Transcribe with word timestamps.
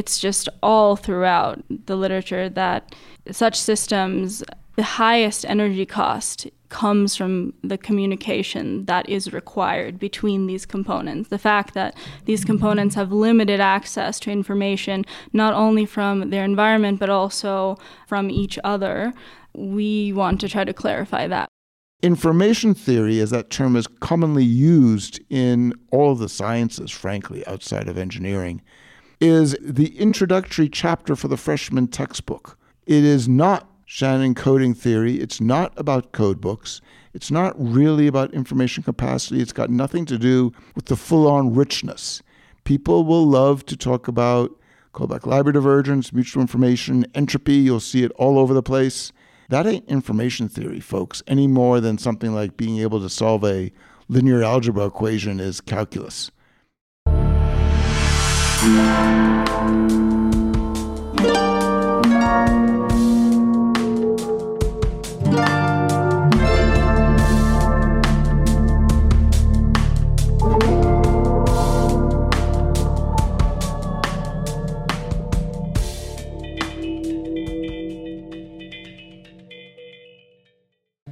it's 0.00 0.18
just 0.18 0.48
all 0.62 0.96
throughout 0.96 1.62
the 1.68 1.94
literature 1.94 2.48
that 2.48 2.94
such 3.30 3.54
systems, 3.60 4.42
the 4.76 4.82
highest 4.82 5.44
energy 5.44 5.84
cost 5.84 6.48
comes 6.70 7.14
from 7.14 7.52
the 7.62 7.76
communication 7.76 8.86
that 8.86 9.06
is 9.10 9.34
required 9.34 9.98
between 9.98 10.46
these 10.46 10.64
components. 10.64 11.28
The 11.28 11.36
fact 11.36 11.74
that 11.74 11.94
these 12.24 12.46
components 12.46 12.94
have 12.94 13.12
limited 13.12 13.60
access 13.60 14.18
to 14.20 14.30
information, 14.30 15.04
not 15.34 15.52
only 15.52 15.84
from 15.84 16.30
their 16.30 16.44
environment, 16.46 16.98
but 16.98 17.10
also 17.10 17.76
from 18.06 18.30
each 18.30 18.58
other. 18.64 19.12
We 19.52 20.14
want 20.14 20.40
to 20.40 20.48
try 20.48 20.64
to 20.64 20.72
clarify 20.72 21.28
that. 21.28 21.46
Information 22.02 22.72
theory, 22.72 23.20
as 23.20 23.28
that 23.28 23.50
term 23.50 23.76
is 23.76 23.86
commonly 23.86 24.44
used 24.44 25.20
in 25.28 25.74
all 25.92 26.14
the 26.14 26.30
sciences, 26.30 26.90
frankly, 26.90 27.46
outside 27.46 27.86
of 27.86 27.98
engineering, 27.98 28.62
is 29.20 29.56
the 29.60 29.98
introductory 29.98 30.68
chapter 30.68 31.14
for 31.14 31.28
the 31.28 31.36
freshman 31.36 31.88
textbook. 31.88 32.58
It 32.86 33.04
is 33.04 33.28
not 33.28 33.68
Shannon 33.84 34.34
coding 34.34 34.72
theory. 34.72 35.20
It's 35.20 35.40
not 35.40 35.72
about 35.76 36.12
code 36.12 36.40
books. 36.40 36.80
It's 37.12 37.30
not 37.30 37.54
really 37.58 38.06
about 38.06 38.32
information 38.32 38.82
capacity. 38.82 39.40
It's 39.42 39.52
got 39.52 39.68
nothing 39.68 40.06
to 40.06 40.16
do 40.16 40.52
with 40.74 40.86
the 40.86 40.96
full 40.96 41.26
on 41.28 41.54
richness. 41.54 42.22
People 42.64 43.04
will 43.04 43.26
love 43.26 43.66
to 43.66 43.76
talk 43.76 44.08
about 44.08 44.52
Kullback-Leibler 44.94 45.52
divergence, 45.52 46.12
mutual 46.12 46.40
information, 46.40 47.04
entropy. 47.14 47.54
You'll 47.54 47.80
see 47.80 48.04
it 48.04 48.12
all 48.12 48.38
over 48.38 48.54
the 48.54 48.62
place. 48.62 49.12
That 49.48 49.66
ain't 49.66 49.88
information 49.88 50.48
theory, 50.48 50.80
folks, 50.80 51.22
any 51.26 51.48
more 51.48 51.80
than 51.80 51.98
something 51.98 52.32
like 52.32 52.56
being 52.56 52.78
able 52.78 53.00
to 53.00 53.10
solve 53.10 53.44
a 53.44 53.72
linear 54.08 54.42
algebra 54.42 54.86
equation 54.86 55.40
is 55.40 55.60
calculus. 55.60 56.30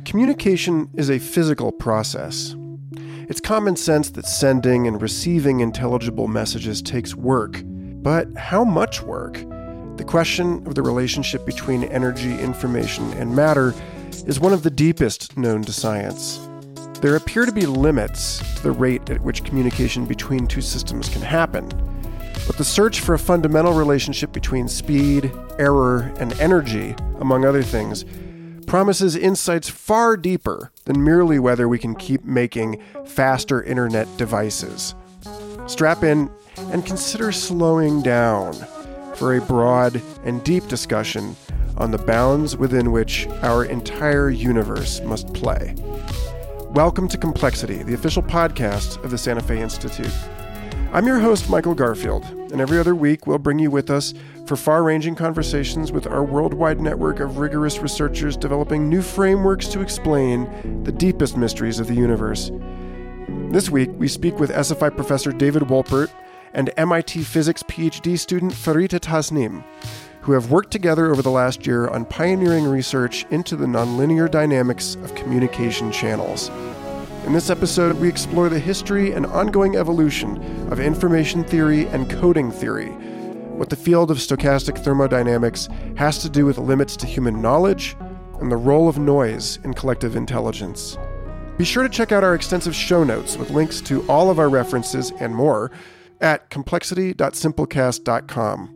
Communication 0.05 0.91
is 0.95 1.09
a 1.09 1.19
physical 1.19 1.73
process. 1.73 2.55
It's 3.29 3.41
common 3.41 3.77
sense 3.77 4.11
that 4.11 4.27
sending 4.27 4.87
and 4.87 5.01
receiving 5.03 5.61
intelligible 5.61 6.29
messages 6.29 6.81
takes 6.81 7.15
work. 7.15 7.63
But 7.65 8.35
how 8.37 8.65
much 8.65 9.03
work? 9.03 9.35
The 9.99 10.05
question 10.07 10.67
of 10.67 10.75
the 10.75 10.83
relationship 10.83 11.45
between 11.45 11.85
energy, 11.85 12.39
information, 12.39 13.13
and 13.15 13.35
matter 13.35 13.75
is 14.27 14.39
one 14.41 14.53
of 14.53 14.63
the 14.63 14.71
deepest 14.71 15.37
known 15.37 15.63
to 15.65 15.73
science. 15.73 16.41
There 17.01 17.17
appear 17.17 17.47
to 17.47 17.53
be 17.53 17.67
limits 17.67 18.39
to 18.57 18.63
the 18.63 18.73
rate 18.73 19.11
at 19.11 19.21
which 19.21 19.45
communication 19.45 20.07
between 20.07 20.47
two 20.47 20.61
systems 20.61 21.09
can 21.09 21.23
happen. 21.23 21.69
But 22.47 22.57
the 22.57 22.65
search 22.65 23.01
for 23.01 23.15
a 23.15 23.19
fundamental 23.19 23.75
relationship 23.75 24.33
between 24.33 24.69
speed, 24.69 25.33
error, 25.59 26.13
and 26.19 26.33
energy, 26.41 26.95
among 27.21 27.45
other 27.45 27.63
things, 27.63 28.05
promises 28.69 29.17
insights 29.17 29.71
far 29.71 30.15
deeper 30.15 30.71
than 30.85 31.03
merely 31.03 31.39
whether 31.39 31.67
we 31.67 31.79
can 31.79 31.95
keep 31.95 32.23
making 32.25 32.79
faster 33.07 33.63
internet 33.63 34.07
devices. 34.19 34.95
Strap 35.67 36.05
in 36.05 36.31
and 36.71 36.85
consider 36.85 37.33
slowing 37.33 38.03
down 38.03 38.53
for 39.15 39.35
a 39.35 39.41
broad 39.41 40.03
and 40.25 40.45
deep 40.45 40.69
discussion 40.69 41.35
on 41.79 41.91
the 41.91 41.99
bounds 41.99 42.59
within 42.59 42.93
which 42.93 43.27
our 43.41 43.65
entire 43.65 44.29
universe 44.29 45.01
must 45.01 45.33
play. 45.33 45.75
Welcome 46.73 47.09
to 47.09 47.17
Complexity, 47.17 47.83
the 47.83 47.95
official 47.95 48.23
podcast 48.23 49.03
of 49.03 49.11
the 49.11 49.17
Santa 49.17 49.41
Fe 49.41 49.63
Institute. 49.63 50.13
I'm 50.91 51.07
your 51.07 51.19
host, 51.19 51.51
Michael 51.51 51.75
Garfield, 51.75 52.25
and 52.51 52.63
every 52.63 52.79
other 52.79 52.95
week 52.95 53.27
we'll 53.27 53.37
bring 53.37 53.59
you 53.59 53.71
with 53.71 53.91
us 53.91 54.15
for 54.47 54.57
far 54.57 54.83
ranging 54.83 55.15
conversations 55.15 55.93
with 55.93 56.07
our 56.07 56.25
worldwide 56.25 56.81
network 56.81 57.21
of 57.21 57.37
rigorous 57.37 57.79
researchers 57.81 58.39
developing 58.39 58.89
new 58.89 59.03
frameworks 59.03 59.69
to 59.69 59.83
explain 59.83 60.83
the 60.85 60.93
deepest 60.93 61.37
mysteries 61.37 61.79
of 61.79 61.89
the 61.89 61.95
universe. 61.95 62.51
This 63.51 63.69
week, 63.69 63.91
we 63.99 64.09
speak 64.09 64.39
with 64.39 64.51
SFI 64.51 64.97
professor 64.97 65.31
David 65.31 65.65
Wolpert 65.65 66.11
and 66.55 66.71
MIT 66.79 67.23
physics 67.23 67.63
PhD 67.65 68.19
student 68.19 68.53
Farita 68.53 68.99
Tasnim, 68.99 69.63
who 70.23 70.33
have 70.33 70.51
worked 70.51 70.71
together 70.71 71.11
over 71.11 71.21
the 71.21 71.31
last 71.31 71.67
year 71.67 71.89
on 71.89 72.07
pioneering 72.07 72.65
research 72.65 73.27
into 73.29 73.57
the 73.57 73.67
nonlinear 73.67 74.31
dynamics 74.31 74.95
of 75.05 75.15
communication 75.15 75.93
channels. 75.93 76.51
In 77.29 77.35
this 77.35 77.51
episode, 77.51 77.99
we 77.99 78.09
explore 78.09 78.49
the 78.49 78.59
history 78.59 79.13
and 79.13 79.27
ongoing 79.27 79.77
evolution 79.77 80.39
of 80.73 80.81
information 80.81 81.45
theory 81.45 81.87
and 81.89 82.11
coding 82.11 82.51
theory 82.51 82.89
what 83.53 83.69
the 83.69 83.77
field 83.77 84.11
of 84.11 84.17
stochastic 84.17 84.83
thermodynamics 84.83 85.69
has 85.97 86.23
to 86.23 86.31
do 86.31 86.47
with 86.47 86.57
limits 86.57 86.97
to 86.97 87.07
human 87.07 87.43
knowledge 87.43 87.99
and 88.41 88.51
the 88.51 88.57
role 88.57 88.89
of 88.89 88.99
noise 88.99 89.59
in 89.63 89.75
collective 89.75 90.17
intelligence. 90.17 90.97
Be 91.59 91.67
sure 91.67 91.83
to 91.83 91.91
check 91.91 92.13
out 92.13 92.25
our 92.25 92.35
extensive 92.35 92.75
show 92.75 93.05
notes 93.05 93.37
with 93.37 93.51
links 93.51 93.83
to 93.83 94.09
all 94.09 94.31
of 94.31 94.39
our 94.39 94.49
references 94.49 95.13
and 95.21 95.37
more 95.37 95.71
at 96.23 96.49
complexity.simplecast.com. 96.49 98.75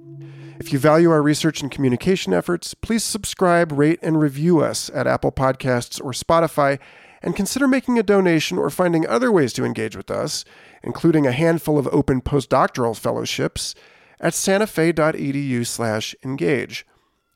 If 0.61 0.75
you 0.75 0.79
value 0.79 1.11
our 1.11 1.23
research 1.23 1.63
and 1.63 1.71
communication 1.71 2.35
efforts, 2.35 2.75
please 2.75 3.03
subscribe, 3.03 3.73
rate, 3.73 3.99
and 4.03 4.21
review 4.21 4.61
us 4.61 4.91
at 4.95 5.07
Apple 5.07 5.33
Podcasts 5.33 6.05
or 6.05 6.13
Spotify, 6.13 6.79
and 7.23 7.37
consider 7.37 7.69
making 7.69 7.99
a 7.99 8.03
donation 8.03 8.59
or 8.59 8.71
finding 8.71 9.07
other 9.07 9.31
ways 9.31 9.53
to 9.55 9.65
engage 9.65 9.97
with 9.97 10.11
us, 10.11 10.45
including 10.83 11.27
a 11.27 11.33
handful 11.33 11.79
of 11.79 11.89
open 11.89 12.21
postdoctoral 12.21 12.97
fellowships 12.97 13.75
at 14.21 14.33
santafe.edu 14.33 15.67
slash 15.67 16.15
engage. 16.25 16.87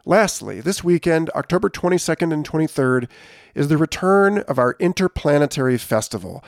Lastly, 0.05 0.61
this 0.61 0.85
weekend, 0.85 1.31
October 1.31 1.69
22nd 1.69 2.33
and 2.33 2.49
23rd, 2.49 3.09
is 3.55 3.69
the 3.69 3.77
return 3.77 4.39
of 4.41 4.59
our 4.59 4.77
Interplanetary 4.79 5.79
Festival. 5.79 6.45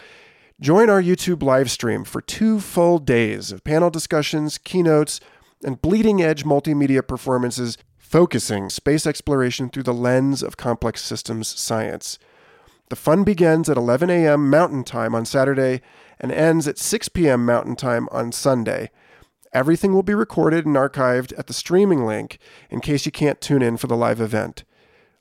Join 0.61 0.91
our 0.91 1.03
YouTube 1.03 1.43
live 1.43 1.71
stream 1.71 2.05
for 2.05 2.21
two 2.21 2.61
full 2.61 2.99
days 2.99 3.51
of 3.51 3.65
panel 3.65 3.91
discussions, 3.91 4.59
keynotes, 4.59 5.21
and 5.65 5.83
bleeding 5.83 6.23
edge 6.23 6.45
multimedia 6.45 7.07
performances 7.07 7.79
focusing 7.97 8.71
space 8.71 9.07
exploration 9.07 9.69
through 9.69 9.83
the 9.83 9.93
lens 9.93 10.43
of 10.43 10.57
complex 10.57 11.03
systems 11.03 11.49
science. 11.49 12.19
The 12.89 12.97
fun 12.97 13.25
begins 13.25 13.69
at 13.69 13.77
11 13.77 14.09
a.m. 14.11 14.49
Mountain 14.49 14.85
Time 14.85 15.15
on 15.15 15.27
Saturday 15.27 15.83
and 16.19 16.33
ends 16.33 16.67
at 16.67 16.79
6 16.79 17.11
p.m. 17.11 17.45
Mountain 17.45 17.77
Time 17.77 18.09
on 18.11 18.33
Sunday. 18.33 18.91
Everything 19.53 19.95
will 19.95 20.03
be 20.03 20.15
recorded 20.15 20.67
and 20.67 20.77
archived 20.77 21.33
at 21.39 21.47
the 21.47 21.53
streaming 21.53 22.05
link 22.05 22.39
in 22.71 22.81
case 22.81 23.07
you 23.07 23.13
can't 23.13 23.41
tune 23.41 23.63
in 23.63 23.77
for 23.77 23.87
the 23.87 23.97
live 23.97 24.21
event. 24.21 24.65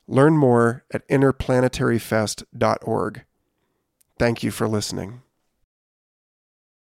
Learn 0.06 0.36
more 0.36 0.84
at 0.92 1.06
interplanetaryfest.org. 1.08 3.24
Thank 4.18 4.42
you 4.42 4.50
for 4.50 4.66
listening. 4.66 5.22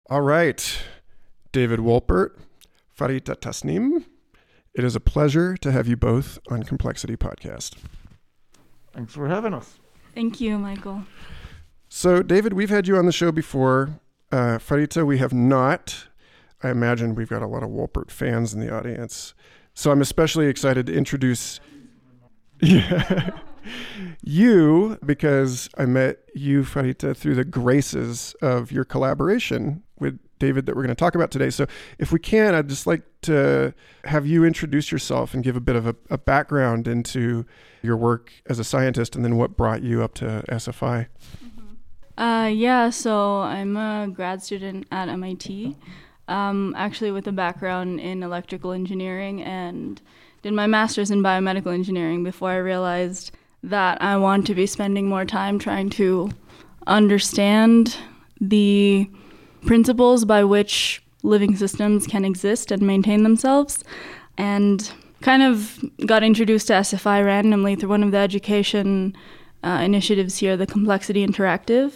All 0.10 0.22
right, 0.22 0.80
David 1.52 1.80
Wolpert, 1.80 2.38
Farita 2.98 3.36
Tasnim. 3.36 4.06
It 4.76 4.84
is 4.84 4.96
a 4.96 5.00
pleasure 5.00 5.56
to 5.58 5.72
have 5.72 5.88
you 5.88 5.96
both 5.96 6.40
on 6.50 6.64
Complexity 6.64 7.16
Podcast. 7.16 7.76
Thanks 8.94 9.14
for 9.14 9.28
having 9.28 9.54
us. 9.54 9.80
Thank 10.14 10.40
you, 10.40 10.58
Michael. 10.58 11.04
So, 11.90 12.22
David, 12.24 12.54
we've 12.54 12.70
had 12.70 12.88
you 12.88 12.98
on 12.98 13.06
the 13.06 13.12
show 13.12 13.32
before. 13.32 14.00
Uh, 14.32 14.58
Farita, 14.58 15.06
we 15.06 15.20
have 15.20 15.34
not. 15.34 16.08
I 16.64 16.70
imagine 16.70 17.14
we've 17.14 17.30
got 17.30 17.42
a 17.42 17.48
lot 17.48 17.62
of 17.62 17.70
Wolpert 17.70 18.10
fans 18.10 18.54
in 18.54 18.60
the 18.60 18.74
audience. 18.74 19.34
So 19.74 19.92
I'm 19.92 20.02
especially 20.02 20.48
excited 20.48 20.86
to 20.88 20.94
introduce 20.94 21.60
you 24.22 24.98
because 25.06 25.70
I 25.78 25.86
met 25.86 26.20
you, 26.34 26.64
Farita, 26.64 27.16
through 27.16 27.36
the 27.36 27.44
graces 27.44 28.36
of 28.42 28.72
your 28.72 28.86
collaboration 28.86 29.84
with 30.00 30.20
David 30.44 30.66
that 30.66 30.76
we're 30.76 30.84
going 30.84 30.96
to 30.96 31.00
talk 31.00 31.16
about 31.16 31.32
today. 31.32 31.50
So 31.50 31.66
if 31.98 32.12
we 32.12 32.20
can, 32.20 32.54
I'd 32.54 32.68
just 32.68 32.86
like 32.86 33.04
to 33.24 33.74
have 34.04 34.26
you 34.26 34.44
introduce 34.44 34.92
yourself 34.92 35.34
and 35.34 35.44
give 35.44 35.56
a 35.56 35.62
bit 35.62 35.76
of 35.76 35.88
a, 35.88 35.96
a 36.10 36.18
background 36.18 36.88
into 36.88 37.46
your 37.82 37.96
work 37.96 38.34
as 38.48 38.60
a 38.60 38.64
scientist 38.64 39.16
and 39.16 39.24
then 39.24 39.38
what 39.38 39.56
brought 39.56 39.84
you 39.84 40.04
up 40.04 40.14
to 40.16 40.44
SFI. 40.50 41.08
Mm-hmm. 41.46 42.22
Uh, 42.22 42.48
yeah, 42.48 42.90
so 42.90 43.40
I'm 43.42 43.78
a 43.78 44.10
grad 44.14 44.44
student 44.44 44.86
at 44.92 45.08
MIT 45.08 45.78
um, 46.28 46.74
actually 46.78 47.12
with 47.12 47.28
a 47.28 47.32
background 47.32 48.00
in 48.00 48.24
electrical 48.24 48.72
engineering 48.72 49.42
and 49.42 50.02
did 50.42 50.54
my 50.54 50.68
master's 50.68 51.12
in 51.12 51.22
biomedical 51.22 51.74
engineering 51.74 52.24
before 52.24 52.52
I 52.52 52.58
realized 52.58 53.32
that 53.64 54.02
I 54.02 54.18
want 54.18 54.46
to 54.48 54.56
be 54.56 54.66
spending 54.66 55.08
more 55.08 55.26
time 55.26 55.58
trying 55.58 55.90
to 55.92 56.32
understand 56.86 57.98
the 58.42 59.10
principles 59.66 60.26
by 60.26 60.44
which 60.44 61.04
living 61.24 61.56
systems 61.56 62.06
can 62.06 62.26
exist 62.26 62.72
and 62.72 62.82
maintain 62.82 63.24
themselves. 63.24 63.84
And 64.38 64.92
kind 65.22 65.42
of 65.42 65.84
got 66.06 66.22
introduced 66.22 66.68
to 66.68 66.74
SFI 66.74 67.26
randomly 67.26 67.76
through 67.76 67.90
one 67.90 68.04
of 68.04 68.12
the 68.12 68.18
education 68.18 69.16
uh, 69.64 69.82
initiatives 69.84 70.38
here, 70.38 70.58
the 70.58 70.68
Complexity 70.68 71.26
Interactive. 71.26 71.94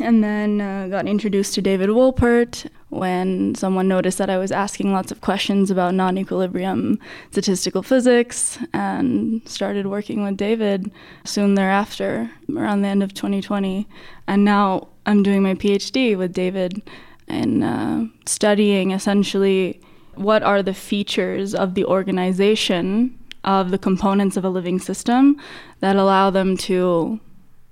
And 0.00 0.24
then 0.24 0.60
uh, 0.60 0.88
got 0.88 1.06
introduced 1.06 1.54
to 1.54 1.62
David 1.62 1.90
Wolpert 1.90 2.68
when 2.94 3.54
someone 3.54 3.88
noticed 3.88 4.18
that 4.18 4.30
I 4.30 4.38
was 4.38 4.52
asking 4.52 4.92
lots 4.92 5.10
of 5.10 5.20
questions 5.20 5.70
about 5.70 5.94
non 5.94 6.16
equilibrium 6.16 6.98
statistical 7.30 7.82
physics 7.82 8.58
and 8.72 9.46
started 9.48 9.86
working 9.86 10.22
with 10.22 10.36
David 10.36 10.90
soon 11.24 11.54
thereafter, 11.54 12.30
around 12.54 12.82
the 12.82 12.88
end 12.88 13.02
of 13.02 13.12
2020. 13.12 13.88
And 14.26 14.44
now 14.44 14.88
I'm 15.06 15.22
doing 15.22 15.42
my 15.42 15.54
PhD 15.54 16.16
with 16.16 16.32
David 16.32 16.82
and 17.26 17.64
uh, 17.64 18.04
studying 18.26 18.92
essentially 18.92 19.80
what 20.14 20.42
are 20.42 20.62
the 20.62 20.74
features 20.74 21.54
of 21.54 21.74
the 21.74 21.84
organization 21.84 23.18
of 23.42 23.70
the 23.70 23.78
components 23.78 24.36
of 24.36 24.44
a 24.44 24.48
living 24.48 24.78
system 24.78 25.38
that 25.80 25.96
allow 25.96 26.30
them 26.30 26.56
to 26.56 27.20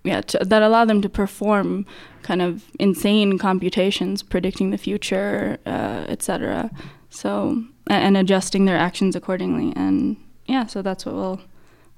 yeah 0.04 0.20
to, 0.20 0.38
that 0.38 0.62
allow 0.62 0.84
them 0.84 1.00
to 1.00 1.08
perform 1.08 1.86
kind 2.22 2.42
of 2.42 2.64
insane 2.78 3.38
computations 3.38 4.22
predicting 4.22 4.70
the 4.70 4.78
future 4.78 5.58
uh, 5.66 6.04
etc 6.08 6.70
so 7.10 7.64
and 7.88 8.16
adjusting 8.16 8.64
their 8.64 8.76
actions 8.76 9.14
accordingly. 9.16 9.72
And 9.76 10.16
yeah 10.46 10.66
so 10.66 10.82
that's 10.82 11.06
what 11.06 11.14
we'll 11.14 11.40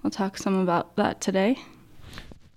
we'll 0.03 0.11
talk 0.11 0.37
some 0.37 0.59
about 0.59 0.97
that 0.97 1.21
today. 1.21 1.59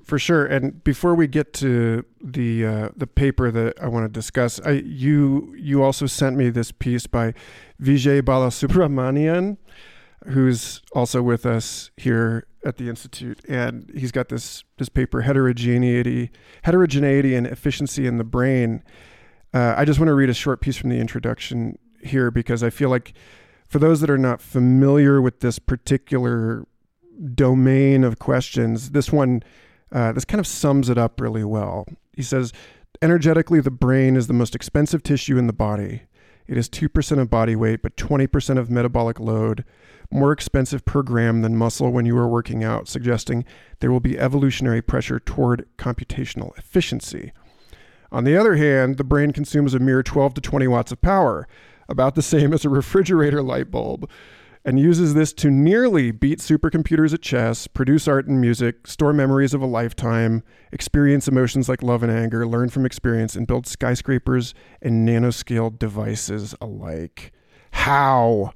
For 0.03 0.17
sure. 0.17 0.45
And 0.45 0.83
before 0.85 1.15
we 1.15 1.27
get 1.27 1.53
to 1.55 2.05
the 2.21 2.65
uh, 2.65 2.89
the 2.95 3.07
paper 3.07 3.51
that 3.51 3.79
I 3.81 3.87
want 3.87 4.05
to 4.05 4.09
discuss, 4.09 4.59
I, 4.61 4.71
you 4.71 5.53
you 5.57 5.83
also 5.83 6.05
sent 6.05 6.35
me 6.35 6.49
this 6.49 6.71
piece 6.71 7.07
by 7.07 7.33
Vijay 7.81 8.21
Balasubramanian, 8.21 9.57
who's 10.27 10.81
also 10.93 11.21
with 11.21 11.45
us 11.45 11.91
here 11.97 12.47
at 12.67 12.77
the 12.77 12.89
institute, 12.89 13.39
and 13.47 13.89
he's 13.95 14.11
got 14.11 14.29
this 14.29 14.63
this 14.77 14.89
paper 14.89 15.21
heterogeneity 15.21 16.29
heterogeneity 16.63 17.33
and 17.33 17.47
efficiency 17.47 18.05
in 18.05 18.17
the 18.17 18.23
brain. 18.23 18.83
Uh, 19.53 19.73
I 19.77 19.85
just 19.85 19.99
want 19.99 20.09
to 20.09 20.13
read 20.13 20.29
a 20.29 20.33
short 20.33 20.61
piece 20.61 20.77
from 20.77 20.89
the 20.89 20.99
introduction 20.99 21.79
here 22.03 22.29
because 22.29 22.61
I 22.61 22.69
feel 22.69 22.89
like 22.89 23.13
for 23.67 23.79
those 23.79 24.01
that 24.01 24.09
are 24.09 24.17
not 24.17 24.41
familiar 24.41 25.21
with 25.21 25.39
this 25.39 25.59
particular 25.59 26.65
domain 27.33 28.03
of 28.03 28.19
questions, 28.19 28.91
this 28.91 29.11
one 29.11 29.41
uh, 29.91 30.11
this 30.11 30.25
kind 30.25 30.39
of 30.39 30.47
sums 30.47 30.89
it 30.89 30.97
up 30.97 31.21
really 31.21 31.45
well. 31.45 31.85
He 32.13 32.21
says, 32.21 32.51
energetically, 33.01 33.61
the 33.61 33.71
brain 33.71 34.15
is 34.15 34.27
the 34.27 34.33
most 34.33 34.55
expensive 34.55 35.03
tissue 35.03 35.37
in 35.37 35.47
the 35.47 35.53
body. 35.53 36.03
It 36.47 36.57
is 36.57 36.69
2% 36.69 37.19
of 37.19 37.29
body 37.29 37.55
weight, 37.55 37.81
but 37.81 37.95
20% 37.97 38.57
of 38.57 38.69
metabolic 38.69 39.19
load, 39.19 39.65
more 40.11 40.31
expensive 40.31 40.85
per 40.85 41.03
gram 41.03 41.41
than 41.41 41.57
muscle 41.57 41.91
when 41.91 42.05
you 42.05 42.17
are 42.17 42.27
working 42.27 42.63
out, 42.63 42.87
suggesting 42.87 43.45
there 43.79 43.91
will 43.91 43.99
be 43.99 44.17
evolutionary 44.17 44.81
pressure 44.81 45.19
toward 45.19 45.67
computational 45.77 46.57
efficiency. 46.57 47.31
On 48.11 48.23
the 48.23 48.37
other 48.37 48.55
hand, 48.55 48.97
the 48.97 49.03
brain 49.03 49.31
consumes 49.31 49.73
a 49.73 49.79
mere 49.79 50.01
12 50.01 50.35
to 50.35 50.41
20 50.41 50.67
watts 50.67 50.91
of 50.91 51.01
power, 51.01 51.47
about 51.89 52.15
the 52.15 52.21
same 52.21 52.53
as 52.53 52.65
a 52.65 52.69
refrigerator 52.69 53.41
light 53.41 53.71
bulb 53.71 54.09
and 54.67 54.81
uses 54.81 55.13
this 55.13 55.31
to 55.31 55.49
nearly 55.49 56.11
beat 56.11 56.39
supercomputers 56.39 57.13
at 57.13 57.21
chess, 57.21 57.67
produce 57.67 58.05
art 58.05 58.27
and 58.27 58.41
music, 58.41 58.85
store 58.85 59.13
memories 59.13 59.53
of 59.53 59.61
a 59.61 59.65
lifetime, 59.65 60.43
experience 60.73 61.25
emotions 61.25 61.69
like 61.69 61.81
love 61.81 62.03
and 62.03 62.11
anger, 62.11 62.45
learn 62.45 62.67
from 62.67 62.85
experience, 62.85 63.33
and 63.33 63.47
build 63.47 63.65
skyscrapers 63.65 64.53
and 64.81 65.07
nanoscale 65.07 65.79
devices 65.79 66.53
alike. 66.59 67.31
How 67.71 68.51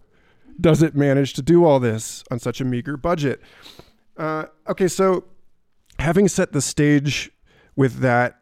does 0.60 0.82
it 0.82 0.96
manage 0.96 1.34
to 1.34 1.42
do 1.42 1.66
all 1.66 1.80
this 1.80 2.24
on 2.32 2.40
such 2.40 2.62
a 2.62 2.66
meager 2.66 2.98
budget? 2.98 3.42
Uh, 4.18 4.46
okay, 4.68 4.88
so 4.88 5.24
having 6.00 6.28
set 6.28 6.52
the 6.52 6.62
stage 6.62 7.32
with 7.76 8.00
that 8.00 8.42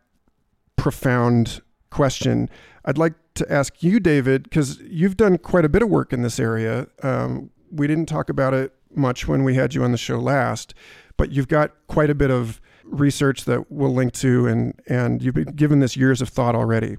profound 0.76 1.62
question, 1.90 2.50
I'd 2.86 2.98
like 2.98 3.14
to 3.36 3.52
ask 3.52 3.84
you, 3.84 4.00
David, 4.00 4.44
because 4.44 4.80
you've 4.80 5.18
done 5.18 5.38
quite 5.38 5.66
a 5.66 5.70
bit 5.70 5.82
of 5.82 5.90
work 5.90 6.12
in 6.14 6.22
this 6.22 6.40
area. 6.40 6.88
Um, 7.04 7.52
we 7.72 7.88
didn't 7.88 8.08
talk 8.08 8.30
about 8.30 8.54
it 8.54 8.74
much 8.96 9.28
when 9.28 9.44
we 9.44 9.56
had 9.56 9.74
you 9.74 9.84
on 9.84 9.92
the 9.92 9.98
show 9.98 10.20
last, 10.20 10.74
but 11.18 11.32
you've 11.32 11.48
got 11.48 11.72
quite 11.88 12.10
a 12.10 12.16
bit 12.16 12.32
of 12.32 12.60
research 12.84 13.46
that 13.46 13.72
we'll 13.72 13.94
link 13.94 14.14
to, 14.14 14.48
and 14.48 14.74
and 14.88 15.22
you've 15.22 15.36
been 15.36 15.54
given 15.56 15.80
this 15.80 15.96
years 15.96 16.22
of 16.22 16.30
thought 16.30 16.56
already. 16.56 16.98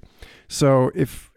So 0.48 0.90
if 0.94 1.30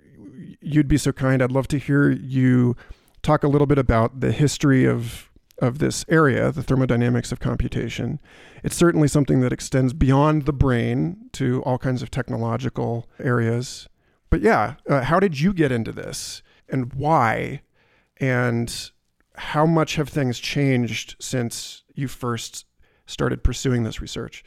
you'd 0.61 0.87
be 0.87 0.97
so 0.97 1.11
kind, 1.11 1.41
I'd 1.41 1.51
love 1.51 1.67
to 1.69 1.77
hear 1.77 2.09
you 2.11 2.75
talk 3.23 3.43
a 3.43 3.47
little 3.47 3.67
bit 3.67 3.79
about 3.79 4.19
the 4.19 4.31
history 4.31 4.85
of 4.85 5.29
of 5.59 5.79
this 5.79 6.03
area, 6.09 6.51
the 6.51 6.63
thermodynamics 6.63 7.31
of 7.31 7.39
computation. 7.39 8.19
It's 8.63 8.75
certainly 8.75 9.07
something 9.07 9.39
that 9.41 9.53
extends 9.53 9.93
beyond 9.93 10.45
the 10.45 10.51
brain 10.53 11.29
to 11.33 11.61
all 11.63 11.77
kinds 11.77 12.01
of 12.01 12.11
technological 12.11 13.07
areas. 13.19 13.87
But 14.29 14.41
yeah, 14.41 14.75
uh, 14.89 15.03
how 15.03 15.19
did 15.19 15.39
you 15.39 15.53
get 15.53 15.71
into 15.71 15.91
this 15.91 16.41
and 16.67 16.93
why? 16.93 17.61
And 18.17 18.91
how 19.35 19.65
much 19.65 19.95
have 19.95 20.09
things 20.09 20.39
changed 20.39 21.15
since 21.19 21.83
you 21.93 22.07
first 22.07 22.65
started 23.05 23.43
pursuing 23.43 23.83
this 23.83 24.01
research? 24.01 24.43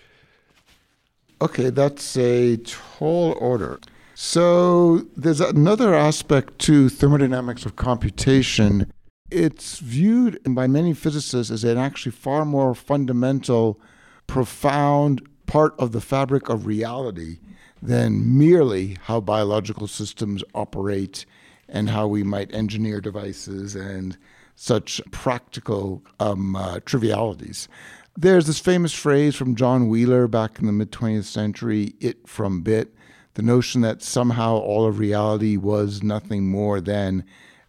Okay, 1.41 1.71
that's 1.71 2.17
a 2.17 2.57
tall 2.59 3.33
order. 3.41 3.79
So 4.19 5.03
there's 5.15 5.43
another 5.43 5.95
aspect 5.95 6.59
to 6.61 6.89
thermodynamics 6.89 7.67
of 7.67 7.77
computation. 7.77 8.91
It's 9.31 9.79
viewed 9.81 10.41
by 10.43 10.67
many 10.67 10.95
physicists 10.95 11.51
as 11.53 11.65
an 11.65 11.77
actually 11.77 12.13
far 12.13 12.47
more 12.47 12.75
fundamental, 12.75 13.79
profound 14.27 15.21
part 15.45 15.75
of 15.79 15.93
the 15.93 16.01
fabric 16.01 16.49
of 16.49 16.65
reality 16.65 17.41
than 17.83 18.39
merely 18.39 18.97
how 19.03 19.21
biological 19.21 19.87
systems 19.87 20.43
operate 20.55 21.27
and 21.69 21.91
how 21.91 22.07
we 22.07 22.23
might 22.23 22.55
engineer 22.55 23.03
devices 23.03 23.75
and 23.75 24.17
such 24.55 25.03
practical 25.11 26.03
um, 26.21 26.57
uh, 26.57 26.81
trivialities. 26.87 27.69
There's 28.17 28.47
this 28.47 28.61
famous 28.61 28.95
phrase 28.95 29.37
from 29.37 29.57
John 29.57 29.89
Wheeler 29.91 30.27
back 30.27 30.59
in 30.59 30.65
the 30.65 30.73
mid 30.73 30.91
20th 30.91 31.25
century 31.25 31.93
it 32.01 32.27
from 32.27 32.63
bit, 32.63 32.95
the 33.37 33.43
notion 33.43 33.83
that 33.83 34.03
somehow 34.03 34.57
all 34.57 34.87
of 34.87 34.99
reality 34.99 35.59
was 35.59 36.03
nothing 36.03 36.49
more 36.49 36.81
than 36.81 37.23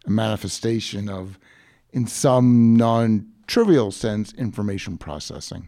a 0.06 0.10
manifestation 0.10 1.10
of, 1.10 1.38
in 1.92 2.08
some 2.08 2.76
non 2.76 3.28
trivial 3.48 3.92
sense, 3.92 4.32
information 4.34 4.98
processing. 4.98 5.68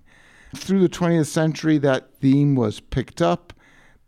Through 0.56 0.79
the 0.79 0.89
20th 0.89 1.27
century, 1.27 1.77
that 1.79 2.13
theme 2.15 2.56
was 2.56 2.79
picked 2.79 3.22
up. 3.22 3.51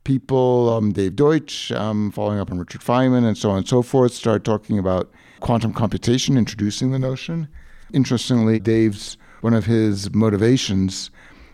People, 0.05 0.69
um, 0.69 0.93
Dave 0.93 1.17
Deutsch, 1.17 1.73
um, 1.73 2.09
following 2.11 2.39
up 2.39 2.51
on 2.51 2.57
Richard 2.57 2.81
Feynman, 2.81 3.25
and 3.25 3.37
so 3.37 3.51
on 3.51 3.57
and 3.57 3.67
so 3.67 3.81
forth, 3.81 4.13
started 4.13 4.45
talking 4.45 4.79
about 4.79 5.11
quantum 5.41 5.73
computation, 5.73 6.37
introducing 6.37 6.91
the 6.91 6.99
notion. 6.99 7.49
Interestingly, 7.93 8.59
Dave's 8.59 9.17
one 9.41 9.53
of 9.53 9.65
his 9.65 10.13
motivations 10.13 11.11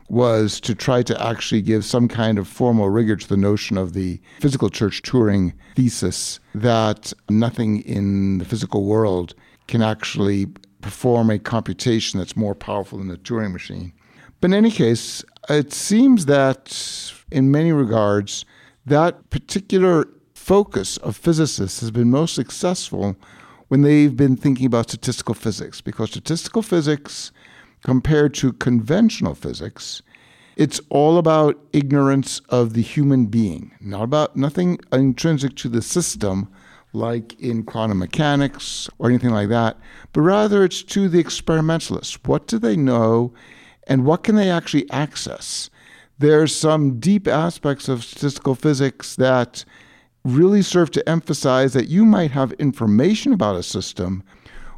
was 0.09 0.61
to 0.61 0.73
try 0.73 1.03
to 1.03 1.21
actually 1.21 1.61
give 1.61 1.83
some 1.83 2.07
kind 2.07 2.37
of 2.37 2.47
formal 2.47 2.89
rigor 2.89 3.15
to 3.15 3.27
the 3.27 3.37
notion 3.37 3.77
of 3.77 3.93
the 3.93 4.19
physical 4.39 4.69
church 4.69 5.01
Turing 5.01 5.53
thesis 5.75 6.39
that 6.55 7.11
nothing 7.29 7.81
in 7.81 8.37
the 8.37 8.45
physical 8.45 8.85
world 8.85 9.35
can 9.67 9.81
actually 9.81 10.47
perform 10.81 11.29
a 11.29 11.39
computation 11.39 12.19
that's 12.19 12.37
more 12.37 12.55
powerful 12.55 12.97
than 12.97 13.09
the 13.09 13.17
Turing 13.17 13.51
machine. 13.51 13.91
But 14.39 14.51
in 14.51 14.53
any 14.53 14.71
case, 14.71 15.25
it 15.49 15.73
seems 15.73 16.25
that 16.27 17.13
in 17.31 17.51
many 17.51 17.71
regards, 17.71 18.45
that 18.85 19.29
particular 19.29 20.07
focus 20.33 20.95
of 20.97 21.17
physicists 21.17 21.81
has 21.81 21.91
been 21.91 22.09
most 22.09 22.33
successful 22.33 23.17
when 23.67 23.81
they've 23.81 24.15
been 24.15 24.37
thinking 24.37 24.65
about 24.65 24.89
statistical 24.89 25.33
physics, 25.33 25.81
because 25.81 26.11
statistical 26.11 26.61
physics, 26.61 27.33
compared 27.83 28.33
to 28.35 28.53
conventional 28.53 29.35
physics, 29.35 30.01
it's 30.55 30.81
all 30.89 31.17
about 31.17 31.59
ignorance 31.71 32.39
of 32.49 32.73
the 32.73 32.81
human 32.81 33.27
being, 33.27 33.71
not 33.79 34.03
about 34.03 34.35
nothing 34.35 34.79
intrinsic 34.91 35.55
to 35.57 35.69
the 35.69 35.81
system 35.81 36.49
like 36.93 37.39
in 37.39 37.63
quantum 37.63 37.99
mechanics 37.99 38.89
or 38.97 39.09
anything 39.09 39.29
like 39.29 39.49
that, 39.49 39.77
but 40.13 40.21
rather 40.21 40.63
it's 40.63 40.81
to 40.81 41.07
the 41.07 41.19
experimentalists. 41.19 42.17
What 42.25 42.47
do 42.47 42.57
they 42.57 42.75
know 42.75 43.33
and 43.87 44.05
what 44.05 44.23
can 44.23 44.35
they 44.35 44.49
actually 44.49 44.89
access? 44.89 45.69
There's 46.17 46.55
some 46.55 46.99
deep 46.99 47.27
aspects 47.27 47.87
of 47.87 48.03
statistical 48.03 48.55
physics 48.55 49.15
that 49.17 49.63
really 50.23 50.61
serve 50.61 50.91
to 50.91 51.07
emphasize 51.07 51.73
that 51.73 51.87
you 51.87 52.03
might 52.03 52.31
have 52.31 52.51
information 52.53 53.31
about 53.31 53.55
a 53.55 53.63
system 53.63 54.23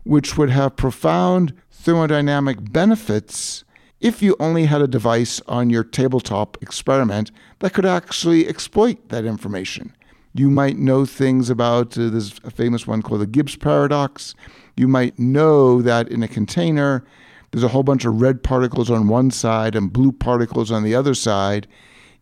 which 0.04 0.38
would 0.38 0.50
have 0.50 0.76
profound 0.76 1.54
thermodynamic 1.82 2.72
benefits 2.72 3.64
if 4.00 4.22
you 4.22 4.36
only 4.40 4.66
had 4.66 4.82
a 4.82 4.88
device 4.88 5.42
on 5.48 5.70
your 5.70 5.84
tabletop 5.84 6.58
experiment 6.62 7.32
that 7.60 7.74
could 7.74 7.86
actually 7.86 8.48
exploit 8.48 9.10
that 9.10 9.26
information. 9.26 9.94
You 10.34 10.50
might 10.50 10.78
know 10.78 11.06
things 11.06 11.50
about 11.50 11.98
uh, 11.98 12.10
this 12.10 12.30
famous 12.54 12.86
one 12.86 13.02
called 13.02 13.22
the 13.22 13.28
Gibbs 13.28 13.56
paradox. 13.56 14.36
You 14.78 14.88
might 14.88 15.18
know 15.18 15.82
that 15.82 16.08
in 16.10 16.24
a 16.24 16.28
container, 16.28 17.04
there's 17.52 17.64
a 17.64 17.70
whole 17.70 17.84
bunch 17.84 18.06
of 18.06 18.22
red 18.22 18.44
particles 18.44 18.90
on 18.90 19.08
one 19.08 19.32
side 19.32 19.76
and 19.76 19.92
blue 19.92 20.12
particles 20.12 20.72
on 20.72 20.84
the 20.84 20.96
other 20.96 21.14
side. 21.14 21.68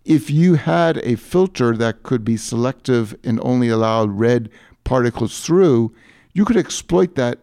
If 0.06 0.32
you 0.32 0.56
had 0.56 1.00
a 1.00 1.16
filter 1.16 1.76
that 1.76 2.04
could 2.04 2.24
be 2.24 2.38
selective 2.38 3.16
and 3.24 3.40
only 3.44 3.68
allowed 3.68 4.12
red 4.12 4.50
particles 4.84 5.42
through, 5.42 5.94
you 6.34 6.46
could 6.46 6.58
exploit 6.58 7.16
that 7.16 7.40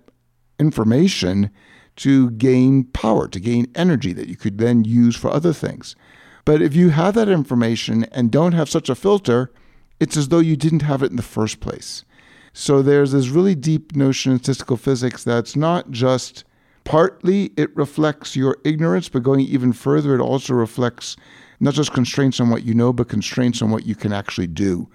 information 0.58 1.50
to 1.96 2.30
gain 2.32 2.84
power, 2.84 3.28
to 3.28 3.40
gain 3.40 3.70
energy 3.74 4.12
that 4.12 4.28
you 4.28 4.36
could 4.36 4.58
then 4.58 4.84
use 4.84 5.16
for 5.16 5.30
other 5.30 5.52
things. 5.52 5.94
But 6.44 6.60
if 6.60 6.74
you 6.74 6.90
have 6.90 7.14
that 7.14 7.28
information 7.28 8.04
and 8.04 8.30
don't 8.30 8.52
have 8.52 8.68
such 8.68 8.88
a 8.88 8.94
filter, 8.94 9.52
it's 10.00 10.16
as 10.16 10.28
though 10.28 10.40
you 10.40 10.56
didn't 10.56 10.82
have 10.82 11.02
it 11.02 11.10
in 11.10 11.16
the 11.16 11.22
first 11.22 11.60
place. 11.60 12.04
So 12.52 12.82
there's 12.82 13.12
this 13.12 13.28
really 13.28 13.54
deep 13.54 13.96
notion 13.96 14.32
in 14.32 14.38
statistical 14.38 14.76
physics 14.76 15.24
that's 15.24 15.56
not 15.56 15.90
just 15.90 16.44
partly 16.84 17.52
it 17.56 17.74
reflects 17.76 18.36
your 18.36 18.58
ignorance, 18.64 19.08
but 19.08 19.22
going 19.22 19.40
even 19.40 19.72
further, 19.72 20.14
it 20.14 20.20
also 20.20 20.54
reflects 20.54 21.16
not 21.60 21.74
just 21.74 21.92
constraints 21.92 22.40
on 22.40 22.50
what 22.50 22.64
you 22.64 22.74
know, 22.74 22.92
but 22.92 23.08
constraints 23.08 23.62
on 23.62 23.70
what 23.70 23.86
you 23.86 23.94
can 23.94 24.12
actually 24.12 24.46
do, 24.46 24.88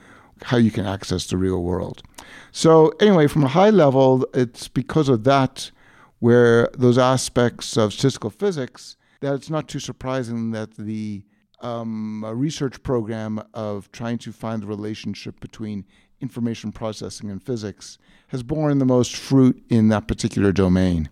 how 0.44 0.58
you 0.58 0.72
can 0.72 0.86
access 0.86 1.28
the 1.28 1.38
real 1.38 1.64
world. 1.64 2.04
So, 2.52 2.90
anyway, 3.00 3.28
from 3.28 3.44
a 3.44 3.50
high 3.50 3.70
level, 3.72 4.26
it's 4.34 4.68
because 4.68 5.10
of 5.10 5.24
that 5.24 5.72
where 6.20 6.70
those 6.78 6.98
aspects 6.98 7.78
of 7.78 7.94
statistical 7.94 8.30
physics 8.30 8.98
that 9.22 9.34
it's 9.34 9.50
not 9.50 9.68
too 9.68 9.80
surprising 9.80 10.52
that 10.52 10.76
the 10.76 11.24
um, 11.62 12.24
research 12.26 12.82
program 12.84 13.42
of 13.54 13.92
trying 13.92 14.18
to 14.18 14.32
find 14.32 14.62
the 14.62 14.68
relationship 14.68 15.40
between 15.40 15.86
information 16.22 16.72
processing 16.72 17.30
and 17.30 17.44
physics 17.44 17.98
has 18.28 18.44
borne 18.44 18.80
the 18.80 18.86
most 18.86 19.16
fruit 19.16 19.62
in 19.70 19.90
that 19.90 20.08
particular 20.08 20.52
domain. 20.52 21.10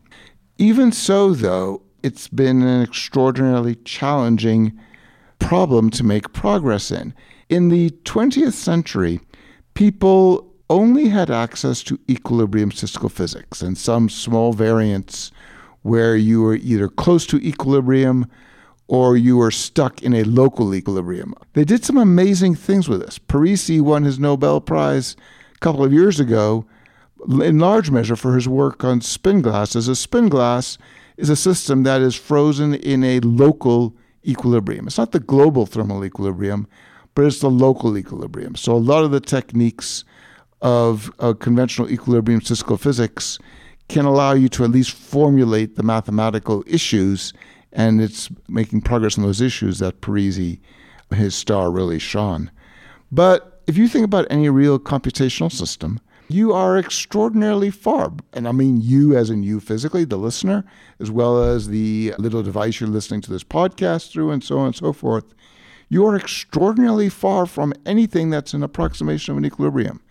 Even 0.58 0.92
so, 0.92 1.34
though, 1.34 1.82
it's 2.04 2.28
been 2.28 2.62
an 2.62 2.82
extraordinarily 2.82 3.76
challenging 3.76 4.78
problem 5.40 5.90
to 5.90 6.04
make 6.04 6.34
progress 6.34 6.92
in. 6.92 7.14
In 7.50 7.70
the 7.70 7.92
20th 8.06 8.54
century, 8.54 9.20
people 9.74 10.54
only 10.70 11.10
had 11.10 11.30
access 11.30 11.82
to 11.84 12.00
equilibrium 12.10 12.72
statistical 12.72 13.10
physics 13.10 13.62
and 13.62 13.78
some 13.78 14.10
small 14.10 14.54
variants 14.54 15.32
where 15.82 16.16
you 16.16 16.42
were 16.42 16.56
either 16.56 16.90
close 16.90 17.26
to 17.28 17.38
equilibrium 17.38 18.30
or 18.88 19.18
you 19.18 19.38
were 19.38 19.52
stuck 19.52 20.02
in 20.02 20.14
a 20.14 20.24
local 20.24 20.74
equilibrium. 20.74 21.34
They 21.54 21.66
did 21.66 21.84
some 21.84 21.98
amazing 21.98 22.56
things 22.56 22.88
with 22.88 23.02
this. 23.02 23.20
Parisi 23.20 23.82
won 23.82 24.04
his 24.04 24.20
Nobel 24.20 24.62
Prize 24.62 25.16
a 25.56 25.60
couple 25.60 25.84
of 25.84 25.94
years 25.94 26.20
ago 26.20 26.66
in 27.28 27.60
large 27.60 27.92
measure 27.92 28.16
for 28.16 28.36
his 28.36 28.48
work 28.48 28.84
on 28.84 29.02
spin 29.02 29.42
glasses. 29.42 29.88
A 29.88 29.96
spin 29.96 30.30
glass 30.30 30.78
is 31.18 31.30
a 31.30 31.36
system 31.36 31.84
that 31.84 32.02
is 32.02 32.16
frozen 32.16 32.76
in 32.76 33.04
a 33.04 33.20
local 33.22 33.96
equilibrium. 34.26 34.88
It's 34.88 34.98
not 34.98 35.12
the 35.12 35.20
global 35.20 35.66
thermal 35.66 36.06
equilibrium, 36.06 36.68
but 37.16 37.26
it's 37.26 37.40
the 37.40 37.50
local 37.50 37.98
equilibrium. 37.98 38.56
So 38.56 38.74
a 38.74 38.78
lot 38.78 39.04
of 39.04 39.12
the 39.12 39.20
techniques 39.20 40.06
of 40.62 41.12
conventional 41.40 41.90
equilibrium 41.90 42.42
statistical 42.42 42.78
physics 42.78 43.40
can 43.90 44.06
allow 44.06 44.34
you 44.34 44.50
to 44.50 44.64
at 44.64 44.72
least 44.72 44.92
formulate 44.92 45.76
the 45.76 45.84
mathematical 45.84 46.64
issues, 46.68 47.32
and 47.72 48.02
it's 48.02 48.30
making 48.50 48.82
progress 48.82 49.18
on 49.18 49.24
those 49.24 49.40
issues 49.40 49.80
that 49.80 50.02
Parisi, 50.02 50.60
his 51.14 51.36
star, 51.36 51.72
really 51.72 52.00
shone. 52.00 52.52
But 53.12 53.62
if 53.68 53.78
you 53.78 53.88
think 53.88 54.04
about 54.04 54.28
any 54.30 54.50
real 54.50 54.78
computational 54.80 55.52
system, 55.52 56.00
you 56.28 56.52
are 56.52 56.78
extraordinarily 56.78 57.70
far. 57.70 58.12
And 58.34 58.48
I 58.48 58.52
mean 58.52 58.82
you 58.82 59.16
as 59.16 59.30
in 59.30 59.44
you 59.44 59.62
physically, 59.62 60.04
the 60.04 60.18
listener, 60.18 60.66
as 61.00 61.10
well 61.10 61.42
as 61.42 61.70
the 61.70 62.14
little 62.18 62.44
device 62.44 62.82
you're 62.82 62.90
listening 62.90 63.22
to 63.22 63.32
this 63.32 63.46
podcast 63.46 64.12
through, 64.12 64.32
and 64.32 64.44
so 64.44 64.58
on 64.58 64.66
and 64.66 64.76
so 64.76 64.92
forth. 64.92 65.34
You 65.88 66.06
are 66.06 66.18
extraordinarily 66.18 67.08
far 67.08 67.46
from 67.46 67.74
anything 67.86 68.30
that's 68.30 68.54
an 68.54 68.64
approximation 68.64 69.32
of 69.32 69.38
an 69.38 69.46
equilibrium. 69.46 70.02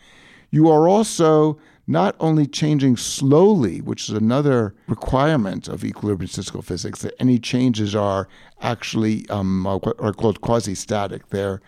You 0.50 0.68
are 0.70 0.88
also 0.88 1.58
not 1.86 2.16
only 2.18 2.46
changing 2.46 2.96
slowly, 2.96 3.80
which 3.80 4.08
is 4.08 4.16
another 4.16 4.74
requirement 4.88 5.68
of 5.68 5.84
equilibrium 5.84 6.28
statistical 6.28 6.62
physics, 6.62 7.02
that 7.02 7.14
any 7.20 7.38
changes 7.38 7.94
are 7.94 8.28
actually 8.60 9.28
um, 9.28 9.66
are 9.66 10.12
called 10.12 10.40
quasi-static. 10.40 11.28
They're 11.28 11.60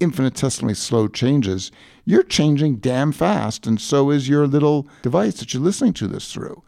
infinitesimally 0.00 0.74
slow 0.74 1.08
changes, 1.08 1.70
you're 2.04 2.22
changing 2.22 2.76
damn 2.76 3.12
fast, 3.12 3.66
and 3.66 3.80
so 3.80 4.10
is 4.10 4.28
your 4.28 4.46
little 4.46 4.86
device 5.02 5.38
that 5.40 5.54
you're 5.54 5.62
listening 5.62 5.94
to 5.94 6.06
this 6.06 6.32
through. 6.32 6.62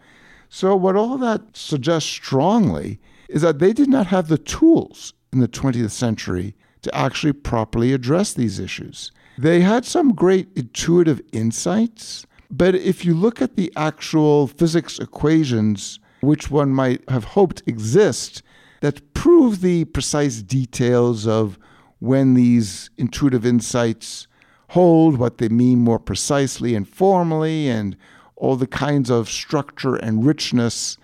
So, 0.48 0.74
what 0.74 0.96
all 0.96 1.18
that 1.18 1.56
suggests 1.56 2.08
strongly 2.08 2.98
is 3.28 3.42
that 3.42 3.58
they 3.58 3.72
did 3.72 3.88
not 3.88 4.06
have 4.06 4.28
the 4.28 4.38
tools 4.38 5.12
in 5.32 5.40
the 5.40 5.48
20th 5.48 5.90
century 5.90 6.54
to 6.82 6.94
actually 6.94 7.34
properly 7.34 7.92
address 7.92 8.32
these 8.32 8.58
issues. 8.58 9.12
They 9.38 9.60
had 9.60 9.84
some 9.84 10.14
great 10.14 10.48
intuitive 10.56 11.20
insights, 11.30 12.26
but 12.50 12.74
if 12.74 13.04
you 13.04 13.14
look 13.14 13.40
at 13.40 13.54
the 13.54 13.72
actual 13.76 14.48
physics 14.48 14.98
equations, 14.98 16.00
which 16.22 16.50
one 16.50 16.70
might 16.70 17.08
have 17.08 17.22
hoped 17.22 17.62
exist, 17.64 18.42
that 18.80 19.14
prove 19.14 19.60
the 19.60 19.84
precise 19.84 20.42
details 20.42 21.24
of 21.28 21.56
when 22.00 22.34
these 22.34 22.90
intuitive 22.98 23.46
insights 23.46 24.26
hold, 24.70 25.18
what 25.18 25.38
they 25.38 25.48
mean 25.48 25.78
more 25.78 26.00
precisely 26.00 26.74
and 26.74 26.88
formally, 26.88 27.68
and 27.68 27.96
all 28.34 28.56
the 28.56 28.66
kinds 28.66 29.08
of 29.08 29.30
structure 29.30 29.94
and 29.94 30.26
richness 30.26 30.96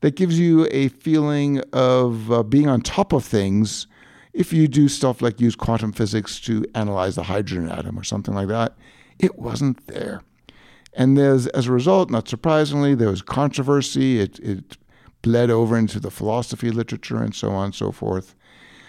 that 0.00 0.16
gives 0.16 0.40
you 0.40 0.66
a 0.72 0.88
feeling 0.88 1.60
of 1.72 2.32
uh, 2.32 2.42
being 2.42 2.68
on 2.68 2.80
top 2.80 3.12
of 3.12 3.24
things 3.24 3.86
if 4.36 4.52
you 4.52 4.68
do 4.68 4.86
stuff 4.86 5.22
like 5.22 5.40
use 5.40 5.56
quantum 5.56 5.92
physics 5.92 6.38
to 6.40 6.64
analyze 6.74 7.14
the 7.14 7.22
hydrogen 7.22 7.70
atom 7.70 7.98
or 7.98 8.04
something 8.04 8.34
like 8.34 8.48
that. 8.48 8.76
It 9.18 9.38
wasn't 9.38 9.86
there. 9.86 10.22
And 10.92 11.16
there's, 11.16 11.46
as 11.48 11.66
a 11.66 11.72
result, 11.72 12.10
not 12.10 12.28
surprisingly, 12.28 12.94
there 12.94 13.08
was 13.08 13.22
controversy. 13.22 14.20
It, 14.20 14.38
it 14.40 14.76
bled 15.22 15.50
over 15.50 15.76
into 15.76 15.98
the 15.98 16.10
philosophy 16.10 16.70
literature 16.70 17.16
and 17.16 17.34
so 17.34 17.50
on 17.50 17.66
and 17.66 17.74
so 17.74 17.90
forth. 17.92 18.34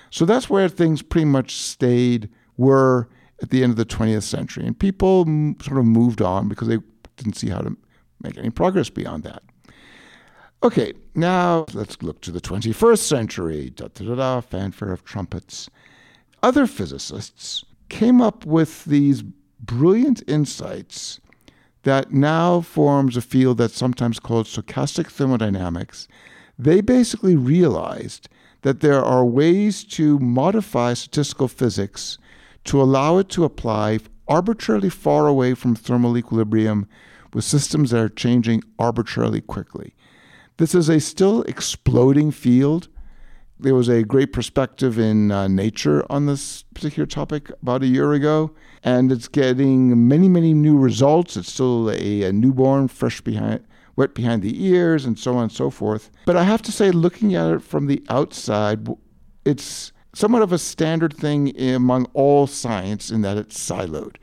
So 0.09 0.25
that's 0.25 0.49
where 0.49 0.67
things 0.67 1.01
pretty 1.01 1.25
much 1.25 1.55
stayed, 1.55 2.29
were 2.57 3.07
at 3.41 3.49
the 3.49 3.63
end 3.63 3.71
of 3.71 3.77
the 3.77 3.85
20th 3.85 4.23
century. 4.23 4.65
And 4.65 4.77
people 4.77 5.23
sort 5.61 5.79
of 5.79 5.85
moved 5.85 6.21
on 6.21 6.49
because 6.49 6.67
they 6.67 6.79
didn't 7.15 7.35
see 7.37 7.49
how 7.49 7.59
to 7.59 7.75
make 8.21 8.37
any 8.37 8.49
progress 8.49 8.89
beyond 8.89 9.23
that. 9.23 9.43
Okay, 10.63 10.93
now 11.13 11.65
let's 11.73 12.01
look 12.01 12.19
to 12.21 12.31
the 12.31 12.41
21st 12.41 12.99
century. 12.99 13.69
Da, 13.69 13.89
da, 13.93 14.05
da, 14.05 14.15
da, 14.15 14.41
fanfare 14.41 14.91
of 14.91 15.05
trumpets. 15.05 15.69
Other 16.41 16.65
physicists 16.65 17.63
came 17.89 18.21
up 18.21 18.45
with 18.45 18.85
these 18.85 19.23
brilliant 19.59 20.23
insights 20.27 21.19
that 21.83 22.11
now 22.11 22.61
forms 22.61 23.15
a 23.15 23.21
field 23.21 23.59
that's 23.59 23.77
sometimes 23.77 24.19
called 24.19 24.47
stochastic 24.47 25.07
thermodynamics. 25.07 26.07
They 26.57 26.81
basically 26.81 27.35
realized 27.35 28.27
that 28.63 28.79
there 28.79 29.03
are 29.03 29.25
ways 29.25 29.83
to 29.83 30.17
modify 30.19 30.93
statistical 30.93 31.47
physics 31.47 32.17
to 32.65 32.81
allow 32.81 33.19
it 33.19 33.29
to 33.29 33.43
apply 33.43 33.99
arbitrarily 34.27 34.89
far 34.89 35.27
away 35.27 35.53
from 35.53 35.75
thermal 35.75 36.17
equilibrium 36.17 36.87
with 37.31 37.45
systems 37.45 37.91
that 37.91 38.01
are 38.01 38.09
changing 38.09 38.63
arbitrarily 38.79 39.39
quickly. 39.39 39.93
This 40.57 40.73
is 40.73 40.89
a 40.89 40.99
still 40.99 41.43
exploding 41.43 42.31
field. 42.31 42.87
There 43.59 43.75
was 43.75 43.89
a 43.89 44.01
great 44.01 44.33
perspective 44.33 44.97
in 44.97 45.31
uh, 45.31 45.47
Nature 45.47 46.03
on 46.11 46.25
this 46.25 46.63
particular 46.73 47.05
topic 47.05 47.51
about 47.61 47.83
a 47.83 47.87
year 47.87 48.13
ago, 48.13 48.51
and 48.83 49.11
it's 49.11 49.27
getting 49.27 50.07
many, 50.07 50.27
many 50.27 50.55
new 50.55 50.75
results. 50.75 51.37
It's 51.37 51.53
still 51.53 51.91
a, 51.91 52.23
a 52.23 52.33
newborn, 52.33 52.87
fresh 52.87 53.21
behind, 53.21 53.67
wet 53.95 54.15
behind 54.15 54.41
the 54.41 54.65
ears, 54.65 55.05
and 55.05 55.19
so 55.19 55.35
on 55.35 55.43
and 55.43 55.51
so 55.51 55.69
forth. 55.69 56.09
But 56.25 56.37
I 56.37 56.43
have 56.43 56.63
to 56.63 56.71
say, 56.71 56.89
looking 56.89 57.35
at 57.35 57.51
it 57.51 57.61
from 57.61 57.85
the 57.85 58.03
outside, 58.09 58.87
it's 59.45 59.91
somewhat 60.15 60.41
of 60.41 60.51
a 60.51 60.57
standard 60.57 61.15
thing 61.15 61.55
among 61.59 62.05
all 62.15 62.47
science 62.47 63.11
in 63.11 63.21
that 63.21 63.37
it's 63.37 63.59
siloed. 63.59 64.15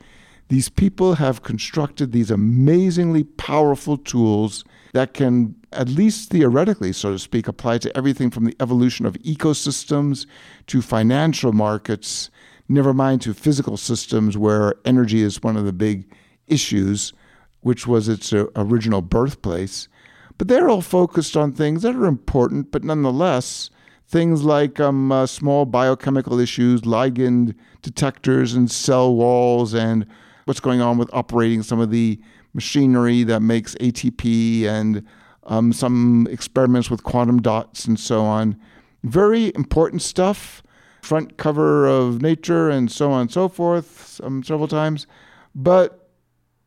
These 0.49 0.67
people 0.67 1.15
have 1.15 1.43
constructed 1.43 2.11
these 2.11 2.29
amazingly 2.29 3.23
powerful 3.23 3.97
tools 3.97 4.65
that 4.95 5.13
can, 5.13 5.53
at 5.73 5.89
least 5.89 6.29
theoretically, 6.29 6.93
so 6.93 7.11
to 7.11 7.19
speak, 7.19 7.49
apply 7.49 7.77
to 7.79 7.95
everything 7.97 8.31
from 8.31 8.45
the 8.45 8.55
evolution 8.61 9.05
of 9.05 9.15
ecosystems 9.23 10.25
to 10.67 10.81
financial 10.81 11.51
markets, 11.51 12.29
never 12.69 12.93
mind 12.93 13.21
to 13.21 13.33
physical 13.33 13.75
systems 13.75 14.37
where 14.37 14.75
energy 14.85 15.21
is 15.21 15.43
one 15.43 15.57
of 15.57 15.65
the 15.65 15.73
big 15.73 16.09
issues 16.47 17.11
which 17.59 17.85
was 17.85 18.07
its 18.07 18.31
uh, 18.31 18.45
original 18.55 19.01
birthplace. 19.01 19.89
But 20.37 20.47
they're 20.47 20.69
all 20.69 20.81
focused 20.81 21.35
on 21.35 21.51
things 21.51 21.81
that 21.81 21.93
are 21.93 22.05
important, 22.05 22.71
but 22.71 22.85
nonetheless, 22.85 23.69
things 24.07 24.43
like 24.43 24.79
um, 24.79 25.11
uh, 25.11 25.25
small 25.25 25.65
biochemical 25.65 26.39
issues, 26.39 26.83
ligand 26.83 27.53
detectors 27.81 28.53
and 28.53 28.71
cell 28.71 29.13
walls, 29.13 29.73
and 29.73 30.07
what's 30.45 30.61
going 30.61 30.79
on 30.79 30.97
with 30.97 31.09
operating 31.11 31.63
some 31.63 31.81
of 31.81 31.91
the 31.91 32.21
machinery 32.55 33.23
that 33.23 33.41
makes 33.41 33.75
ATP 33.75 34.63
and 34.63 35.05
um, 35.43 35.71
some 35.71 36.27
experiments 36.31 36.89
with 36.89 37.03
quantum 37.03 37.41
dots 37.41 37.85
and 37.85 37.99
so 37.99 38.23
on. 38.23 38.59
Very 39.03 39.51
important 39.53 40.01
stuff. 40.01 40.63
Front 41.03 41.37
cover 41.37 41.85
of 41.85 42.23
Nature 42.23 42.69
and 42.69 42.91
so 42.91 43.11
on 43.11 43.21
and 43.21 43.31
so 43.31 43.47
forth, 43.47 44.19
um, 44.23 44.41
several 44.41 44.67
times. 44.67 45.05
But 45.53 46.09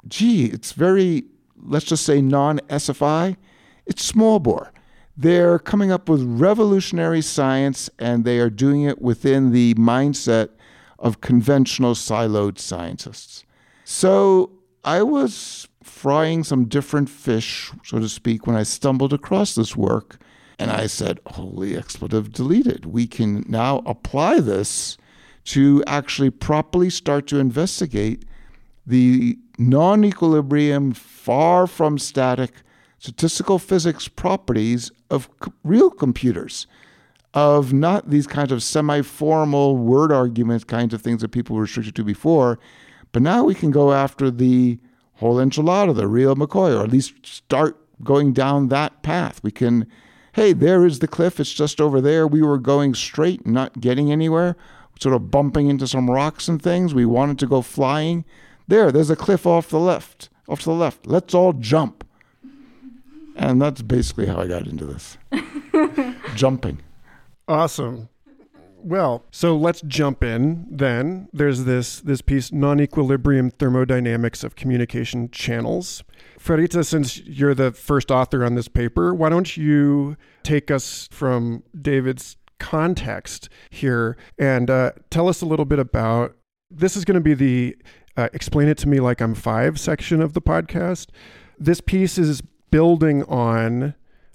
gee, 0.06 0.44
it's 0.46 0.72
very, 0.72 1.24
let's 1.60 1.86
just 1.86 2.04
say, 2.04 2.22
non 2.22 2.58
SFI. 2.68 3.36
It's 3.86 4.04
small 4.04 4.38
bore. 4.38 4.72
They're 5.16 5.58
coming 5.58 5.90
up 5.90 6.08
with 6.08 6.22
revolutionary 6.22 7.22
science 7.22 7.90
and 7.98 8.24
they 8.24 8.38
are 8.38 8.50
doing 8.50 8.82
it 8.82 9.02
within 9.02 9.50
the 9.50 9.74
mindset 9.74 10.50
of 11.00 11.20
conventional 11.20 11.94
siloed 11.94 12.58
scientists. 12.58 13.44
So 13.84 14.52
I 14.84 15.02
was 15.02 15.66
frying 15.88 16.44
some 16.44 16.66
different 16.66 17.08
fish, 17.08 17.72
so 17.84 17.98
to 17.98 18.08
speak, 18.08 18.46
when 18.46 18.56
I 18.56 18.62
stumbled 18.62 19.12
across 19.12 19.54
this 19.54 19.76
work. 19.76 20.18
And 20.60 20.70
I 20.70 20.86
said, 20.86 21.20
Holy 21.26 21.76
expletive 21.76 22.32
deleted. 22.32 22.84
We 22.84 23.06
can 23.06 23.44
now 23.48 23.82
apply 23.86 24.40
this 24.40 24.98
to 25.44 25.84
actually 25.86 26.30
properly 26.30 26.90
start 26.90 27.26
to 27.28 27.38
investigate 27.38 28.24
the 28.86 29.38
non 29.56 30.04
equilibrium, 30.04 30.92
far 30.92 31.66
from 31.66 31.98
static 31.98 32.52
statistical 32.98 33.58
physics 33.58 34.08
properties 34.08 34.90
of 35.10 35.28
real 35.62 35.90
computers, 35.90 36.66
of 37.34 37.72
not 37.72 38.10
these 38.10 38.26
kinds 38.26 38.50
of 38.50 38.62
semi 38.62 39.02
formal 39.02 39.76
word 39.76 40.10
argument 40.10 40.66
kinds 40.66 40.92
of 40.92 41.00
things 41.00 41.20
that 41.20 41.28
people 41.28 41.54
were 41.54 41.62
restricted 41.62 41.94
to 41.94 42.04
before. 42.04 42.58
But 43.12 43.22
now 43.22 43.44
we 43.44 43.54
can 43.54 43.70
go 43.70 43.92
after 43.92 44.30
the 44.30 44.78
whole 45.18 45.36
enchilada, 45.36 45.94
the 45.94 46.08
real 46.08 46.34
McCoy, 46.36 46.78
or 46.78 46.84
at 46.84 46.90
least 46.90 47.26
start 47.26 47.76
going 48.02 48.32
down 48.32 48.68
that 48.68 49.02
path. 49.02 49.40
We 49.42 49.50
can, 49.50 49.86
hey, 50.34 50.52
there 50.52 50.86
is 50.86 51.00
the 51.00 51.08
cliff. 51.08 51.40
It's 51.40 51.52
just 51.52 51.80
over 51.80 52.00
there. 52.00 52.26
We 52.26 52.42
were 52.42 52.58
going 52.58 52.94
straight, 52.94 53.46
not 53.46 53.80
getting 53.80 54.12
anywhere, 54.12 54.56
sort 55.00 55.14
of 55.14 55.30
bumping 55.30 55.68
into 55.68 55.86
some 55.86 56.10
rocks 56.10 56.48
and 56.48 56.62
things. 56.62 56.94
We 56.94 57.04
wanted 57.04 57.38
to 57.40 57.46
go 57.46 57.62
flying. 57.62 58.24
There, 58.68 58.92
there's 58.92 59.10
a 59.10 59.16
cliff 59.16 59.46
off 59.46 59.70
the 59.70 59.80
left, 59.80 60.28
off 60.48 60.60
to 60.60 60.66
the 60.66 60.72
left. 60.72 61.06
Let's 61.06 61.34
all 61.34 61.52
jump. 61.52 62.04
And 63.34 63.62
that's 63.62 63.82
basically 63.82 64.26
how 64.26 64.38
I 64.38 64.46
got 64.46 64.66
into 64.66 64.84
this. 64.84 65.16
Jumping. 66.34 66.80
Awesome. 67.46 68.08
Well, 68.80 69.24
so 69.30 69.56
let's 69.56 69.80
jump 69.82 70.22
in 70.22 70.66
then. 70.70 71.28
There's 71.32 71.64
this 71.64 72.00
this 72.00 72.20
piece 72.20 72.52
non-equilibrium 72.52 73.50
thermodynamics 73.50 74.44
of 74.44 74.54
communication 74.54 75.30
channels. 75.30 76.04
Farita, 76.38 76.86
since 76.86 77.18
you're 77.18 77.54
the 77.54 77.72
first 77.72 78.10
author 78.10 78.44
on 78.44 78.54
this 78.54 78.68
paper, 78.68 79.12
why 79.12 79.30
don't 79.30 79.56
you 79.56 80.16
take 80.44 80.70
us 80.70 81.08
from 81.10 81.64
David's 81.80 82.36
context 82.60 83.48
here 83.70 84.16
and 84.38 84.70
uh, 84.70 84.92
tell 85.10 85.28
us 85.28 85.42
a 85.42 85.46
little 85.46 85.64
bit 85.64 85.78
about 85.78 86.36
this 86.70 86.96
is 86.96 87.04
going 87.04 87.14
to 87.14 87.20
be 87.20 87.34
the 87.34 87.76
uh, 88.16 88.28
explain 88.32 88.68
it 88.68 88.78
to 88.78 88.88
me 88.88 89.00
like 89.00 89.20
I'm 89.20 89.34
5 89.34 89.78
section 89.78 90.20
of 90.20 90.32
the 90.32 90.42
podcast. 90.42 91.08
This 91.58 91.80
piece 91.80 92.18
is 92.18 92.42
building 92.70 93.24
on 93.24 93.94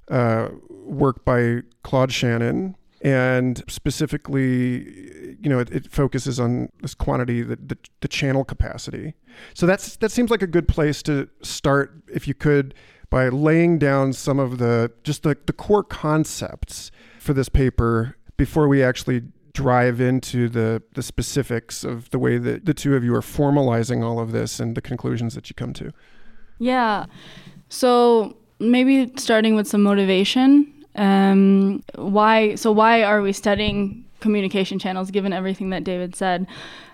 uh, 0.10 0.50
work 0.70 1.24
by 1.24 1.62
Claude 1.84 2.12
Shannon 2.12 2.76
and 3.03 3.62
specifically, 3.67 5.36
you 5.41 5.50
know, 5.50 5.60
it, 5.60 5.69
it 5.72 5.91
focuses 5.91 6.39
on 6.39 6.69
this 6.81 6.95
quantity, 6.95 7.41
the, 7.41 7.57
the, 7.57 7.77
the 8.00 8.07
channel 8.07 8.45
capacity. 8.45 9.13
So 9.53 9.65
that's 9.65 9.98
that 9.98 10.12
seems 10.12 10.31
like 10.31 10.41
a 10.41 10.48
good 10.48 10.69
place 10.69 11.03
to 11.03 11.27
start, 11.41 12.01
if 12.07 12.27
you 12.27 12.33
could, 12.33 12.74
by 13.10 13.27
laying 13.27 13.77
down 13.77 14.13
some 14.13 14.39
of 14.39 14.57
the 14.57 14.91
just 15.03 15.24
the, 15.24 15.38
the 15.45 15.53
core 15.53 15.83
concepts 15.83 16.91
for 17.19 17.33
this 17.33 17.50
paper 17.50 18.15
before 18.38 18.69
we 18.69 18.81
actually 18.81 19.24
drive 19.51 20.00
into 20.00 20.48
the 20.48 20.81
the 20.94 21.03
specifics 21.03 21.83
of 21.83 22.09
the 22.11 22.18
way 22.18 22.37
that 22.37 22.66
the 22.66 22.74
two 22.74 22.96
of 22.96 23.03
you 23.03 23.13
are 23.13 23.22
formalizing 23.22 24.01
all 24.01 24.20
of 24.20 24.31
this 24.31 24.61
and 24.61 24.77
the 24.77 24.81
conclusions 24.81 25.35
that 25.35 25.50
you 25.50 25.53
come 25.53 25.74
to. 25.74 25.92
Yeah. 26.57 27.07
So 27.68 28.37
maybe 28.59 29.11
starting 29.18 29.55
with 29.55 29.68
some 29.68 29.83
motivation 29.83 30.82
um, 30.96 31.84
why? 31.96 32.56
So 32.56 32.72
why 32.72 33.03
are 33.03 33.22
we 33.22 33.34
studying 33.34 34.06
communication 34.20 34.79
channels? 34.79 35.12
Given 35.12 35.34
everything 35.34 35.70
that 35.72 35.84
David 35.84 36.16
said, 36.16 36.48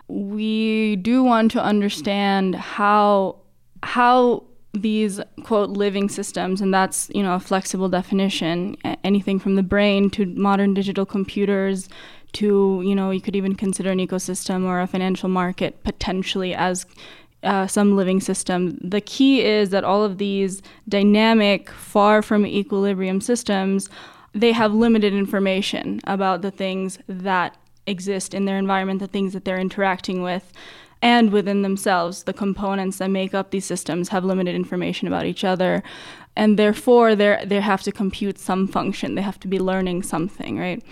we 0.08 0.96
do 0.98 1.24
want 1.24 1.52
to 1.52 1.64
understand 1.64 2.56
how 2.56 3.38
how 3.84 4.44
these 4.74 5.20
quote 5.44 5.70
living 5.72 6.10
systems 6.10 6.62
and 6.62 6.72
that's 6.72 7.10
you 7.14 7.24
know 7.24 7.34
a 7.34 7.40
flexible 7.40 7.90
definition 7.90 8.78
anything 9.04 9.40
from 9.40 9.56
the 9.56 9.64
brain 9.64 10.12
to 10.12 10.28
modern 10.28 10.76
digital 10.76 11.08
computers 11.08 11.90
to 12.34 12.84
you 12.86 12.94
know 12.94 13.10
you 13.10 13.20
could 13.20 13.36
even 13.36 13.56
consider 13.56 13.90
an 13.90 13.98
ecosystem 13.98 14.66
or 14.66 14.80
a 14.80 14.86
financial 14.86 15.28
market 15.28 15.84
potentially 15.84 16.54
as 16.54 16.86
uh, 17.44 17.68
some 17.68 17.96
living 17.96 18.20
system. 18.20 18.78
The 18.82 19.02
key 19.02 19.44
is 19.44 19.70
that 19.70 19.84
all 19.84 20.04
of 20.04 20.18
these 20.18 20.62
dynamic, 20.88 21.70
far 21.70 22.22
from 22.22 22.46
equilibrium 22.46 23.22
systems, 23.22 23.90
they 24.34 24.52
have 24.52 24.74
limited 24.74 25.14
information 25.14 26.02
about 26.04 26.42
the 26.42 26.52
things 26.52 27.00
that 27.08 27.58
exist 27.88 28.34
in 28.34 28.46
their 28.46 28.58
environment, 28.58 29.00
the 29.00 29.08
things 29.08 29.34
that 29.34 29.46
they're 29.46 29.60
interacting 29.60 30.22
with, 30.22 30.52
and 31.02 31.32
within 31.32 31.62
themselves. 31.62 32.24
The 32.24 32.34
components 32.34 32.98
that 32.98 33.10
make 33.10 33.34
up 33.34 33.52
these 33.52 33.66
systems 33.66 34.10
have 34.10 34.26
limited 34.26 34.56
information 34.56 35.08
about 35.08 35.26
each 35.26 35.44
other. 35.44 35.82
And 36.36 36.58
therefore, 36.58 37.16
they 37.16 37.42
they 37.46 37.60
have 37.60 37.84
to 37.84 37.92
compute 37.92 38.38
some 38.38 38.68
function. 38.68 39.16
They 39.16 39.22
have 39.22 39.40
to 39.42 39.48
be 39.48 39.60
learning 39.60 40.04
something, 40.04 40.58
right? 40.58 40.84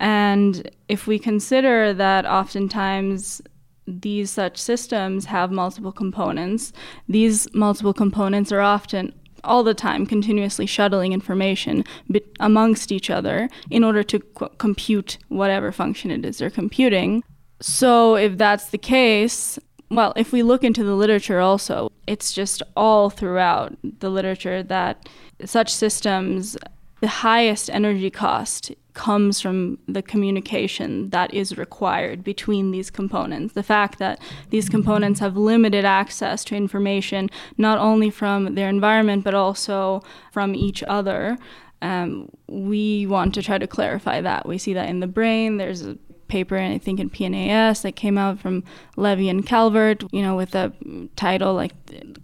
And 0.00 0.70
if 0.88 1.06
we 1.06 1.18
consider 1.18 1.92
that 1.94 2.26
oftentimes 2.26 3.42
these 3.86 4.30
such 4.30 4.58
systems 4.58 5.26
have 5.26 5.50
multiple 5.50 5.92
components. 5.92 6.72
These 7.08 7.52
multiple 7.54 7.92
components 7.92 8.50
are 8.52 8.60
often 8.60 9.12
all 9.42 9.62
the 9.62 9.74
time 9.74 10.06
continuously 10.06 10.66
shuttling 10.66 11.12
information 11.12 11.84
amongst 12.40 12.90
each 12.90 13.10
other 13.10 13.48
in 13.70 13.84
order 13.84 14.02
to 14.02 14.18
qu- 14.18 14.48
compute 14.58 15.18
whatever 15.28 15.70
function 15.70 16.10
it 16.10 16.24
is 16.24 16.38
they're 16.38 16.50
computing. 16.50 17.22
So, 17.60 18.16
if 18.16 18.36
that's 18.36 18.70
the 18.70 18.78
case, 18.78 19.58
well, 19.90 20.12
if 20.16 20.32
we 20.32 20.42
look 20.42 20.64
into 20.64 20.82
the 20.82 20.94
literature 20.94 21.40
also, 21.40 21.90
it's 22.06 22.32
just 22.32 22.62
all 22.76 23.10
throughout 23.10 23.76
the 24.00 24.10
literature 24.10 24.62
that 24.62 25.08
such 25.44 25.72
systems, 25.72 26.56
the 27.00 27.08
highest 27.08 27.70
energy 27.70 28.10
cost 28.10 28.72
comes 28.94 29.40
from 29.40 29.78
the 29.86 30.02
communication 30.02 31.10
that 31.10 31.34
is 31.34 31.58
required 31.58 32.22
between 32.22 32.70
these 32.70 32.90
components. 32.90 33.54
The 33.54 33.62
fact 33.62 33.98
that 33.98 34.20
these 34.50 34.68
components 34.68 35.20
have 35.20 35.36
limited 35.36 35.84
access 35.84 36.44
to 36.44 36.56
information, 36.56 37.28
not 37.58 37.78
only 37.78 38.08
from 38.08 38.54
their 38.54 38.68
environment, 38.68 39.24
but 39.24 39.34
also 39.34 40.02
from 40.32 40.54
each 40.54 40.82
other. 40.84 41.36
Um, 41.82 42.30
we 42.46 43.04
want 43.06 43.34
to 43.34 43.42
try 43.42 43.58
to 43.58 43.66
clarify 43.66 44.20
that. 44.20 44.48
We 44.48 44.58
see 44.58 44.72
that 44.74 44.88
in 44.88 45.00
the 45.00 45.06
brain. 45.06 45.58
There's 45.58 45.84
a 45.84 45.98
paper, 46.34 46.58
I 46.58 46.78
think 46.78 46.98
in 46.98 47.10
PNAS, 47.10 47.82
that 47.82 47.94
came 47.94 48.18
out 48.18 48.40
from 48.40 48.64
Levy 48.96 49.28
and 49.28 49.46
Calvert, 49.46 50.02
you 50.12 50.20
know, 50.20 50.34
with 50.34 50.52
a 50.56 50.72
title 51.14 51.54
like 51.54 51.72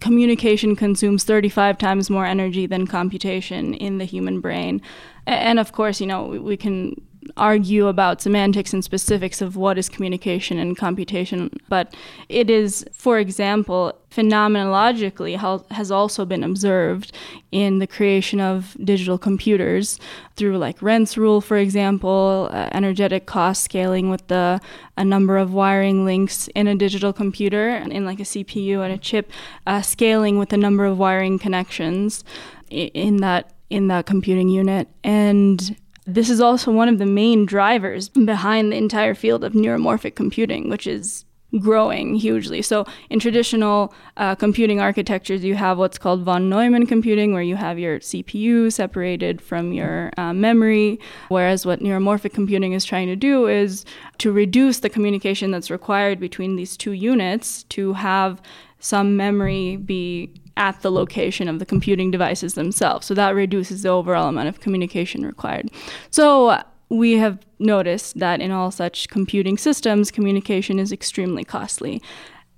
Communication 0.01 0.75
Consumes 0.75 1.23
35 1.23 1.77
Times 1.77 2.09
More 2.09 2.25
Energy 2.25 2.65
Than 2.65 2.87
Computation 2.87 3.73
in 3.73 3.99
the 3.99 4.03
Human 4.03 4.41
Brain. 4.41 4.81
And 5.25 5.59
of 5.59 5.71
course, 5.71 6.01
you 6.01 6.07
know, 6.07 6.25
we 6.25 6.57
can 6.57 7.01
argue 7.37 7.87
about 7.87 8.21
semantics 8.21 8.73
and 8.73 8.83
specifics 8.83 9.41
of 9.41 9.55
what 9.55 9.77
is 9.77 9.89
communication 9.89 10.57
and 10.57 10.77
computation, 10.77 11.49
but 11.69 11.95
it 12.29 12.49
is, 12.49 12.85
for 12.91 13.19
example, 13.19 13.93
phenomenologically 14.11 15.37
has 15.71 15.91
also 15.91 16.25
been 16.25 16.43
observed 16.43 17.15
in 17.51 17.79
the 17.79 17.87
creation 17.87 18.41
of 18.41 18.75
digital 18.83 19.17
computers 19.17 19.99
through 20.35 20.57
like 20.57 20.81
Rent's 20.81 21.17
rule, 21.17 21.41
for 21.41 21.57
example, 21.57 22.49
uh, 22.51 22.69
energetic 22.71 23.25
cost 23.25 23.63
scaling 23.63 24.09
with 24.09 24.27
the 24.27 24.59
a 24.97 25.05
number 25.05 25.37
of 25.37 25.53
wiring 25.53 26.05
links 26.05 26.47
in 26.49 26.67
a 26.67 26.75
digital 26.75 27.13
computer 27.13 27.69
in 27.69 28.05
like 28.05 28.19
a 28.19 28.23
CPU 28.23 28.83
and 28.83 28.93
a 28.93 28.97
chip, 28.97 29.31
uh, 29.65 29.81
scaling 29.81 30.37
with 30.37 30.49
the 30.49 30.57
number 30.57 30.85
of 30.85 30.97
wiring 30.97 31.39
connections 31.39 32.23
in 32.69 33.17
that 33.17 33.53
in 33.69 33.87
that 33.87 34.05
computing 34.05 34.49
unit. 34.49 34.89
And 35.03 35.77
this 36.05 36.29
is 36.29 36.41
also 36.41 36.71
one 36.71 36.89
of 36.89 36.97
the 36.97 37.05
main 37.05 37.45
drivers 37.45 38.09
behind 38.09 38.71
the 38.71 38.77
entire 38.77 39.13
field 39.13 39.43
of 39.43 39.53
neuromorphic 39.53 40.15
computing, 40.15 40.69
which 40.69 40.87
is 40.87 41.25
growing 41.59 42.15
hugely. 42.15 42.61
So, 42.61 42.85
in 43.09 43.19
traditional 43.19 43.93
uh, 44.17 44.35
computing 44.35 44.79
architectures, 44.79 45.43
you 45.43 45.55
have 45.55 45.77
what's 45.77 45.97
called 45.97 46.23
von 46.23 46.49
Neumann 46.49 46.85
computing, 46.85 47.33
where 47.33 47.41
you 47.41 47.55
have 47.55 47.77
your 47.77 47.99
CPU 47.99 48.71
separated 48.71 49.41
from 49.41 49.73
your 49.73 50.11
uh, 50.17 50.33
memory. 50.33 50.99
Whereas, 51.29 51.65
what 51.65 51.81
neuromorphic 51.81 52.33
computing 52.33 52.73
is 52.73 52.85
trying 52.85 53.07
to 53.07 53.15
do 53.15 53.47
is 53.47 53.85
to 54.19 54.31
reduce 54.31 54.79
the 54.79 54.89
communication 54.89 55.51
that's 55.51 55.69
required 55.69 56.19
between 56.19 56.55
these 56.55 56.77
two 56.77 56.93
units 56.93 57.63
to 57.63 57.93
have 57.93 58.41
some 58.79 59.15
memory 59.15 59.75
be 59.75 60.33
at 60.61 60.79
the 60.83 60.91
location 60.91 61.47
of 61.47 61.57
the 61.57 61.65
computing 61.65 62.11
devices 62.11 62.53
themselves. 62.53 63.07
So 63.07 63.15
that 63.15 63.33
reduces 63.33 63.81
the 63.81 63.89
overall 63.89 64.27
amount 64.27 64.47
of 64.47 64.59
communication 64.59 65.25
required. 65.25 65.71
So 66.11 66.61
we 66.89 67.13
have 67.13 67.39
noticed 67.57 68.19
that 68.19 68.41
in 68.41 68.51
all 68.51 68.69
such 68.69 69.09
computing 69.09 69.57
systems, 69.57 70.11
communication 70.11 70.77
is 70.77 70.91
extremely 70.91 71.43
costly. 71.43 71.99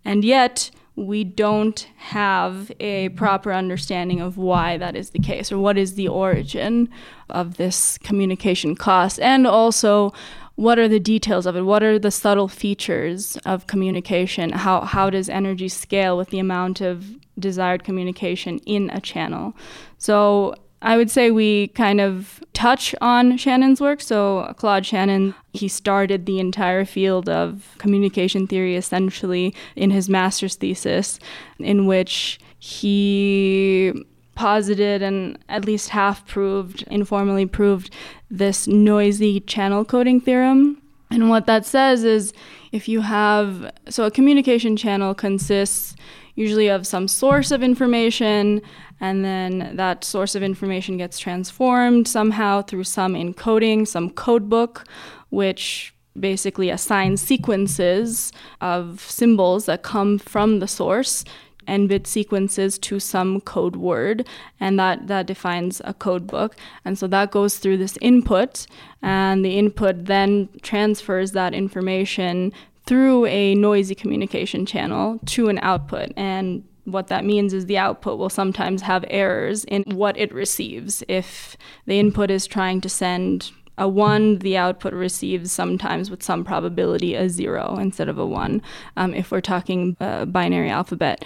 And 0.04 0.26
yet, 0.26 0.70
we 0.98 1.24
don't 1.24 1.88
have 1.96 2.72
a 2.82 3.08
proper 3.10 3.54
understanding 3.54 4.20
of 4.20 4.38
why 4.38 4.78
that 4.78 4.98
is 4.98 5.12
the 5.12 5.20
case 5.20 5.50
or 5.50 5.58
what 5.58 5.78
is 5.78 5.96
the 5.96 6.10
origin 6.10 6.90
of 7.30 7.56
this 7.56 7.98
communication 8.00 8.76
cost 8.76 9.18
and 9.20 9.48
also 9.48 10.14
what 10.56 10.78
are 10.78 10.88
the 10.88 11.00
details 11.00 11.46
of 11.46 11.56
it? 11.56 11.62
What 11.62 11.84
are 11.84 11.98
the 11.98 12.12
subtle 12.12 12.48
features 12.48 13.38
of 13.46 13.68
communication? 13.68 14.52
How 14.52 14.82
how 14.82 15.10
does 15.10 15.30
energy 15.30 15.68
scale 15.68 16.16
with 16.18 16.30
the 16.30 16.40
amount 16.40 16.82
of 16.82 17.06
desired 17.40 17.84
communication 17.84 18.60
in 18.60 18.90
a 18.92 19.02
channel? 19.02 19.54
So 19.98 20.56
I 20.84 20.98
would 20.98 21.10
say 21.10 21.32
we 21.32 21.70
kind 21.70 22.02
of 22.02 22.44
touch 22.52 22.94
on 23.00 23.38
Shannon's 23.38 23.80
work. 23.80 24.02
So, 24.02 24.54
Claude 24.58 24.86
Shannon, 24.86 25.34
he 25.54 25.70
started 25.70 26.26
the 26.26 26.42
entire 26.42 26.84
field 26.84 27.30
of 27.30 27.74
communication 27.78 28.48
theory 28.48 28.76
essentially 28.76 29.56
in 29.78 29.92
his 29.92 30.10
master's 30.10 30.56
thesis, 30.56 31.20
in 31.58 31.88
which 31.88 32.38
he 32.60 33.94
posited 34.36 35.02
and 35.02 35.38
at 35.50 35.66
least 35.66 35.90
half 35.90 36.26
proved, 36.28 36.84
informally 36.84 37.46
proved, 37.46 37.94
this 38.30 38.68
noisy 38.68 39.40
channel 39.42 39.86
coding 39.86 40.20
theorem. 40.20 40.82
And 41.12 41.30
what 41.30 41.46
that 41.46 41.66
says 41.66 42.04
is 42.04 42.34
if 42.72 42.88
you 42.88 43.02
have, 43.02 43.72
so 43.90 44.06
a 44.06 44.12
communication 44.12 44.76
channel 44.76 45.14
consists 45.14 45.96
usually 46.36 46.68
of 46.68 46.88
some 46.88 47.08
source 47.08 47.52
of 47.52 47.62
information 47.62 48.62
and 49.00 49.24
then 49.24 49.76
that 49.76 50.04
source 50.04 50.34
of 50.34 50.42
information 50.42 50.98
gets 50.98 51.20
transformed 51.20 52.08
somehow 52.08 52.62
through 52.62 52.86
some 52.86 53.14
encoding, 53.14 53.88
some 53.88 54.10
codebook, 54.10 54.86
which 55.30 55.94
basically 56.20 56.70
assigns 56.70 57.22
sequences 57.22 58.32
of 58.62 59.02
symbols 59.02 59.66
that 59.66 59.84
come 59.84 60.18
from 60.18 60.60
the 60.60 60.68
source 60.68 61.26
n 61.68 61.88
bit 61.88 62.08
sequences 62.08 62.78
to 62.78 63.00
some 63.00 63.42
code 63.42 63.76
word 63.76 64.28
and 64.60 64.80
that 64.80 65.08
that 65.08 65.26
defines 65.26 65.82
a 65.86 65.94
code 65.94 66.28
book 66.28 66.56
and 66.86 66.98
so 66.98 67.08
that 67.08 67.32
goes 67.32 67.58
through 67.58 67.78
this 67.78 67.98
input 68.02 68.66
and 69.02 69.44
the 69.44 69.58
input 69.58 70.06
then 70.06 70.50
transfers 70.62 71.32
that 71.32 71.54
information 71.54 72.52
through 72.86 73.26
a 73.28 73.56
noisy 73.56 73.96
communication 73.96 74.66
channel 74.66 75.20
to 75.26 75.50
an 75.50 75.60
output 75.60 76.12
and 76.18 76.64
what 76.86 77.08
that 77.08 77.24
means 77.24 77.54
is 77.54 77.66
the 77.66 77.78
output 77.78 78.18
will 78.18 78.30
sometimes 78.30 78.82
have 78.82 79.06
errors 79.10 79.64
in 79.66 79.84
what 79.84 80.18
it 80.18 80.34
receives. 80.34 81.04
If 81.08 81.56
the 81.86 82.00
input 82.00 82.30
is 82.30 82.46
trying 82.46 82.82
to 82.82 82.90
send 82.90 83.52
a 83.78 83.88
1, 83.88 84.40
the 84.40 84.58
output 84.58 84.94
receives 84.94 85.52
sometimes 85.52 86.12
with 86.12 86.22
some 86.24 86.44
probability 86.44 87.16
a 87.16 87.30
0 87.30 87.78
instead 87.80 88.10
of 88.10 88.18
a 88.18 88.26
1, 88.26 88.62
um, 88.98 89.14
if 89.14 89.32
we're 89.32 89.42
talking 89.42 89.98
uh, 90.00 90.26
binary 90.26 90.70
alphabet. 90.70 91.26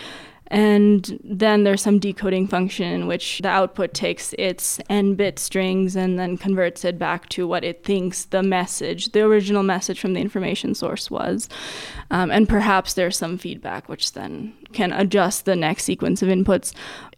And 0.49 1.19
then 1.23 1.63
there's 1.63 1.81
some 1.81 1.99
decoding 1.99 2.47
function 2.47 2.87
in 2.87 3.07
which 3.07 3.39
the 3.39 3.49
output 3.49 3.93
takes 3.93 4.33
its 4.37 4.79
n 4.89 5.15
bit 5.15 5.39
strings 5.39 5.95
and 5.95 6.17
then 6.17 6.37
converts 6.37 6.85
it 6.85 6.97
back 6.97 7.27
to 7.29 7.45
what 7.45 7.65
it 7.65 7.83
thinks 7.83 8.25
the 8.25 8.41
message, 8.41 9.11
the 9.11 9.21
original 9.21 9.63
message 9.63 9.99
from 9.99 10.13
the 10.13 10.21
information 10.21 10.73
source 10.73 11.11
was. 11.11 11.49
Um, 12.11 12.31
and 12.31 12.47
perhaps 12.47 12.93
there's 12.93 13.17
some 13.17 13.37
feedback, 13.37 13.89
which 13.89 14.13
then 14.13 14.53
can 14.71 14.93
adjust 14.93 15.45
the 15.45 15.55
next 15.55 15.83
sequence 15.83 16.21
of 16.21 16.29
inputs. 16.29 16.73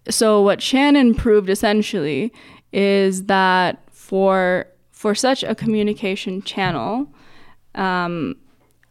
So, 0.09 0.41
what 0.41 0.61
Shannon 0.61 1.13
proved 1.13 1.49
essentially 1.49 2.33
is 2.73 3.25
that 3.25 3.83
for, 3.91 4.65
for 4.99 5.15
such 5.15 5.43
a 5.43 5.55
communication 5.55 6.41
channel, 6.41 7.07
um, 7.73 8.35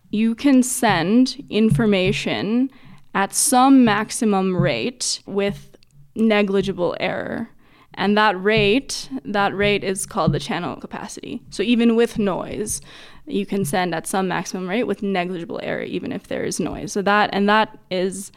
you 0.08 0.34
can 0.34 0.62
send 0.62 1.44
information 1.50 2.70
at 3.14 3.34
some 3.34 3.84
maximum 3.84 4.56
rate 4.56 5.20
with 5.26 5.76
negligible 6.14 6.96
error. 6.98 7.50
And 7.92 8.16
that 8.16 8.42
rate, 8.42 9.10
that 9.22 9.54
rate 9.54 9.84
is 9.84 10.06
called 10.06 10.32
the 10.32 10.40
channel 10.40 10.76
capacity. 10.76 11.42
So 11.50 11.62
even 11.62 11.94
with 11.94 12.18
noise, 12.18 12.80
you 13.26 13.44
can 13.44 13.66
send 13.66 13.94
at 13.94 14.06
some 14.06 14.28
maximum 14.28 14.66
rate 14.66 14.84
with 14.84 15.02
negligible 15.02 15.60
error, 15.62 15.82
even 15.82 16.10
if 16.10 16.28
there 16.28 16.42
is 16.42 16.58
noise. 16.58 16.90
So 16.90 17.02
that 17.02 17.28
and 17.34 17.46
that 17.50 17.78
is, 17.90 18.32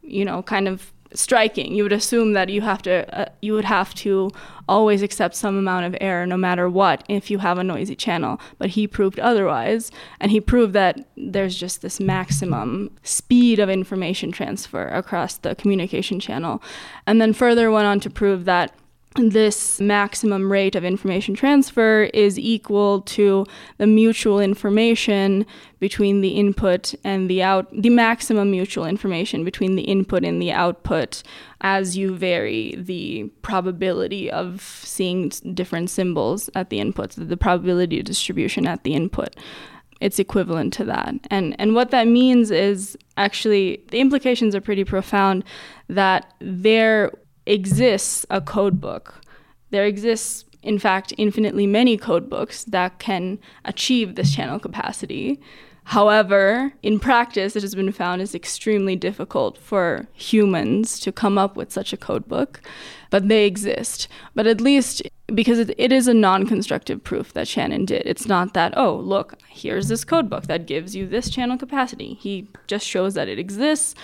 you 0.00 0.24
know, 0.24 0.42
kind 0.42 0.66
of 0.66 0.90
striking. 1.14 1.74
You 1.74 1.82
would 1.82 1.92
assume 1.92 2.32
that 2.34 2.48
you 2.48 2.60
have 2.60 2.82
to 2.82 3.18
uh, 3.18 3.26
you 3.40 3.52
would 3.52 3.64
have 3.64 3.94
to 3.96 4.30
always 4.68 5.02
accept 5.02 5.34
some 5.34 5.56
amount 5.56 5.86
of 5.86 5.96
error 6.00 6.26
no 6.26 6.36
matter 6.36 6.68
what 6.68 7.04
if 7.08 7.30
you 7.30 7.38
have 7.38 7.58
a 7.58 7.64
noisy 7.64 7.96
channel. 7.96 8.40
But 8.58 8.70
he 8.70 8.86
proved 8.86 9.18
otherwise, 9.18 9.90
and 10.20 10.30
he 10.30 10.40
proved 10.40 10.72
that 10.74 11.08
there's 11.16 11.56
just 11.56 11.82
this 11.82 12.00
maximum 12.00 12.96
speed 13.02 13.58
of 13.58 13.68
information 13.68 14.32
transfer 14.32 14.86
across 14.88 15.36
the 15.36 15.54
communication 15.54 16.20
channel. 16.20 16.62
And 17.06 17.20
then 17.20 17.32
further 17.32 17.70
went 17.70 17.86
on 17.86 18.00
to 18.00 18.10
prove 18.10 18.44
that 18.44 18.74
this 19.16 19.80
maximum 19.80 20.52
rate 20.52 20.76
of 20.76 20.84
information 20.84 21.34
transfer 21.34 22.04
is 22.14 22.38
equal 22.38 23.00
to 23.02 23.44
the 23.78 23.86
mutual 23.86 24.38
information 24.38 25.44
between 25.80 26.20
the 26.20 26.28
input 26.28 26.94
and 27.02 27.28
the 27.28 27.42
out 27.42 27.68
the 27.72 27.90
maximum 27.90 28.52
mutual 28.52 28.84
information 28.84 29.44
between 29.44 29.74
the 29.74 29.82
input 29.82 30.24
and 30.24 30.40
the 30.40 30.52
output 30.52 31.24
as 31.62 31.96
you 31.96 32.14
vary 32.14 32.76
the 32.78 33.24
probability 33.42 34.30
of 34.30 34.60
seeing 34.62 35.28
different 35.54 35.90
symbols 35.90 36.48
at 36.54 36.70
the 36.70 36.78
inputs 36.78 37.16
the 37.16 37.36
probability 37.36 38.00
distribution 38.02 38.64
at 38.66 38.84
the 38.84 38.94
input. 38.94 39.34
It's 40.00 40.20
equivalent 40.20 40.72
to 40.74 40.84
that. 40.84 41.14
And 41.30 41.56
and 41.58 41.74
what 41.74 41.90
that 41.90 42.06
means 42.06 42.52
is 42.52 42.96
actually 43.16 43.82
the 43.90 43.98
implications 43.98 44.54
are 44.54 44.60
pretty 44.60 44.84
profound 44.84 45.44
that 45.88 46.32
there 46.38 47.10
exists 47.50 48.24
a 48.30 48.40
code 48.40 48.80
book. 48.80 49.20
There 49.70 49.84
exists, 49.84 50.44
in 50.62 50.78
fact, 50.78 51.12
infinitely 51.18 51.66
many 51.66 51.96
code 51.96 52.30
books 52.30 52.64
that 52.64 52.98
can 52.98 53.38
achieve 53.64 54.14
this 54.14 54.34
channel 54.34 54.58
capacity. 54.58 55.40
However, 55.84 56.72
in 56.82 57.00
practice, 57.00 57.56
it 57.56 57.62
has 57.62 57.74
been 57.74 57.90
found 57.90 58.22
is 58.22 58.34
extremely 58.34 58.94
difficult 58.94 59.58
for 59.58 60.06
humans 60.12 61.00
to 61.00 61.10
come 61.10 61.36
up 61.36 61.56
with 61.56 61.72
such 61.72 61.92
a 61.92 61.96
code 61.96 62.28
book, 62.28 62.60
but 63.10 63.28
they 63.28 63.44
exist. 63.44 64.06
But 64.34 64.46
at 64.46 64.60
least 64.60 65.02
because 65.34 65.58
it, 65.58 65.92
is 65.92 66.06
a 66.06 66.14
non 66.14 66.46
constructive 66.46 67.02
proof 67.02 67.32
that 67.32 67.48
Shannon 67.48 67.84
did. 67.84 68.02
It's 68.04 68.26
not 68.26 68.54
that, 68.54 68.72
oh, 68.76 68.96
look, 68.96 69.34
here's 69.48 69.88
this 69.88 70.04
code 70.04 70.30
book 70.30 70.46
that 70.46 70.66
gives 70.66 70.94
you 70.94 71.08
this 71.08 71.30
channel 71.30 71.58
capacity. 71.58 72.14
He 72.14 72.48
just 72.66 72.86
shows 72.86 73.14
that 73.14 73.28
it 73.28 73.38
exists 73.38 73.94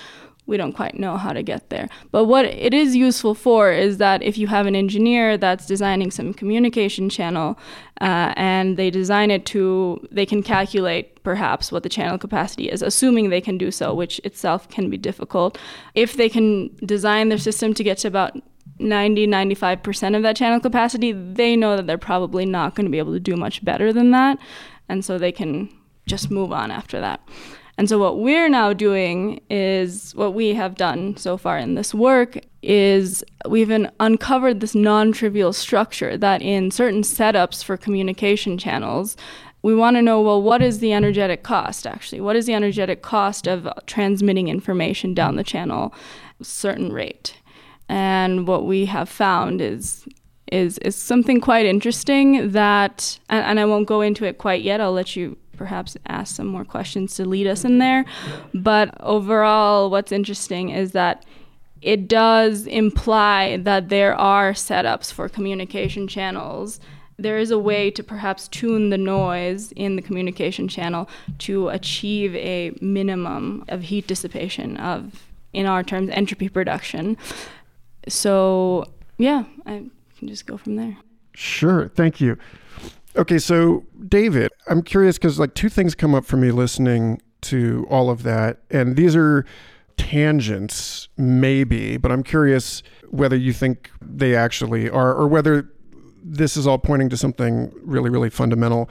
we 0.46 0.56
don't 0.56 0.72
quite 0.72 0.98
know 0.98 1.16
how 1.16 1.32
to 1.32 1.42
get 1.42 1.70
there. 1.70 1.88
But 2.12 2.24
what 2.24 2.44
it 2.44 2.72
is 2.72 2.94
useful 2.94 3.34
for 3.34 3.72
is 3.72 3.98
that 3.98 4.22
if 4.22 4.38
you 4.38 4.46
have 4.46 4.66
an 4.66 4.76
engineer 4.76 5.36
that's 5.36 5.66
designing 5.66 6.10
some 6.10 6.32
communication 6.32 7.08
channel 7.08 7.58
uh, 8.00 8.32
and 8.36 8.76
they 8.76 8.90
design 8.90 9.30
it 9.30 9.44
to, 9.46 10.06
they 10.10 10.24
can 10.24 10.42
calculate 10.42 11.22
perhaps 11.24 11.72
what 11.72 11.82
the 11.82 11.88
channel 11.88 12.16
capacity 12.16 12.70
is, 12.70 12.80
assuming 12.80 13.28
they 13.28 13.40
can 13.40 13.58
do 13.58 13.70
so, 13.70 13.92
which 13.92 14.20
itself 14.20 14.68
can 14.68 14.88
be 14.88 14.96
difficult. 14.96 15.58
If 15.94 16.16
they 16.16 16.28
can 16.28 16.74
design 16.86 17.28
their 17.28 17.38
system 17.38 17.74
to 17.74 17.82
get 17.82 17.98
to 17.98 18.08
about 18.08 18.40
90 18.78 19.26
95% 19.26 20.16
of 20.16 20.22
that 20.22 20.36
channel 20.36 20.60
capacity, 20.60 21.12
they 21.12 21.56
know 21.56 21.76
that 21.76 21.86
they're 21.86 21.98
probably 21.98 22.46
not 22.46 22.74
going 22.74 22.84
to 22.84 22.90
be 22.90 22.98
able 22.98 23.14
to 23.14 23.20
do 23.20 23.36
much 23.36 23.64
better 23.64 23.92
than 23.92 24.10
that. 24.12 24.38
And 24.88 25.04
so 25.04 25.18
they 25.18 25.32
can 25.32 25.70
just 26.06 26.30
move 26.30 26.52
on 26.52 26.70
after 26.70 27.00
that. 27.00 27.20
And 27.78 27.88
so 27.88 27.98
what 27.98 28.18
we're 28.18 28.48
now 28.48 28.72
doing 28.72 29.40
is 29.50 30.14
what 30.14 30.32
we 30.32 30.54
have 30.54 30.76
done 30.76 31.16
so 31.16 31.36
far 31.36 31.58
in 31.58 31.74
this 31.74 31.92
work 31.92 32.38
is 32.62 33.22
we've 33.48 33.70
uncovered 34.00 34.60
this 34.60 34.74
non-trivial 34.74 35.52
structure 35.52 36.16
that 36.16 36.40
in 36.40 36.70
certain 36.70 37.02
setups 37.02 37.62
for 37.62 37.76
communication 37.76 38.56
channels 38.56 39.16
we 39.66 39.74
want 39.74 39.96
to 39.96 40.02
know 40.02 40.20
well 40.20 40.40
what 40.40 40.62
is 40.62 40.78
the 40.78 40.92
energetic 40.92 41.42
cost 41.42 41.88
actually? 41.88 42.20
What 42.20 42.36
is 42.36 42.46
the 42.46 42.54
energetic 42.54 43.02
cost 43.02 43.48
of 43.48 43.68
transmitting 43.86 44.46
information 44.46 45.12
down 45.12 45.34
the 45.34 45.42
channel 45.42 45.92
certain 46.40 46.92
rate? 46.92 47.34
And 47.88 48.46
what 48.46 48.64
we 48.64 48.86
have 48.86 49.08
found 49.08 49.60
is 49.60 50.06
is 50.52 50.78
is 50.78 50.94
something 50.94 51.40
quite 51.40 51.66
interesting 51.66 52.52
that 52.52 53.18
and, 53.28 53.44
and 53.44 53.58
I 53.58 53.64
won't 53.64 53.88
go 53.88 54.00
into 54.02 54.24
it 54.24 54.38
quite 54.38 54.62
yet 54.62 54.80
I'll 54.80 54.92
let 54.92 55.16
you 55.16 55.36
perhaps 55.56 55.96
ask 56.06 56.36
some 56.36 56.46
more 56.46 56.64
questions 56.64 57.14
to 57.16 57.24
lead 57.24 57.46
us 57.46 57.64
in 57.64 57.78
there. 57.78 58.04
But 58.54 58.94
overall, 59.00 59.90
what's 59.90 60.12
interesting 60.12 60.70
is 60.70 60.92
that 60.92 61.24
it 61.82 62.08
does 62.08 62.66
imply 62.66 63.58
that 63.58 63.88
there 63.88 64.14
are 64.14 64.52
setups 64.52 65.12
for 65.12 65.28
communication 65.28 66.08
channels. 66.08 66.80
There 67.18 67.38
is 67.38 67.50
a 67.50 67.58
way 67.58 67.90
to 67.92 68.02
perhaps 68.02 68.48
tune 68.48 68.90
the 68.90 68.98
noise 68.98 69.72
in 69.72 69.96
the 69.96 70.02
communication 70.02 70.68
channel 70.68 71.08
to 71.40 71.68
achieve 71.68 72.34
a 72.34 72.76
minimum 72.80 73.64
of 73.68 73.82
heat 73.82 74.06
dissipation 74.06 74.76
of 74.76 75.24
in 75.52 75.64
our 75.64 75.82
terms, 75.82 76.10
entropy 76.10 76.48
production. 76.48 77.16
So, 78.08 78.84
yeah, 79.16 79.44
I 79.64 79.84
can 80.18 80.28
just 80.28 80.46
go 80.46 80.56
from 80.56 80.76
there. 80.76 80.96
Sure. 81.32 81.88
Thank 81.94 82.20
you. 82.20 82.36
Okay, 83.16 83.38
so 83.38 83.84
David, 84.08 84.52
I'm 84.68 84.82
curious 84.82 85.16
because 85.16 85.38
like 85.38 85.54
two 85.54 85.70
things 85.70 85.94
come 85.94 86.14
up 86.14 86.26
for 86.26 86.36
me 86.36 86.50
listening 86.50 87.22
to 87.42 87.86
all 87.88 88.10
of 88.10 88.22
that, 88.24 88.58
and 88.70 88.96
these 88.96 89.16
are 89.16 89.46
tangents, 89.96 91.08
maybe, 91.16 91.96
but 91.96 92.12
I'm 92.12 92.22
curious 92.22 92.82
whether 93.08 93.36
you 93.36 93.54
think 93.54 93.90
they 94.02 94.36
actually 94.36 94.90
are, 94.90 95.14
or 95.14 95.26
whether 95.28 95.70
this 96.22 96.56
is 96.58 96.66
all 96.66 96.76
pointing 96.76 97.08
to 97.08 97.16
something 97.16 97.72
really, 97.82 98.10
really 98.10 98.28
fundamental. 98.28 98.90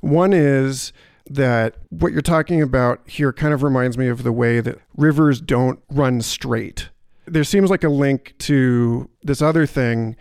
One 0.00 0.32
is 0.32 0.92
that 1.30 1.76
what 1.88 2.12
you're 2.12 2.22
talking 2.22 2.62
about 2.62 3.00
here 3.08 3.32
kind 3.32 3.54
of 3.54 3.62
reminds 3.62 3.98
me 3.98 4.06
of 4.08 4.22
the 4.22 4.32
way 4.32 4.60
that 4.60 4.78
rivers 4.96 5.40
don't 5.40 5.80
run 5.90 6.20
straight. 6.20 6.90
There 7.26 7.44
seems 7.44 7.70
like 7.70 7.82
a 7.82 7.88
link 7.88 8.34
to 8.40 9.08
this 9.22 9.40
other 9.40 9.66
thing 9.66 10.14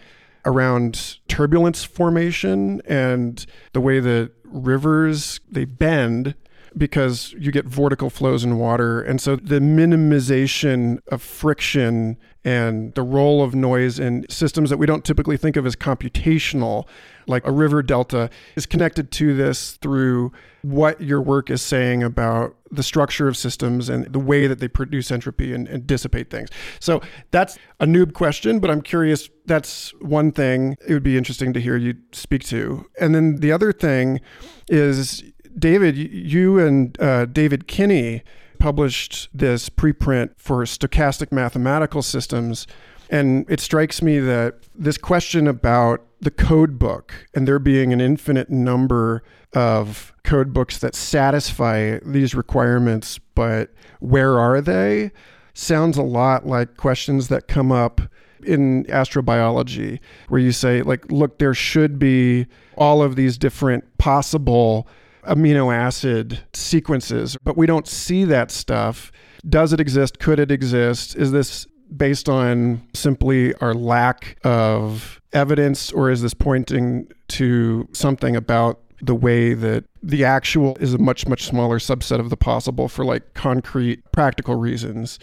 around 0.46 1.18
turbulence 1.28 1.84
formation 1.84 2.82
and 2.88 3.46
the 3.74 3.82
way 3.82 4.00
that 4.00 4.32
rivers 4.46 5.40
they 5.50 5.66
bend 5.66 6.36
because 6.78 7.34
you 7.38 7.52
get 7.52 7.68
vortical 7.68 8.12
flows 8.12 8.44
in 8.44 8.58
water. 8.58 9.02
And 9.02 9.22
so 9.22 9.36
the 9.36 9.60
minimization 9.60 11.00
of 11.12 11.22
friction 11.22 12.18
and 12.46 12.94
the 12.94 13.04
role 13.04 13.42
of 13.42 13.56
noise 13.56 14.00
in 14.00 14.26
systems 14.30 14.70
that 14.70 14.78
we 14.78 14.86
don't 14.86 15.06
typically 15.06 15.38
think 15.38 15.56
of 15.56 15.66
as 15.66 15.76
computational, 15.76 16.86
like 17.26 17.46
a 17.48 17.52
river 17.52 17.82
delta, 17.82 18.30
is 18.56 18.66
connected 18.66 19.12
to 19.12 19.34
this 19.36 19.74
through 19.74 20.32
what 20.62 21.00
your 21.02 21.22
work 21.22 21.50
is 21.50 21.62
saying 21.62 22.04
about 22.04 22.56
the 22.72 22.84
structure 22.84 23.28
of 23.28 23.38
systems 23.38 23.90
and 23.90 24.12
the 24.12 24.20
way 24.20 24.48
that 24.48 24.60
they 24.60 24.68
produce 24.68 25.12
entropy 25.12 25.54
and, 25.54 25.68
and, 25.68 25.86
dissipate 25.86 26.30
things. 26.30 26.50
So 26.80 27.02
that's 27.32 27.58
a 27.80 27.86
noob 27.86 28.14
question, 28.14 28.60
but 28.60 28.72
I'm 28.72 28.82
curious. 28.82 29.30
That's 29.46 29.94
one 30.02 30.32
thing 30.32 30.78
it 30.88 30.94
would 30.94 31.04
be 31.04 31.18
interesting 31.18 31.54
to 31.54 31.62
hear 31.62 31.76
you 31.78 31.96
speak 32.12 32.44
to. 32.46 32.86
And 33.00 33.14
then 33.14 33.38
the 33.38 33.52
other 33.52 33.72
thing 33.72 34.22
is 34.70 35.24
David, 35.58 35.98
you 35.98 36.60
and 36.60 37.00
uh, 37.00 37.26
David 37.26 37.68
Kinney 37.68 38.24
published 38.64 39.28
this 39.34 39.68
preprint 39.68 40.30
for 40.38 40.64
stochastic 40.64 41.34
mathematical 41.34 42.02
systems. 42.02 42.66
And 43.10 43.46
it 43.50 43.60
strikes 43.60 44.02
me 44.02 44.20
that 44.20 44.56
this 44.74 44.98
question 44.98 45.50
about 45.50 46.00
the 46.22 46.32
code 46.32 46.80
book 46.80 47.14
and 47.36 47.46
there 47.46 47.60
being 47.60 47.92
an 47.92 48.00
infinite 48.00 48.50
number 48.50 49.22
of 49.52 50.14
code 50.24 50.54
books 50.54 50.78
that 50.78 50.96
satisfy 50.96 52.00
these 52.06 52.34
requirements, 52.34 53.20
but 53.36 53.70
where 54.00 54.40
are 54.40 54.62
they? 54.62 55.12
Sounds 55.54 55.98
a 55.98 56.02
lot 56.02 56.48
like 56.48 56.78
questions 56.78 57.28
that 57.28 57.50
come 57.50 57.70
up 57.70 58.00
in 58.46 58.86
astrobiology, 58.86 60.00
where 60.30 60.40
you 60.40 60.54
say, 60.54 60.82
like, 60.84 61.12
look, 61.12 61.38
there 61.38 61.54
should 61.54 62.00
be 62.00 62.48
all 62.78 63.04
of 63.04 63.18
these 63.18 63.38
different 63.38 63.98
possible 63.98 64.88
amino 65.26 65.74
acid 65.74 66.40
sequences, 66.54 67.38
but 67.44 67.58
we 67.58 67.66
don't 67.66 67.88
see 67.88 68.24
that 68.26 68.52
stuff. 68.52 69.12
Does 69.48 69.74
it 69.74 69.80
exist? 69.80 70.20
Could 70.20 70.40
it 70.40 70.52
exist? 70.52 71.16
Is 71.16 71.32
this 71.32 71.68
based 71.96 72.30
on 72.30 72.82
simply 72.94 73.54
our 73.56 73.74
lack 73.74 74.38
of 74.44 75.22
evidence, 75.34 75.92
or 75.92 76.10
is 76.10 76.22
this 76.22 76.34
pointing 76.34 77.08
to 77.30 77.88
something 77.94 78.36
about 78.36 78.80
the 79.02 79.16
way 79.16 79.54
that 79.54 79.84
the 80.02 80.24
actual 80.24 80.78
is 80.80 80.94
a 80.94 80.98
much 80.98 81.28
much 81.28 81.44
smaller 81.44 81.78
subset 81.78 82.20
of 82.20 82.30
the 82.30 82.38
possible 82.38 82.88
for 82.88 83.04
like 83.04 83.34
concrete 83.34 84.02
practical 84.14 84.56
reasons 84.56 85.20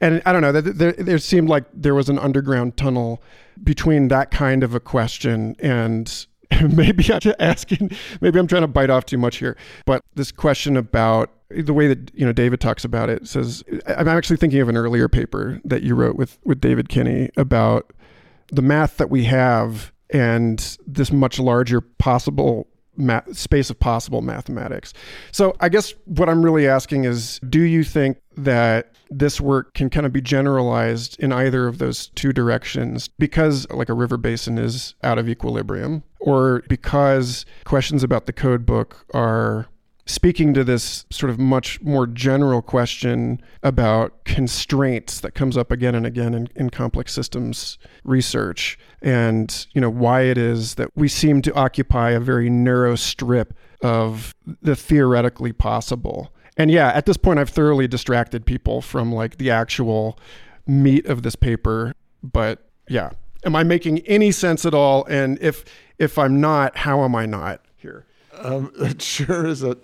and 0.00 0.22
i 0.24 0.32
don't 0.32 0.42
know 0.42 0.52
there, 0.52 0.92
there 0.92 1.18
seemed 1.18 1.48
like 1.48 1.64
there 1.72 1.96
was 1.96 2.08
an 2.08 2.18
underground 2.18 2.76
tunnel 2.76 3.20
between 3.64 4.06
that 4.06 4.30
kind 4.30 4.62
of 4.62 4.72
a 4.72 4.78
question 4.78 5.56
and 5.58 6.26
maybe 6.72 7.12
I'm 7.12 7.34
asking, 7.38 7.90
maybe 8.20 8.38
I'm 8.38 8.46
trying 8.46 8.62
to 8.62 8.68
bite 8.68 8.90
off 8.90 9.06
too 9.06 9.18
much 9.18 9.36
here, 9.36 9.56
but 9.86 10.02
this 10.14 10.32
question 10.32 10.76
about 10.76 11.30
the 11.50 11.74
way 11.74 11.86
that 11.86 12.10
you 12.14 12.26
know 12.26 12.32
David 12.32 12.60
talks 12.60 12.84
about 12.84 13.08
it 13.08 13.28
says 13.28 13.62
I'm 13.86 14.08
actually 14.08 14.38
thinking 14.38 14.60
of 14.60 14.68
an 14.68 14.76
earlier 14.76 15.08
paper 15.08 15.60
that 15.64 15.82
you 15.82 15.94
wrote 15.94 16.16
with 16.16 16.38
with 16.44 16.60
David 16.60 16.88
Kinney 16.88 17.30
about 17.36 17.92
the 18.48 18.62
math 18.62 18.96
that 18.96 19.10
we 19.10 19.24
have 19.24 19.92
and 20.10 20.76
this 20.86 21.12
much 21.12 21.38
larger 21.38 21.80
possible 21.80 22.66
space 23.32 23.70
of 23.70 23.78
possible 23.78 24.22
mathematics. 24.22 24.92
So 25.32 25.56
I 25.60 25.68
guess 25.68 25.94
what 26.04 26.28
I'm 26.28 26.44
really 26.44 26.68
asking 26.68 27.04
is, 27.04 27.40
do 27.48 27.60
you 27.60 27.82
think 27.82 28.18
that 28.36 28.93
this 29.10 29.40
work 29.40 29.74
can 29.74 29.90
kind 29.90 30.06
of 30.06 30.12
be 30.12 30.20
generalized 30.20 31.18
in 31.20 31.32
either 31.32 31.66
of 31.66 31.78
those 31.78 32.08
two 32.08 32.32
directions 32.32 33.08
because 33.08 33.66
like 33.70 33.88
a 33.88 33.94
river 33.94 34.16
basin 34.16 34.58
is 34.58 34.94
out 35.02 35.18
of 35.18 35.28
equilibrium 35.28 36.02
or 36.20 36.62
because 36.68 37.44
questions 37.64 38.02
about 38.02 38.26
the 38.26 38.32
code 38.32 38.64
book 38.64 39.04
are 39.14 39.68
speaking 40.06 40.52
to 40.52 40.62
this 40.64 41.06
sort 41.10 41.30
of 41.30 41.38
much 41.38 41.80
more 41.80 42.06
general 42.06 42.60
question 42.60 43.40
about 43.62 44.24
constraints 44.24 45.20
that 45.20 45.34
comes 45.34 45.56
up 45.56 45.72
again 45.72 45.94
and 45.94 46.04
again 46.04 46.34
in, 46.34 46.48
in, 46.56 46.68
complex 46.68 47.12
systems 47.12 47.78
research 48.04 48.78
and 49.00 49.66
you 49.72 49.80
know 49.80 49.88
why 49.88 50.22
it 50.22 50.36
is 50.36 50.74
that 50.74 50.90
we 50.94 51.08
seem 51.08 51.40
to 51.40 51.54
occupy 51.54 52.10
a 52.10 52.20
very 52.20 52.50
narrow 52.50 52.94
strip 52.94 53.54
of 53.80 54.34
the 54.60 54.76
theoretically 54.76 55.52
possible 55.52 56.33
and 56.56 56.70
yeah, 56.70 56.88
at 56.88 57.06
this 57.06 57.16
point, 57.16 57.38
I've 57.38 57.50
thoroughly 57.50 57.88
distracted 57.88 58.46
people 58.46 58.80
from 58.80 59.12
like 59.12 59.38
the 59.38 59.50
actual 59.50 60.18
meat 60.66 61.06
of 61.06 61.22
this 61.22 61.36
paper. 61.36 61.94
But 62.22 62.68
yeah, 62.88 63.10
am 63.44 63.56
I 63.56 63.64
making 63.64 64.00
any 64.00 64.30
sense 64.30 64.64
at 64.64 64.74
all? 64.74 65.04
And 65.06 65.38
if 65.40 65.64
if 65.98 66.18
I'm 66.18 66.40
not, 66.40 66.78
how 66.78 67.02
am 67.04 67.14
I 67.14 67.26
not 67.26 67.60
here? 67.76 68.06
Um, 68.38 68.72
it 68.78 69.02
sure 69.02 69.46
is 69.46 69.62
a 69.62 69.76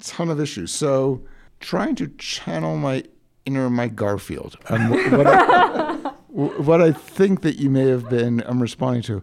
ton 0.00 0.28
of 0.28 0.40
issues. 0.40 0.72
So 0.72 1.22
trying 1.60 1.94
to 1.96 2.08
channel 2.18 2.76
my 2.76 3.04
inner 3.44 3.70
Mike 3.70 3.94
Garfield. 3.94 4.56
Um, 4.68 4.90
what, 4.90 5.26
I, 5.26 5.94
what 6.28 6.82
I 6.82 6.92
think 6.92 7.42
that 7.42 7.58
you 7.58 7.70
may 7.70 7.88
have 7.88 8.08
been 8.08 8.42
I'm 8.46 8.60
responding 8.60 9.02
to. 9.02 9.22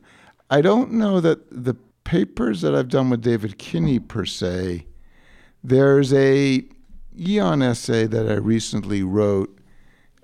I 0.50 0.62
don't 0.62 0.94
know 0.94 1.20
that 1.20 1.50
the 1.52 1.76
papers 2.04 2.62
that 2.62 2.76
I've 2.76 2.90
done 2.90 3.10
with 3.10 3.22
David 3.22 3.58
Kinney 3.58 4.00
per 4.00 4.26
se. 4.26 4.86
There's 5.64 6.14
a 6.14 6.64
Aeon 7.20 7.62
essay 7.62 8.08
that 8.08 8.30
I 8.30 8.36
recently 8.36 9.04
wrote, 9.04 9.58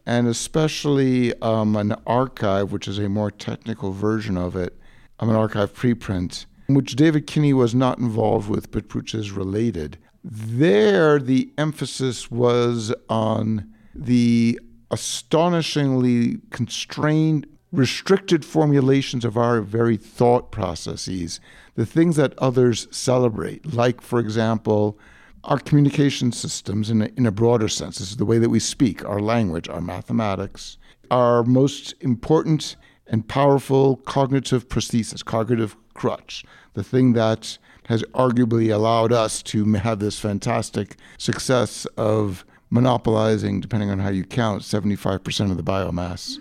and 0.06 0.28
especially 0.28 1.40
um, 1.42 1.76
an 1.76 1.96
arXiv, 2.08 2.72
which 2.72 2.88
is 2.88 2.98
a 2.98 3.10
more 3.10 3.32
technical 3.32 3.92
version 3.92 4.38
of 4.38 4.56
it, 4.56 4.78
um, 5.20 5.30
an 5.30 5.36
arXiv 5.36 5.70
preprint, 5.70 6.46
which 6.68 6.96
David 6.96 7.28
Kinney 7.28 7.54
was 7.54 7.76
not 7.76 8.00
involved 8.00 8.50
with, 8.50 8.72
but 8.72 8.94
which 8.96 9.14
is 9.14 9.32
related. 9.32 9.98
There, 10.24 11.20
the 11.20 11.52
emphasis 11.58 12.30
was 12.30 12.94
on 13.08 13.72
the 13.94 14.60
astonishingly 14.92 16.40
constrained, 16.50 17.48
restricted 17.72 18.44
formulations 18.44 19.24
of 19.24 19.38
our 19.38 19.62
very 19.62 19.96
thought 19.98 20.52
processes, 20.52 21.40
the 21.76 21.86
things 21.86 22.16
that 22.16 22.38
others 22.40 22.88
celebrate, 22.92 23.74
like, 23.74 24.02
for 24.02 24.20
example, 24.20 24.98
our 25.44 25.60
communication 25.60 26.32
systems 26.32 26.90
in 26.90 27.02
a, 27.02 27.10
in 27.16 27.26
a 27.26 27.32
broader 27.32 27.68
sense. 27.68 27.98
This 27.98 28.12
is 28.12 28.18
the 28.18 28.26
way 28.26 28.38
that 28.40 28.50
we 28.50 28.60
speak, 28.60 29.06
our 29.06 29.20
language, 29.20 29.70
our 29.70 29.82
mathematics, 29.82 30.78
our 31.12 31.44
most 31.44 31.94
important 32.02 32.76
and 33.08 33.28
powerful 33.28 33.98
cognitive 33.98 34.70
prosthesis, 34.70 35.24
cognitive 35.24 35.76
crutch, 35.94 36.44
the 36.74 36.84
thing 36.84 37.14
that 37.14 37.58
has 37.88 38.04
arguably 38.14 38.72
allowed 38.72 39.12
us 39.12 39.42
to 39.42 39.66
have 39.74 40.00
this 40.00 40.20
fantastic 40.20 40.96
success 41.18 41.86
of 41.98 42.46
monopolizing, 42.70 43.60
depending 43.60 43.90
on 43.90 43.98
how 43.98 44.10
you 44.10 44.24
count, 44.24 44.62
75% 44.62 45.50
of 45.50 45.58
the 45.58 45.64
biomass 45.64 46.38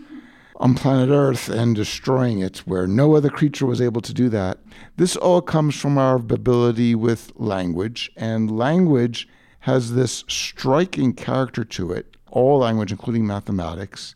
on 0.59 0.75
planet 0.75 1.09
Earth 1.09 1.49
and 1.49 1.75
destroying 1.75 2.41
it, 2.41 2.59
where 2.59 2.87
no 2.87 3.15
other 3.15 3.31
creature 3.31 3.65
was 3.65 3.81
able 3.81 4.01
to 4.01 4.13
do 4.13 4.29
that. 4.29 4.59
This 4.97 5.17
all 5.17 5.41
comes 5.41 5.77
from 5.77 5.97
our 5.97 6.17
ability 6.17 6.95
with 6.95 7.33
language, 7.37 8.11
and 8.17 8.57
language 8.57 9.29
has 9.61 9.95
this 9.95 10.25
striking 10.29 11.13
character 11.13 11.65
to 11.65 11.93
it, 11.93 12.17
all 12.31 12.59
language, 12.59 12.91
including 12.91 13.27
mathematics, 13.27 14.15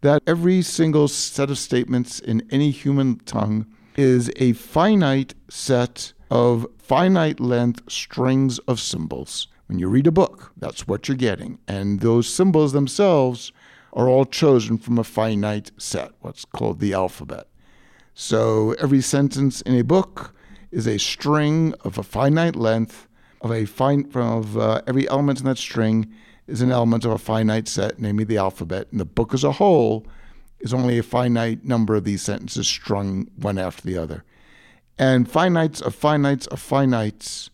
that 0.00 0.22
every 0.26 0.62
single 0.62 1.08
set 1.08 1.50
of 1.50 1.58
statements 1.58 2.18
in 2.18 2.46
any 2.50 2.70
human 2.70 3.18
tongue 3.20 3.66
is 3.96 4.30
a 4.36 4.52
finite 4.54 5.34
set 5.48 6.12
of 6.30 6.66
finite 6.78 7.40
length 7.40 7.82
strings 7.90 8.58
of 8.60 8.80
symbols. 8.80 9.48
When 9.66 9.78
you 9.78 9.88
read 9.88 10.06
a 10.06 10.12
book, 10.12 10.52
that's 10.58 10.86
what 10.86 11.08
you're 11.08 11.16
getting. 11.16 11.58
And 11.66 12.00
those 12.00 12.28
symbols 12.28 12.72
themselves 12.72 13.52
are 13.94 14.08
all 14.08 14.26
chosen 14.26 14.76
from 14.76 14.98
a 14.98 15.04
finite 15.04 15.70
set, 15.78 16.12
what's 16.20 16.44
called 16.44 16.80
the 16.80 16.92
alphabet. 16.92 17.46
So 18.12 18.72
every 18.74 19.00
sentence 19.00 19.60
in 19.62 19.74
a 19.74 19.84
book 19.84 20.34
is 20.70 20.86
a 20.86 20.98
string 20.98 21.74
of 21.84 21.96
a 21.96 22.02
finite 22.02 22.56
length 22.56 23.08
of 23.44 23.52
a 23.52 23.66
fine 23.66 24.10
of 24.14 24.56
uh, 24.56 24.80
every 24.86 25.08
element 25.08 25.38
in 25.38 25.44
that 25.44 25.58
string 25.58 26.10
is 26.46 26.62
an 26.62 26.72
element 26.72 27.04
of 27.04 27.12
a 27.12 27.18
finite 27.18 27.68
set, 27.68 27.98
namely 27.98 28.24
the 28.24 28.38
alphabet, 28.38 28.88
and 28.90 28.98
the 28.98 29.04
book 29.04 29.34
as 29.34 29.44
a 29.44 29.52
whole 29.52 30.06
is 30.60 30.72
only 30.72 30.98
a 30.98 31.02
finite 31.02 31.62
number 31.62 31.94
of 31.94 32.04
these 32.04 32.22
sentences 32.22 32.66
strung 32.66 33.28
one 33.36 33.58
after 33.58 33.82
the 33.82 33.98
other. 33.98 34.24
And 34.98 35.28
finites 35.28 35.82
of 35.82 35.94
finites 35.98 36.48
of 36.48 36.60
finites, 36.60 37.50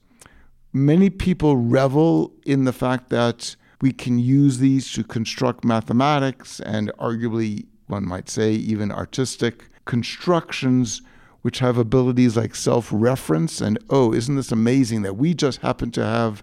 many 0.73 1.11
people 1.11 1.57
revel 1.57 2.33
in 2.47 2.65
the 2.65 2.73
fact 2.73 3.11
that 3.11 3.57
we 3.81 3.93
can 3.93 4.19
use 4.19 4.59
these 4.59 4.93
to 4.93 5.05
construct 5.05 5.65
mathematics 5.65 6.61
and 6.61 6.93
arguably, 6.99 7.67
one 7.87 8.07
might 8.07 8.29
say, 8.29 8.53
even 8.53 8.93
artistic 8.93 9.69
constructions 9.85 11.03
which 11.43 11.61
have 11.61 11.79
abilities 11.79 12.37
like 12.37 12.55
self 12.55 12.89
reference 12.93 13.61
and, 13.61 13.79
oh, 13.89 14.13
isn't 14.13 14.37
this 14.37 14.53
amazing 14.53 15.03
that 15.03 15.17
we 15.17 15.33
just 15.33 15.61
happen 15.61 15.91
to 15.93 16.05
have 16.05 16.43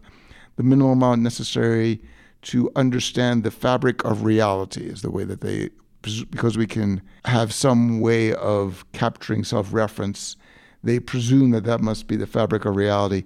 the 0.55 0.63
minimal 0.63 0.93
amount 0.93 1.21
necessary 1.21 2.01
to 2.41 2.71
understand 2.75 3.43
the 3.43 3.51
fabric 3.51 4.03
of 4.03 4.23
reality, 4.23 4.85
is 4.85 5.01
the 5.03 5.11
way 5.11 5.23
that 5.23 5.41
they, 5.41 5.69
because 6.01 6.57
we 6.57 6.65
can 6.65 7.01
have 7.25 7.53
some 7.53 7.99
way 7.99 8.33
of 8.33 8.83
capturing 8.93 9.43
self 9.43 9.71
reference, 9.71 10.35
they 10.83 10.99
presume 10.99 11.51
that 11.51 11.65
that 11.65 11.81
must 11.81 12.07
be 12.07 12.15
the 12.15 12.25
fabric 12.25 12.65
of 12.65 12.75
reality. 12.75 13.23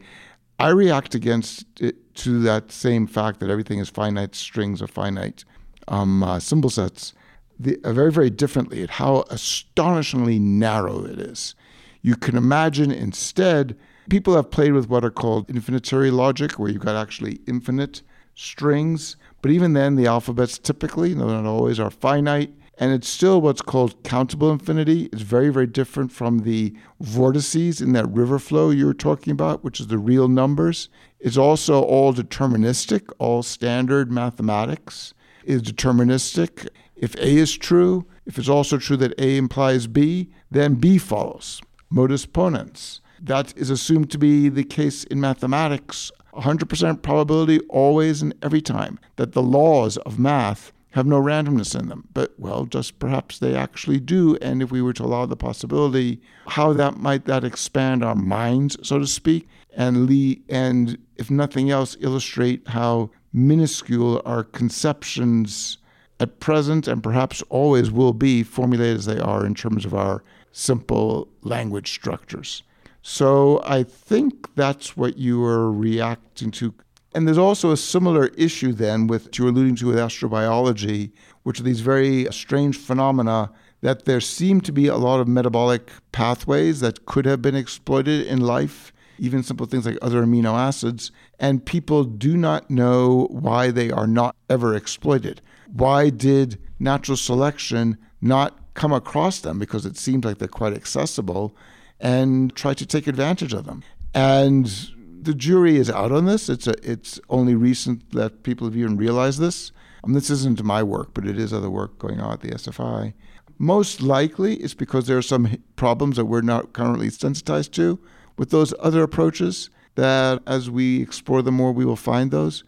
I 0.59 0.69
react 0.69 1.15
against 1.15 1.65
it 1.79 1.95
to 2.15 2.39
that 2.41 2.71
same 2.71 3.07
fact 3.07 3.39
that 3.39 3.49
everything 3.49 3.79
is 3.79 3.89
finite 3.89 4.35
strings 4.35 4.81
or 4.81 4.87
finite 4.87 5.45
um, 5.87 6.23
uh, 6.23 6.39
symbol 6.39 6.69
sets 6.69 7.13
the, 7.61 7.79
uh, 7.83 7.93
very, 7.93 8.11
very 8.11 8.29
differently 8.29 8.81
at 8.83 8.91
how 8.91 9.23
astonishingly 9.29 10.39
narrow 10.39 11.05
it 11.05 11.19
is. 11.19 11.55
You 12.01 12.15
can 12.15 12.35
imagine 12.35 12.91
instead, 12.91 13.77
people 14.09 14.35
have 14.35 14.49
played 14.49 14.73
with 14.73 14.89
what 14.89 15.05
are 15.05 15.11
called 15.11 15.49
infinitary 15.49 16.09
logic, 16.11 16.53
where 16.53 16.69
you've 16.69 16.81
got 16.81 16.95
actually 16.95 17.39
infinite 17.47 18.01
strings. 18.33 19.15
But 19.41 19.51
even 19.51 19.73
then, 19.73 19.95
the 19.95 20.07
alphabets 20.07 20.57
typically, 20.57 21.13
though 21.13 21.27
not 21.27 21.45
always, 21.45 21.79
are 21.79 21.91
finite. 21.91 22.51
And 22.77 22.91
it's 22.91 23.07
still 23.07 23.41
what's 23.41 23.61
called 23.61 24.01
countable 24.03 24.51
infinity. 24.51 25.07
It's 25.13 25.21
very, 25.21 25.49
very 25.49 25.67
different 25.67 26.11
from 26.11 26.39
the 26.39 26.75
vortices 26.99 27.79
in 27.79 27.93
that 27.93 28.09
river 28.09 28.39
flow 28.39 28.71
you 28.71 28.87
were 28.87 28.95
talking 28.95 29.31
about, 29.31 29.63
which 29.63 29.79
is 29.79 29.87
the 29.87 29.99
real 29.99 30.27
numbers. 30.27 30.89
It's 31.21 31.37
also 31.37 31.83
all 31.83 32.13
deterministic, 32.13 33.11
all 33.19 33.43
standard 33.43 34.11
mathematics 34.11 35.13
is 35.43 35.61
deterministic. 35.61 36.67
If 36.95 37.15
A 37.15 37.27
is 37.27 37.55
true, 37.55 38.07
if 38.25 38.39
it's 38.39 38.49
also 38.49 38.77
true 38.77 38.97
that 38.97 39.19
A 39.19 39.37
implies 39.37 39.85
B, 39.85 40.29
then 40.49 40.75
B 40.75 40.97
follows. 40.97 41.61
Modus 41.91 42.25
ponens. 42.25 43.01
That 43.21 43.55
is 43.55 43.69
assumed 43.69 44.09
to 44.11 44.17
be 44.17 44.49
the 44.49 44.63
case 44.63 45.03
in 45.03 45.21
mathematics 45.21 46.11
100% 46.33 47.01
probability 47.01 47.59
always 47.69 48.21
and 48.21 48.33
every 48.41 48.61
time 48.61 48.97
that 49.17 49.33
the 49.33 49.43
laws 49.43 49.97
of 49.97 50.17
math 50.17 50.71
have 50.91 51.05
no 51.05 51.21
randomness 51.21 51.77
in 51.77 51.87
them. 51.87 52.07
But 52.13 52.33
well, 52.37 52.65
just 52.65 52.99
perhaps 52.99 53.39
they 53.39 53.55
actually 53.55 53.99
do. 53.99 54.37
And 54.41 54.61
if 54.61 54.71
we 54.71 54.81
were 54.81 54.93
to 54.93 55.03
allow 55.03 55.25
the 55.25 55.35
possibility, 55.35 56.21
how 56.47 56.73
that 56.73 56.97
might 56.97 57.25
that 57.25 57.43
expand 57.43 58.03
our 58.03 58.15
minds, 58.15 58.77
so 58.83 58.99
to 58.99 59.07
speak, 59.07 59.47
and 59.75 60.05
Lee, 60.05 60.41
and 60.49 60.97
if 61.15 61.31
nothing 61.31 61.69
else, 61.69 61.97
illustrate 61.99 62.67
how 62.67 63.09
minuscule 63.33 64.21
our 64.25 64.43
conceptions 64.43 65.77
at 66.19 66.39
present 66.39 66.87
and 66.87 67.01
perhaps 67.01 67.41
always 67.49 67.89
will 67.89 68.13
be 68.13 68.43
formulated 68.43 68.97
as 68.97 69.05
they 69.05 69.19
are 69.19 69.45
in 69.45 69.55
terms 69.55 69.85
of 69.85 69.93
our 69.93 70.23
simple 70.51 71.27
language 71.41 71.91
structures. 71.91 72.63
So 73.01 73.61
I 73.65 73.83
think 73.83 74.53
that's 74.55 74.95
what 74.95 75.17
you 75.17 75.39
were 75.39 75.71
reacting 75.71 76.51
to 76.51 76.73
and 77.13 77.27
there's 77.27 77.37
also 77.37 77.71
a 77.71 77.77
similar 77.77 78.27
issue 78.37 78.71
then 78.71 79.07
with 79.07 79.25
what 79.25 79.37
you 79.37 79.45
were 79.45 79.51
alluding 79.51 79.75
to 79.77 79.87
with 79.87 79.97
astrobiology, 79.97 81.11
which 81.43 81.59
are 81.59 81.63
these 81.63 81.81
very 81.81 82.25
strange 82.31 82.77
phenomena 82.77 83.51
that 83.81 84.05
there 84.05 84.21
seem 84.21 84.61
to 84.61 84.71
be 84.71 84.87
a 84.87 84.95
lot 84.95 85.19
of 85.19 85.27
metabolic 85.27 85.89
pathways 86.11 86.79
that 86.79 87.05
could 87.05 87.25
have 87.25 87.41
been 87.41 87.55
exploited 87.55 88.25
in 88.27 88.39
life, 88.39 88.93
even 89.17 89.43
simple 89.43 89.65
things 89.65 89.85
like 89.85 89.97
other 90.01 90.23
amino 90.23 90.53
acids, 90.53 91.11
and 91.39 91.65
people 91.65 92.03
do 92.03 92.37
not 92.37 92.69
know 92.69 93.27
why 93.31 93.71
they 93.71 93.91
are 93.91 94.07
not 94.07 94.35
ever 94.49 94.75
exploited. 94.75 95.41
Why 95.73 96.09
did 96.09 96.59
natural 96.79 97.17
selection 97.17 97.97
not 98.21 98.57
come 98.73 98.93
across 98.93 99.39
them 99.39 99.59
because 99.59 99.85
it 99.85 99.97
seems 99.97 100.23
like 100.23 100.37
they're 100.37 100.47
quite 100.47 100.73
accessible 100.73 101.55
and 101.99 102.55
try 102.55 102.73
to 102.73 102.85
take 102.85 103.07
advantage 103.07 103.53
of 103.53 103.65
them? 103.65 103.83
And 104.13 104.91
the 105.23 105.33
jury 105.33 105.77
is 105.77 105.89
out 105.89 106.11
on 106.11 106.25
this. 106.25 106.49
It's 106.49 106.67
a, 106.67 106.73
it's 106.83 107.19
only 107.29 107.55
recent 107.55 108.11
that 108.11 108.43
people 108.43 108.67
have 108.67 108.75
even 108.75 108.97
realized 108.97 109.39
this. 109.39 109.71
This 110.05 110.29
isn't 110.31 110.63
my 110.63 110.81
work, 110.81 111.13
but 111.13 111.27
it 111.27 111.37
is 111.37 111.53
other 111.53 111.69
work 111.69 111.99
going 111.99 112.19
on 112.19 112.33
at 112.33 112.41
the 112.41 112.49
SFI. 112.49 113.13
Most 113.59 114.01
likely, 114.01 114.55
it's 114.55 114.73
because 114.73 115.05
there 115.05 115.17
are 115.17 115.21
some 115.21 115.63
problems 115.75 116.17
that 116.17 116.25
we're 116.25 116.41
not 116.41 116.73
currently 116.73 117.09
sensitized 117.11 117.73
to 117.75 117.99
with 118.35 118.49
those 118.49 118.73
other 118.79 119.03
approaches. 119.03 119.69
That 119.95 120.41
as 120.47 120.69
we 120.69 121.01
explore 121.01 121.43
them 121.43 121.55
more, 121.55 121.71
we 121.71 121.85
will 121.85 121.95
find 121.95 122.31
those, 122.31 122.63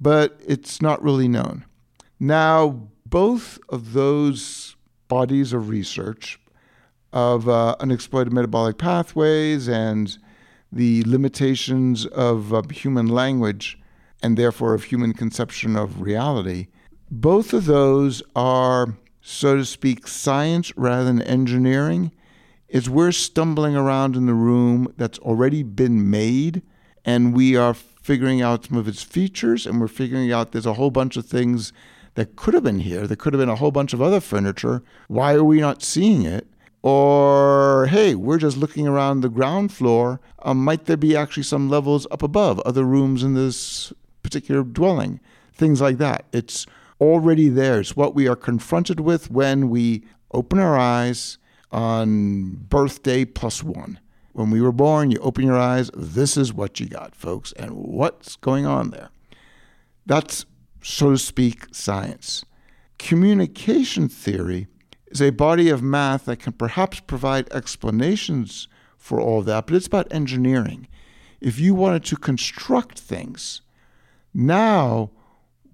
but 0.00 0.40
it's 0.46 0.80
not 0.80 1.02
really 1.02 1.28
known. 1.28 1.66
Now, 2.18 2.88
both 3.04 3.58
of 3.68 3.92
those 3.92 4.76
bodies 5.08 5.52
of 5.52 5.68
research 5.68 6.40
of 7.12 7.48
uh, 7.48 7.76
unexploited 7.80 8.32
metabolic 8.32 8.78
pathways 8.78 9.68
and 9.68 10.18
the 10.70 11.02
limitations 11.04 12.06
of 12.06 12.52
uh, 12.52 12.62
human 12.70 13.06
language 13.06 13.78
and 14.22 14.36
therefore 14.36 14.74
of 14.74 14.84
human 14.84 15.12
conception 15.12 15.76
of 15.76 16.00
reality, 16.00 16.68
both 17.10 17.52
of 17.52 17.64
those 17.64 18.22
are, 18.36 18.94
so 19.20 19.56
to 19.56 19.64
speak, 19.64 20.06
science 20.06 20.76
rather 20.76 21.04
than 21.04 21.22
engineering. 21.22 22.12
Is 22.68 22.90
we're 22.90 23.12
stumbling 23.12 23.74
around 23.74 24.14
in 24.14 24.26
the 24.26 24.34
room 24.34 24.92
that's 24.98 25.18
already 25.20 25.62
been 25.62 26.10
made 26.10 26.60
and 27.02 27.34
we 27.34 27.56
are 27.56 27.72
figuring 27.72 28.42
out 28.42 28.66
some 28.66 28.76
of 28.76 28.86
its 28.86 29.02
features 29.02 29.66
and 29.66 29.80
we're 29.80 29.88
figuring 29.88 30.30
out 30.30 30.52
there's 30.52 30.66
a 30.66 30.74
whole 30.74 30.90
bunch 30.90 31.16
of 31.16 31.24
things 31.24 31.72
that 32.14 32.36
could 32.36 32.52
have 32.52 32.64
been 32.64 32.80
here. 32.80 33.06
There 33.06 33.16
could 33.16 33.32
have 33.32 33.40
been 33.40 33.48
a 33.48 33.56
whole 33.56 33.70
bunch 33.70 33.94
of 33.94 34.02
other 34.02 34.20
furniture. 34.20 34.82
Why 35.06 35.34
are 35.34 35.44
we 35.44 35.60
not 35.60 35.82
seeing 35.82 36.24
it? 36.24 36.46
Or, 36.82 37.86
hey, 37.86 38.14
we're 38.14 38.38
just 38.38 38.56
looking 38.56 38.86
around 38.86 39.20
the 39.20 39.28
ground 39.28 39.72
floor. 39.72 40.20
Um, 40.40 40.64
might 40.64 40.84
there 40.84 40.96
be 40.96 41.16
actually 41.16 41.42
some 41.42 41.68
levels 41.68 42.06
up 42.10 42.22
above, 42.22 42.60
other 42.60 42.84
rooms 42.84 43.22
in 43.22 43.34
this 43.34 43.92
particular 44.22 44.62
dwelling? 44.62 45.20
Things 45.52 45.80
like 45.80 45.98
that. 45.98 46.26
It's 46.32 46.66
already 47.00 47.48
there. 47.48 47.80
It's 47.80 47.96
what 47.96 48.14
we 48.14 48.28
are 48.28 48.36
confronted 48.36 49.00
with 49.00 49.30
when 49.30 49.70
we 49.70 50.04
open 50.32 50.58
our 50.58 50.78
eyes 50.78 51.38
on 51.72 52.50
birthday 52.68 53.24
plus 53.24 53.62
one. 53.62 53.98
When 54.32 54.50
we 54.50 54.60
were 54.60 54.72
born, 54.72 55.10
you 55.10 55.18
open 55.18 55.44
your 55.44 55.58
eyes, 55.58 55.90
this 55.94 56.36
is 56.36 56.52
what 56.52 56.78
you 56.78 56.86
got, 56.86 57.16
folks, 57.16 57.52
and 57.52 57.72
what's 57.72 58.36
going 58.36 58.66
on 58.66 58.90
there. 58.90 59.10
That's, 60.06 60.46
so 60.80 61.10
to 61.10 61.18
speak, 61.18 61.74
science. 61.74 62.44
Communication 62.98 64.08
theory 64.08 64.68
is 65.10 65.22
a 65.22 65.30
body 65.30 65.68
of 65.68 65.82
math 65.82 66.24
that 66.26 66.40
can 66.40 66.52
perhaps 66.52 67.00
provide 67.00 67.52
explanations 67.52 68.68
for 68.96 69.20
all 69.20 69.42
that, 69.42 69.66
but 69.66 69.76
it's 69.76 69.86
about 69.86 70.12
engineering. 70.12 70.86
If 71.40 71.58
you 71.58 71.74
wanted 71.74 72.04
to 72.06 72.16
construct 72.16 72.98
things, 72.98 73.62
now 74.34 75.10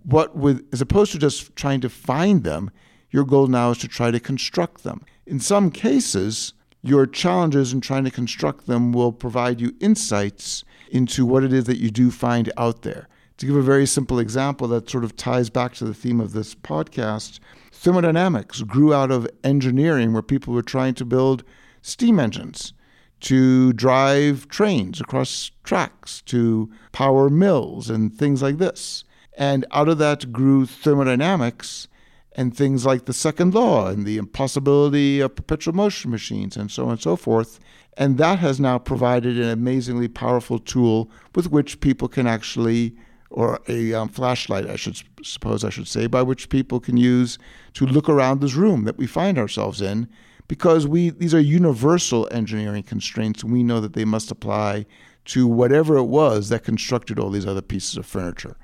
what 0.05 0.37
with 0.37 0.67
as 0.73 0.81
opposed 0.81 1.13
to 1.13 1.19
just 1.19 1.57
trying 1.57 1.81
to 1.81 1.89
find 1.89 2.45
them, 2.45 2.71
your 3.11 3.25
goal 3.25 3.47
now 3.47 3.71
is 3.71 3.79
to 3.79 3.89
try 3.89 4.11
to 4.11 4.21
construct 4.21 4.85
them. 4.85 5.05
In 5.27 5.41
some 5.41 5.71
cases, 5.71 6.53
your 6.83 7.07
challenges 7.07 7.73
in 7.73 7.81
trying 7.81 8.05
to 8.05 8.11
construct 8.11 8.67
them 8.67 8.93
will 8.93 9.13
provide 9.13 9.61
you 9.61 9.75
insights 9.81 10.65
into 10.91 11.25
what 11.25 11.43
it 11.43 11.53
is 11.53 11.65
that 11.65 11.79
you 11.79 11.91
do 11.91 12.11
find 12.11 12.53
out 12.59 12.83
there. 12.83 13.09
To 13.39 13.47
give 13.47 13.57
a 13.57 13.63
very 13.63 13.87
simple 13.87 14.19
example 14.19 14.69
that 14.69 14.91
sort 14.91 15.03
of 15.03 15.17
ties 15.17 15.49
back 15.49 15.73
to 15.75 15.85
the 15.85 15.95
theme 15.95 16.21
of 16.21 16.33
this 16.33 16.55
podcast, 16.55 17.41
Thermodynamics 17.85 18.63
grew 18.63 18.95
out 18.95 19.11
of 19.11 19.29
engineering, 19.45 20.15
where 20.15 20.23
people 20.23 20.55
were 20.55 20.63
trying 20.63 20.95
to 20.95 21.05
build 21.05 21.45
steam 21.83 22.19
engines 22.19 22.73
to 23.21 23.75
drive 23.75 24.49
trains 24.49 25.03
across 25.03 25.51
tracks, 25.65 26.23
to 26.23 26.71
power 26.93 27.29
mills, 27.29 27.91
and 27.91 28.17
things 28.17 28.41
like 28.41 28.57
this. 28.57 29.05
And 29.37 29.67
out 29.71 29.91
of 29.91 29.99
that 29.99 30.33
grew 30.33 30.65
thermodynamics 30.65 31.87
and 32.33 32.57
things 32.57 32.87
like 32.87 33.05
the 33.05 33.13
second 33.13 33.53
law 33.53 33.89
and 33.89 34.07
the 34.07 34.17
impossibility 34.17 35.21
of 35.21 35.37
perpetual 35.37 35.75
motion 35.75 36.11
machines 36.11 36.57
and 36.57 36.71
so 36.71 36.87
on 36.87 36.93
and 36.93 37.03
so 37.03 37.17
forth. 37.17 37.61
And 37.99 38.17
that 38.17 38.39
has 38.39 38.59
now 38.59 38.79
provided 38.79 39.39
an 39.39 39.51
amazingly 39.51 40.09
powerful 40.09 40.59
tool 40.59 41.11
with 41.35 41.51
which 41.51 41.81
people 41.81 42.09
can 42.09 42.27
actually 42.27 42.97
or 43.35 43.61
a 43.69 43.93
um, 43.93 44.09
flashlight, 44.09 44.71
I 44.71 44.77
should 44.77 44.97
suppose 45.25 45.65
I 45.65 45.71
should 45.71 45.89
say, 45.89 46.07
by 46.07 46.23
which 46.23 46.49
people 46.49 46.79
can 46.79 46.97
use 46.97 47.37
to 47.75 47.85
look 47.85 48.09
around 48.09 48.41
this 48.41 48.55
room 48.55 48.85
that 48.85 48.97
we 48.97 49.09
find 49.09 49.39
ourselves 49.39 49.83
in, 49.83 50.09
because 50.47 50.87
we 50.87 51.11
these 51.11 51.35
are 51.35 51.41
universal 51.41 52.29
engineering 52.31 52.85
constraints, 52.85 53.43
and 53.43 53.53
we 53.53 53.65
know 53.65 53.81
that 53.81 53.95
they 53.95 54.05
must 54.05 54.31
apply 54.31 54.87
to 55.27 55.49
whatever 55.49 55.97
it 55.97 56.05
was 56.05 56.49
that 56.49 56.63
constructed 56.63 57.19
all 57.19 57.31
these 57.31 57.47
other 57.47 57.63
pieces 57.63 57.97
of 57.97 58.07
furniture. 58.07 58.57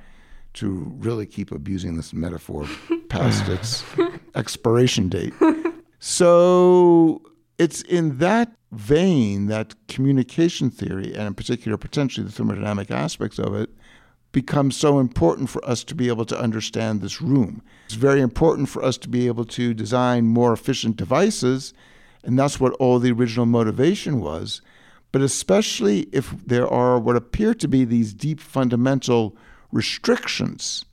to 0.52 0.92
really 0.98 1.26
keep 1.26 1.52
abusing 1.52 1.96
this 1.96 2.12
metaphor 2.12 2.66
past 3.08 3.48
its 3.48 3.84
expiration 4.34 5.08
date. 5.08 5.34
So 6.00 7.22
it's 7.58 7.82
in 7.82 8.18
that 8.18 8.52
vein 8.72 9.46
that 9.46 9.74
communication 9.88 10.70
theory, 10.70 11.12
and 11.14 11.26
in 11.26 11.34
particular, 11.34 11.76
potentially 11.76 12.26
the 12.26 12.32
thermodynamic 12.32 12.90
aspects 12.90 13.38
of 13.38 13.54
it, 13.54 13.70
becomes 14.32 14.76
so 14.76 14.98
important 14.98 15.50
for 15.50 15.64
us 15.64 15.82
to 15.84 15.94
be 15.94 16.08
able 16.08 16.24
to 16.24 16.38
understand 16.38 17.00
this 17.00 17.20
room. 17.20 17.62
It's 17.86 17.94
very 17.94 18.20
important 18.20 18.68
for 18.68 18.82
us 18.84 18.96
to 18.98 19.08
be 19.08 19.26
able 19.26 19.44
to 19.46 19.74
design 19.74 20.26
more 20.26 20.52
efficient 20.52 20.96
devices, 20.96 21.74
and 22.22 22.38
that's 22.38 22.60
what 22.60 22.72
all 22.74 22.98
the 22.98 23.12
original 23.12 23.46
motivation 23.46 24.20
was. 24.20 24.62
But 25.12 25.22
especially 25.22 26.02
if 26.12 26.30
there 26.46 26.68
are 26.68 26.98
what 27.00 27.16
appear 27.16 27.54
to 27.54 27.66
be 27.66 27.84
these 27.84 28.14
deep 28.14 28.40
fundamental 28.40 29.36
restrictions 29.72 30.84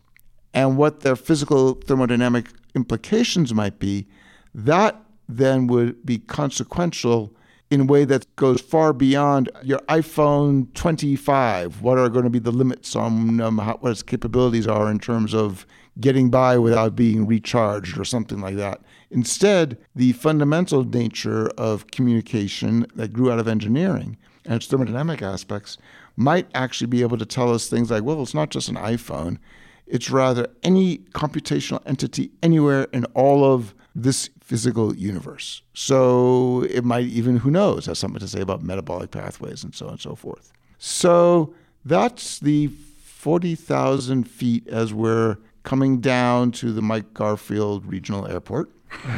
and 0.54 0.78
what 0.78 1.02
their 1.02 1.16
physical 1.16 1.76
thermodynamic 1.76 2.48
implications 2.74 3.54
might 3.54 3.78
be, 3.78 4.08
that 4.56 5.00
then 5.30 5.68
would 5.68 6.04
be 6.06 6.18
consequential 6.18 7.32
in 7.70 7.82
a 7.82 7.86
way 7.86 8.06
that 8.06 8.34
goes 8.36 8.62
far 8.62 8.94
beyond 8.94 9.50
your 9.64 9.80
iPhone 9.90 10.74
25. 10.74 11.82
What 11.82 11.98
are 11.98 12.10
going 12.10 12.24
to 12.24 12.30
be 12.30 12.40
the 12.40 12.52
limits 12.52 12.96
on 12.96 13.42
um, 13.42 13.58
how, 13.58 13.78
what 13.78 13.92
its 13.92 14.04
capabilities 14.04 14.68
are 14.68 14.90
in 14.90 15.00
terms 15.00 15.34
of 15.34 15.66
getting 16.00 16.30
by 16.30 16.58
without 16.58 16.96
being 16.96 17.26
recharged 17.26 17.98
or 17.98 18.06
something 18.06 18.40
like 18.40 18.56
that. 18.56 18.82
Instead, 19.10 19.78
the 19.96 20.12
fundamental 20.14 20.84
nature 20.84 21.48
of 21.58 21.88
communication 21.88 22.86
that 22.96 23.14
grew 23.14 23.32
out 23.32 23.40
of 23.40 23.48
engineering 23.48 24.18
and 24.46 24.56
its 24.56 24.68
thermodynamic 24.68 25.22
aspects 25.22 25.78
might 26.16 26.48
actually 26.54 26.88
be 26.88 27.02
able 27.02 27.18
to 27.18 27.26
tell 27.26 27.54
us 27.54 27.68
things 27.68 27.92
like, 27.92 28.04
well, 28.04 28.22
it's 28.22 28.34
not 28.34 28.50
just 28.50 28.70
an 28.70 28.76
iPhone, 28.76 29.38
it's 29.86 30.10
rather 30.10 30.48
any 30.64 31.00
computational 31.14 31.82
entity 31.86 32.32
anywhere 32.44 32.84
in 32.94 33.06
all 33.14 33.44
of 33.46 33.74
this 33.98 34.30
physical 34.40 34.96
universe. 34.96 35.64
So 35.74 36.64
it 36.70 36.86
might 36.86 37.08
even, 37.08 37.38
who 37.38 37.50
knows, 37.50 37.88
have 37.88 37.98
something 37.98 38.20
to 38.20 38.28
say 38.28 38.42
about 38.42 38.62
metabolic 38.62 39.10
pathways 39.10 39.64
and 39.64 39.74
so 39.74 39.88
on 39.88 39.94
and 39.94 40.02
so 40.02 40.14
forth. 40.14 40.54
So 40.78 41.56
that's 41.84 42.40
the 42.40 42.68
40,000 42.68 44.26
feet 44.26 44.68
as 44.68 44.94
we're 44.94 45.38
coming 45.64 46.00
down 46.00 46.52
to 46.52 46.72
the 46.72 46.82
Mike 46.82 47.16
Garfield 47.16 47.88
Regional 47.88 48.28
Airport. 48.28 48.70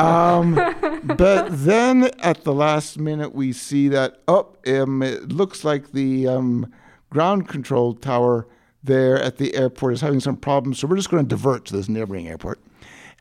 um, 0.00 0.56
but 1.04 1.46
then 1.50 2.10
at 2.18 2.42
the 2.42 2.52
last 2.52 2.98
minute, 2.98 3.32
we 3.32 3.52
see 3.52 3.88
that, 3.88 4.20
oh, 4.26 4.48
um, 4.66 5.04
it 5.04 5.30
looks 5.30 5.62
like 5.62 5.92
the 5.92 6.26
um, 6.26 6.70
ground 7.10 7.48
control 7.48 7.94
tower 7.94 8.48
there 8.82 9.22
at 9.22 9.36
the 9.36 9.54
airport 9.54 9.94
is 9.94 10.00
having 10.00 10.20
some 10.20 10.36
problems. 10.36 10.80
So 10.80 10.88
we're 10.88 10.96
just 10.96 11.10
going 11.10 11.22
to 11.22 11.28
divert 11.28 11.64
to 11.66 11.76
this 11.76 11.88
neighboring 11.88 12.26
airport 12.26 12.60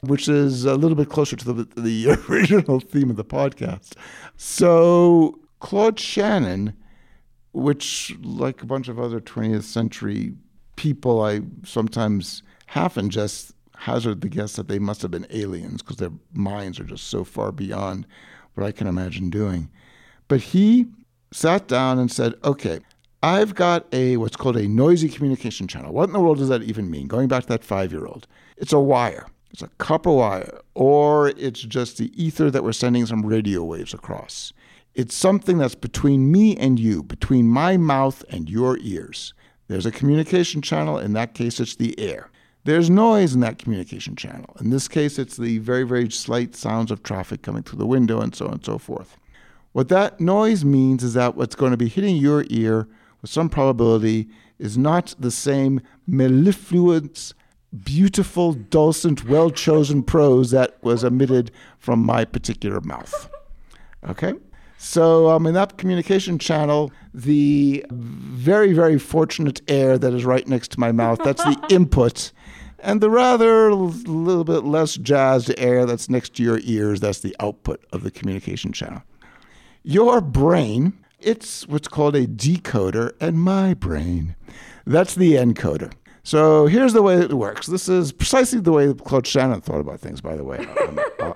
which 0.02 0.28
is 0.28 0.66
a 0.66 0.76
little 0.76 0.95
bit 0.95 1.10
closer 1.10 1.36
to 1.36 1.54
the, 1.54 1.82
the 1.82 2.10
original 2.30 2.80
theme 2.80 3.10
of 3.10 3.16
the 3.16 3.26
podcast. 3.26 3.93
So, 4.38 5.39
Claude 5.60 6.00
Shannon, 6.00 6.74
which, 7.52 8.16
like 8.22 8.62
a 8.62 8.66
bunch 8.66 8.88
of 8.88 9.00
other 9.00 9.20
20th 9.20 9.64
century 9.64 10.34
people, 10.76 11.22
I 11.22 11.41
sometimes 11.66 12.43
half 12.68 12.97
just 13.08 13.54
hazard 13.76 14.22
the 14.22 14.30
guess 14.30 14.54
that 14.54 14.68
they 14.68 14.80
must 14.80 15.02
have 15.02 15.12
been 15.12 15.28
aliens 15.30 15.82
because 15.82 15.97
their 15.97 16.12
minds 16.34 16.80
are 16.80 16.86
just 16.86 17.08
so 17.08 17.24
far 17.24 17.52
beyond 17.52 18.06
what 18.54 18.66
I 18.66 18.72
can 18.72 18.88
imagine 18.88 19.30
doing. 19.30 19.70
But 20.28 20.41
he 20.41 20.88
sat 21.32 21.68
down 21.68 21.97
and 21.97 22.12
said, 22.12 22.36
okay, 22.43 22.80
I've 23.22 23.56
got 23.56 23.86
a 23.93 24.18
what's 24.18 24.38
called 24.38 24.58
a 24.58 24.68
noisy 24.68 25.10
communication 25.10 25.68
channel. 25.68 25.93
What 25.93 26.08
in 26.08 26.14
the 26.14 26.20
world 26.20 26.38
does 26.38 26.50
that 26.50 26.64
even 26.64 26.89
mean? 26.89 27.08
Going 27.08 27.28
back 27.28 27.43
to 27.43 27.50
that 27.50 27.64
five 27.64 27.91
year 27.91 28.06
old, 28.06 28.28
it's 28.58 28.74
a 28.74 28.80
wire. 28.80 29.28
It's 29.52 29.62
a 29.62 29.70
copper 29.80 30.12
wire, 30.12 30.60
or 30.76 31.30
it's 31.30 31.62
just 31.62 31.97
the 31.97 32.12
ether 32.22 32.52
that 32.52 32.64
we're 32.64 32.72
sending 32.72 33.06
some 33.06 33.26
radio 33.26 33.64
waves 33.64 33.93
across. 33.93 34.54
It's 34.93 35.16
something 35.16 35.58
that's 35.58 35.76
between 35.76 36.32
me 36.32 36.56
and 36.58 36.80
you, 36.80 37.04
between 37.04 37.47
my 37.47 37.78
mouth 37.78 38.24
and 38.30 38.50
your 38.50 38.78
ears. 38.80 39.34
There's 39.68 39.86
a 39.86 39.91
communication 39.91 40.62
channel. 40.62 40.97
In 40.97 41.14
that 41.14 41.34
case, 41.34 41.60
it's 41.60 41.76
the 41.76 42.00
air. 42.00 42.30
There's 42.66 42.89
noise 42.89 43.34
in 43.34 43.39
that 43.41 43.58
communication 43.58 44.16
channel. 44.16 44.56
In 44.60 44.70
this 44.70 44.88
case, 44.88 45.18
it's 45.18 45.38
the 45.38 45.60
very, 45.60 45.84
very 45.84 46.10
slight 46.12 46.56
sounds 46.56 46.91
of 46.91 47.04
traffic 47.04 47.41
coming 47.41 47.64
through 47.64 47.80
the 47.80 47.86
window 47.86 48.20
and 48.20 48.36
so 48.36 48.47
on 48.47 48.54
and 48.54 48.66
so 48.66 48.78
forth. 48.78 49.18
What 49.72 49.89
that 49.89 50.20
noise 50.20 50.66
means 50.66 51.04
is 51.04 51.14
that 51.14 51.36
what's 51.36 51.56
going 51.56 51.72
to 51.72 51.78
be 51.78 51.88
hitting 51.88 52.18
your 52.18 52.45
ear 52.50 52.88
with 53.22 53.32
some 53.32 53.50
probability 53.50 54.28
is 54.58 54.78
not 54.78 55.16
the 55.20 55.32
same 55.32 55.82
mellifluence 56.08 57.34
beautiful, 57.84 58.54
dulcet, 58.54 59.26
well 59.26 59.50
chosen 59.50 60.04
prose 60.04 60.52
that 60.52 60.82
was 60.84 61.04
emitted 61.04 61.52
from 61.78 62.00
my 62.00 62.26
particular 62.26 62.82
mouth. 62.82 63.30
Okay? 64.08 64.34
So, 64.78 65.30
um, 65.30 65.46
in 65.46 65.54
that 65.56 65.78
communication 65.78 66.40
channel, 66.40 66.92
the 67.14 67.86
very, 67.92 68.72
very 68.72 68.98
fortunate 68.98 69.62
air 69.68 69.98
that 69.98 70.14
is 70.14 70.24
right 70.24 70.48
next 70.48 70.72
to 70.72 70.80
my 70.80 70.94
mouth, 70.94 71.20
that's 71.22 71.44
the 71.44 71.68
input. 71.70 72.32
And 72.80 73.02
the 73.02 73.10
rather 73.10 73.74
little 73.74 74.46
bit 74.46 74.64
less 74.64 74.96
jazzed 74.96 75.54
air 75.58 75.86
that's 75.86 76.10
next 76.10 76.36
to 76.36 76.44
your 76.44 76.62
ears, 76.64 77.02
that's 77.02 77.20
the 77.20 77.36
output 77.42 77.86
of 77.92 78.04
the 78.04 78.12
communication 78.12 78.72
channel. 78.72 79.04
Your 79.84 80.22
brain, 80.22 80.98
it's 81.20 81.68
what's 81.68 81.90
called 81.90 82.16
a 82.16 82.26
decoder, 82.26 83.12
and 83.20 83.42
my 83.42 83.74
brain, 83.74 84.36
that's 84.86 85.14
the 85.14 85.34
encoder. 85.34 85.92
So 86.30 86.68
here's 86.68 86.94
the 86.94 87.02
way 87.02 87.16
it 87.16 87.34
works. 87.34 87.66
This 87.66 87.90
is 87.90 88.12
precisely 88.12 88.60
the 88.60 88.72
way 88.72 88.94
Claude 88.94 89.26
Shannon 89.26 89.62
thought 89.62 89.80
about 89.80 90.00
things, 90.00 90.22
by 90.22 90.36
the 90.36 90.44
way. 90.44 90.68
Um, 90.88 91.00
uh, 91.20 91.34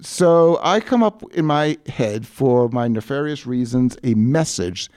so 0.00 0.58
I 0.62 0.80
come 0.80 1.04
up 1.04 1.22
in 1.32 1.44
my 1.44 1.78
head 1.86 2.26
for 2.26 2.68
my 2.70 2.88
nefarious 2.88 3.46
reasons 3.46 3.96
a 4.02 4.14
message 4.14 4.90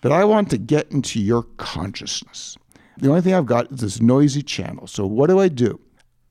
that 0.00 0.12
I 0.12 0.24
want 0.24 0.48
to 0.50 0.56
get 0.56 0.90
into 0.90 1.20
your 1.20 1.42
consciousness. 1.58 2.56
The 2.96 3.10
only 3.10 3.20
thing 3.20 3.34
I've 3.34 3.44
got 3.44 3.70
is 3.70 3.80
this 3.80 4.00
noisy 4.00 4.42
channel. 4.42 4.86
So 4.86 5.06
what 5.06 5.28
do 5.28 5.38
I 5.38 5.48
do? 5.48 5.78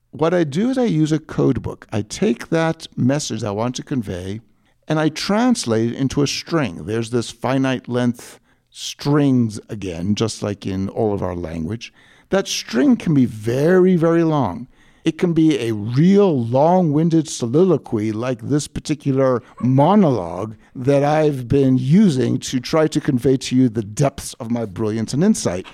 What 0.10 0.34
I 0.34 0.44
do 0.44 0.72
is 0.72 0.78
I 0.80 0.86
use 0.86 1.12
a 1.12 1.20
code 1.20 1.62
book. 1.62 1.86
I 1.92 2.02
take 2.02 2.50
that 2.50 2.88
message 2.98 3.44
I 3.44 3.52
want 3.52 3.76
to 3.76 3.84
convey 3.84 4.42
and 4.88 5.00
I 5.00 5.10
translate 5.10 5.92
it 5.92 5.98
into 5.98 6.24
a 6.24 6.28
string. 6.28 6.86
There's 6.86 7.12
this 7.12 7.30
finite 7.30 7.88
length 7.88 8.40
strings 8.72 9.60
again, 9.70 10.16
just 10.16 10.42
like 10.42 10.66
in 10.66 10.90
all 10.90 11.14
of 11.14 11.22
our 11.22 11.36
language. 11.36 11.94
That 12.30 12.48
string 12.48 12.98
can 12.98 13.14
be 13.14 13.26
very, 13.26 13.96
very 13.96 14.24
long. 14.24 14.68
It 15.06 15.18
can 15.18 15.32
be 15.32 15.58
a 15.60 15.74
real 15.74 16.44
long 16.46 16.92
winded 16.92 17.30
soliloquy, 17.30 18.12
like 18.12 18.42
this 18.42 18.68
particular 18.68 19.42
monologue 19.62 20.58
that 20.76 21.04
I've 21.04 21.48
been 21.48 21.78
using 21.78 22.40
to 22.40 22.60
try 22.60 22.88
to 22.88 23.00
convey 23.00 23.38
to 23.38 23.56
you 23.56 23.70
the 23.70 23.84
depths 23.84 24.34
of 24.34 24.52
my 24.52 24.66
brilliance 24.66 25.14
and 25.14 25.24
insight 25.24 25.66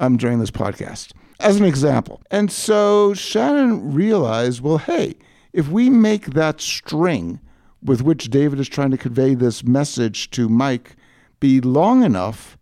um, 0.00 0.16
during 0.16 0.40
this 0.40 0.50
podcast, 0.50 1.12
as 1.38 1.56
an 1.56 1.64
example. 1.64 2.20
And 2.32 2.50
so 2.50 3.14
Shannon 3.14 3.94
realized 3.94 4.60
well, 4.60 4.78
hey, 4.78 5.14
if 5.52 5.68
we 5.68 5.88
make 5.88 6.26
that 6.34 6.60
string 6.60 7.38
with 7.80 8.02
which 8.02 8.30
David 8.30 8.58
is 8.58 8.68
trying 8.68 8.90
to 8.90 8.98
convey 8.98 9.34
this 9.34 9.62
message 9.62 10.30
to 10.30 10.48
Mike 10.48 10.96
be 11.38 11.60
long 11.60 12.02
enough 12.02 12.58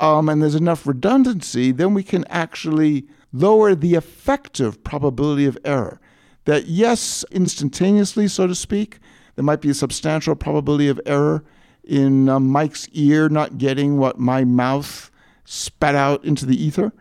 um, 0.00 0.28
and 0.28 0.42
there's 0.42 0.54
enough 0.54 0.86
redundancy, 0.86 1.70
then 1.70 1.94
we 1.94 2.02
can 2.02 2.24
actually 2.28 3.06
lower 3.32 3.74
the 3.74 3.94
effective 3.94 4.82
probability 4.82 5.44
of 5.46 5.58
error. 5.64 6.00
That, 6.46 6.66
yes, 6.66 7.24
instantaneously, 7.30 8.26
so 8.26 8.46
to 8.46 8.54
speak, 8.54 8.98
there 9.36 9.44
might 9.44 9.60
be 9.60 9.70
a 9.70 9.74
substantial 9.74 10.34
probability 10.34 10.88
of 10.88 11.00
error 11.04 11.44
in 11.84 12.28
uh, 12.28 12.40
Mike's 12.40 12.88
ear 12.92 13.28
not 13.28 13.58
getting 13.58 13.98
what 13.98 14.18
my 14.18 14.44
mouth 14.44 15.10
spat 15.44 15.94
out 15.94 16.24
into 16.24 16.46
the 16.46 16.60
ether. 16.62 16.92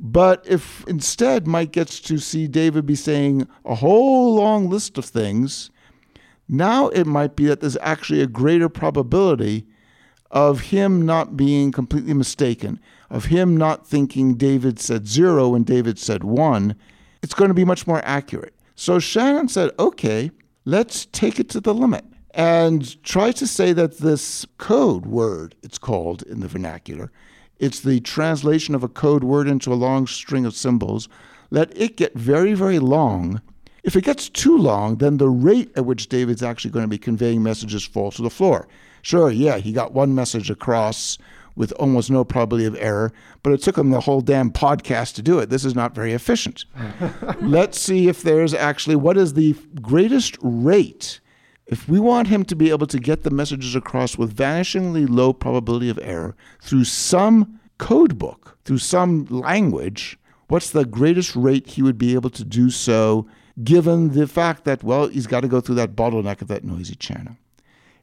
But 0.00 0.44
if 0.48 0.84
instead 0.88 1.46
Mike 1.46 1.72
gets 1.72 2.00
to 2.00 2.18
see 2.18 2.48
David 2.48 2.86
be 2.86 2.94
saying 2.94 3.46
a 3.64 3.76
whole 3.76 4.34
long 4.34 4.68
list 4.68 4.98
of 4.98 5.04
things, 5.04 5.70
now 6.48 6.88
it 6.88 7.06
might 7.06 7.36
be 7.36 7.46
that 7.46 7.60
there's 7.60 7.76
actually 7.80 8.22
a 8.22 8.26
greater 8.26 8.68
probability 8.68 9.66
of 10.30 10.60
him 10.60 11.04
not 11.04 11.36
being 11.36 11.72
completely 11.72 12.14
mistaken, 12.14 12.80
of 13.08 13.26
him 13.26 13.56
not 13.56 13.86
thinking 13.86 14.34
David 14.34 14.78
said 14.78 15.08
zero 15.08 15.54
and 15.54 15.66
David 15.66 15.98
said 15.98 16.22
one, 16.24 16.76
it's 17.22 17.34
going 17.34 17.48
to 17.48 17.54
be 17.54 17.64
much 17.64 17.86
more 17.86 18.00
accurate. 18.04 18.54
So 18.76 18.98
Shannon 18.98 19.48
said, 19.48 19.70
okay, 19.78 20.30
let's 20.64 21.06
take 21.06 21.38
it 21.40 21.48
to 21.50 21.60
the 21.60 21.74
limit 21.74 22.04
and 22.32 23.02
try 23.02 23.32
to 23.32 23.46
say 23.46 23.72
that 23.72 23.98
this 23.98 24.46
code 24.58 25.04
word, 25.04 25.56
it's 25.62 25.78
called 25.78 26.22
in 26.22 26.40
the 26.40 26.48
vernacular, 26.48 27.10
it's 27.58 27.80
the 27.80 28.00
translation 28.00 28.74
of 28.74 28.82
a 28.82 28.88
code 28.88 29.24
word 29.24 29.48
into 29.48 29.72
a 29.72 29.74
long 29.74 30.06
string 30.06 30.46
of 30.46 30.54
symbols. 30.54 31.08
Let 31.50 31.76
it 31.76 31.96
get 31.96 32.14
very, 32.14 32.54
very 32.54 32.78
long. 32.78 33.42
If 33.82 33.96
it 33.96 34.04
gets 34.04 34.28
too 34.28 34.56
long, 34.56 34.96
then 34.96 35.18
the 35.18 35.28
rate 35.28 35.70
at 35.76 35.84
which 35.84 36.08
David's 36.08 36.42
actually 36.42 36.70
going 36.70 36.84
to 36.84 36.88
be 36.88 36.98
conveying 36.98 37.42
messages 37.42 37.84
falls 37.84 38.14
to 38.16 38.22
the 38.22 38.30
floor. 38.30 38.68
Sure, 39.02 39.30
yeah, 39.30 39.58
he 39.58 39.72
got 39.72 39.92
one 39.92 40.14
message 40.14 40.50
across 40.50 41.18
with 41.56 41.72
almost 41.72 42.10
no 42.10 42.24
probability 42.24 42.66
of 42.66 42.76
error, 42.76 43.12
but 43.42 43.52
it 43.52 43.62
took 43.62 43.76
him 43.76 43.90
the 43.90 44.00
whole 44.00 44.20
damn 44.20 44.50
podcast 44.50 45.14
to 45.14 45.22
do 45.22 45.38
it. 45.38 45.50
This 45.50 45.64
is 45.64 45.74
not 45.74 45.94
very 45.94 46.12
efficient. 46.12 46.64
Let's 47.40 47.78
see 47.78 48.08
if 48.08 48.22
there's 48.22 48.54
actually 48.54 48.96
what 48.96 49.16
is 49.16 49.34
the 49.34 49.54
greatest 49.82 50.36
rate. 50.40 51.20
If 51.66 51.88
we 51.88 52.00
want 52.00 52.28
him 52.28 52.44
to 52.46 52.56
be 52.56 52.70
able 52.70 52.86
to 52.88 52.98
get 52.98 53.22
the 53.22 53.30
messages 53.30 53.76
across 53.76 54.18
with 54.18 54.34
vanishingly 54.36 55.08
low 55.08 55.32
probability 55.32 55.88
of 55.88 55.98
error 56.02 56.34
through 56.62 56.84
some 56.84 57.60
code 57.78 58.18
book, 58.18 58.58
through 58.64 58.78
some 58.78 59.26
language, 59.26 60.18
what's 60.48 60.70
the 60.70 60.84
greatest 60.84 61.36
rate 61.36 61.68
he 61.68 61.82
would 61.82 61.98
be 61.98 62.14
able 62.14 62.30
to 62.30 62.44
do 62.44 62.70
so 62.70 63.26
given 63.62 64.14
the 64.14 64.26
fact 64.26 64.64
that, 64.64 64.82
well, 64.82 65.08
he's 65.08 65.26
got 65.26 65.40
to 65.40 65.48
go 65.48 65.60
through 65.60 65.74
that 65.76 65.94
bottleneck 65.94 66.40
of 66.42 66.48
that 66.48 66.64
noisy 66.64 66.94
channel? 66.94 67.36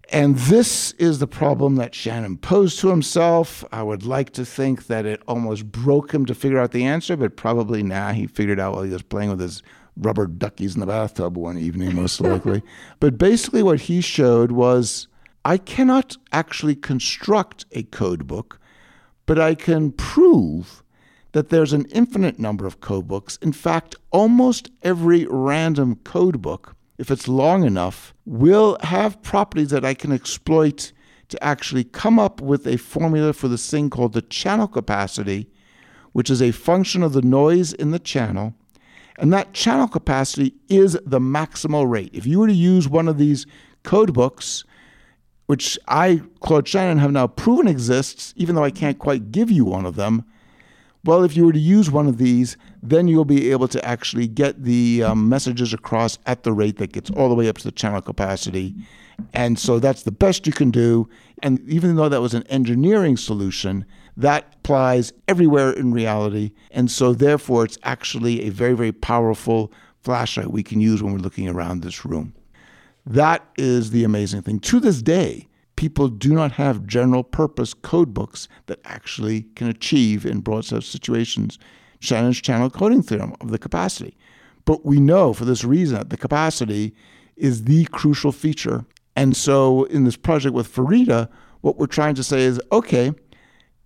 And 0.10 0.38
this 0.38 0.94
is 0.94 1.20
the 1.20 1.28
problem 1.28 1.76
that 1.76 1.94
Shannon 1.94 2.38
posed 2.38 2.80
to 2.80 2.90
himself. 2.90 3.66
I 3.72 3.84
would 3.84 4.06
like 4.06 4.32
to 4.32 4.46
think 4.46 4.88
that 4.88 5.06
it 5.06 5.22
almost 5.28 5.70
broke 5.70 6.14
him 6.14 6.26
to 6.28 6.36
figure 6.36 6.60
out 6.60 6.72
the 6.72 6.86
answer, 6.86 7.18
but 7.18 7.36
probably 7.36 7.84
nah, 7.84 8.14
he 8.14 8.26
figured 8.26 8.60
out 8.60 8.74
while 8.74 8.84
he 8.84 8.92
was 8.92 9.02
playing 9.02 9.32
with 9.32 9.42
his 9.42 9.62
rubber 9.98 10.28
duckies 10.28 10.76
in 10.76 10.80
the 10.80 10.86
bathtub 10.86 11.36
one 11.36 11.58
evening, 11.58 11.96
most 11.96 12.22
likely. 12.22 12.64
but 13.00 13.18
basically, 13.18 13.64
what 13.64 13.82
he 13.82 14.00
showed 14.00 14.52
was 14.52 15.08
I 15.44 15.58
cannot 15.58 16.16
actually 16.32 16.76
construct 16.76 17.66
a 17.72 17.84
code 17.84 18.28
book, 18.28 18.60
but 19.26 19.40
I 19.40 19.56
can 19.56 19.92
prove 19.92 20.84
that 21.34 21.50
there's 21.50 21.74
an 21.74 21.86
infinite 21.86 22.40
number 22.40 22.66
of 22.66 22.80
code 22.80 23.08
books. 23.08 23.38
In 23.42 23.52
fact, 23.52 23.96
almost 24.12 24.72
every 24.84 25.26
random 25.30 25.98
code 25.98 26.42
book 26.42 26.77
if 26.98 27.12
it's 27.12 27.28
long 27.28 27.64
enough, 27.64 28.14
will 28.26 28.78
have 28.82 29.22
properties 29.22 29.70
that 29.70 29.86
I 29.86 29.94
can 29.94 30.12
exploit 30.12 30.92
to 31.30 31.44
actually 31.44 31.84
come 31.84 32.20
up 32.20 32.42
with 32.42 32.66
a 32.66 32.78
formula 32.78 33.34
for 33.34 33.48
this 33.48 33.70
thing 33.70 33.90
called 33.90 34.14
the 34.14 34.22
channel 34.22 34.68
capacity, 34.68 35.50
which 36.14 36.30
is 36.30 36.42
a 36.42 36.52
function 36.52 37.04
of 37.04 37.14
the 37.14 37.22
noise 37.22 37.74
in 37.74 37.92
the 37.92 38.00
channel. 38.00 38.54
And 39.20 39.34
that 39.34 39.54
channel 39.54 39.88
capacity 39.88 40.54
is 40.70 40.98
the 41.06 41.20
maximal 41.20 41.90
rate. 41.90 42.12
If 42.14 42.26
you 42.26 42.40
were 42.40 42.48
to 42.48 42.54
use 42.54 42.88
one 42.88 43.08
of 43.08 43.18
these 43.18 43.46
code 43.84 44.14
books, 44.14 44.64
which 45.48 45.80
I, 45.88 46.22
Claude 46.40 46.68
Shannon, 46.68 46.98
have 47.00 47.12
now 47.12 47.28
proven 47.28 47.68
exists, 47.68 48.34
even 48.38 48.56
though 48.56 48.64
I 48.64 48.72
can't 48.72 49.00
quite 49.00 49.32
give 49.32 49.50
you 49.50 49.66
one 49.66 49.86
of 49.86 49.96
them, 49.96 50.26
well, 51.08 51.24
if 51.24 51.38
you 51.38 51.46
were 51.46 51.54
to 51.54 51.60
use 51.60 51.90
one 51.90 52.06
of 52.06 52.18
these, 52.18 52.58
then 52.84 53.08
you'll 53.08 53.26
be 53.26 53.50
able 53.52 53.70
to 53.70 53.84
actually 53.86 54.28
get 54.28 54.64
the 54.64 55.04
um, 55.04 55.30
messages 55.30 55.74
across 55.74 56.20
at 56.26 56.44
the 56.44 56.52
rate 56.52 56.78
that 56.78 56.92
gets 56.92 57.10
all 57.12 57.30
the 57.30 57.36
way 57.36 57.48
up 57.48 57.58
to 57.58 57.64
the 57.64 57.72
channel 57.72 58.02
capacity. 58.02 58.76
And 59.34 59.58
so 59.58 59.80
that's 59.80 60.04
the 60.04 60.12
best 60.12 60.46
you 60.46 60.52
can 60.52 60.70
do. 60.70 61.10
And 61.42 61.62
even 61.70 61.96
though 61.96 62.10
that 62.10 62.22
was 62.22 62.34
an 62.34 62.44
engineering 62.48 63.16
solution, 63.16 63.86
that 64.18 64.56
applies 64.58 65.14
everywhere 65.30 65.72
in 65.72 65.94
reality. 65.94 66.52
And 66.72 66.92
so, 66.92 67.14
therefore, 67.14 67.64
it's 67.64 67.78
actually 67.84 68.44
a 68.44 68.50
very, 68.50 68.74
very 68.74 68.92
powerful 68.92 69.72
flashlight 70.02 70.52
we 70.52 70.62
can 70.62 70.82
use 70.82 71.02
when 71.02 71.14
we're 71.14 71.20
looking 71.20 71.48
around 71.48 71.84
this 71.84 72.04
room. 72.04 72.34
That 73.06 73.48
is 73.58 73.92
the 73.92 74.04
amazing 74.04 74.42
thing. 74.42 74.60
To 74.60 74.82
this 74.82 75.02
day, 75.02 75.47
people 75.78 76.10
do 76.10 76.34
not 76.34 76.52
have 76.54 76.86
general 76.86 77.24
purpose 77.24 77.74
code 77.74 78.14
books 78.14 78.50
that 78.66 78.82
actually 78.84 79.44
can 79.56 79.70
achieve 79.70 80.26
in 80.26 80.42
broad 80.42 80.66
set 80.66 80.84
situations 80.84 81.58
Shannon's 82.00 82.42
channel 82.42 82.70
coding 82.70 83.02
theorem 83.02 83.36
of 83.42 83.52
the 83.52 83.58
capacity. 83.58 84.18
But 84.66 84.86
we 84.86 85.00
know 85.00 85.34
for 85.34 85.46
this 85.46 85.64
reason 85.64 85.98
that 85.98 86.10
the 86.10 86.18
capacity 86.18 86.94
is 87.38 87.64
the 87.64 87.86
crucial 87.86 88.32
feature. 88.32 88.86
And 89.16 89.36
so 89.36 89.86
in 89.86 90.04
this 90.04 90.18
project 90.18 90.54
with 90.54 90.72
Farita, 90.72 91.30
what 91.62 91.78
we're 91.78 91.88
trying 91.88 92.16
to 92.16 92.24
say 92.24 92.42
is 92.42 92.60
okay, 92.72 93.14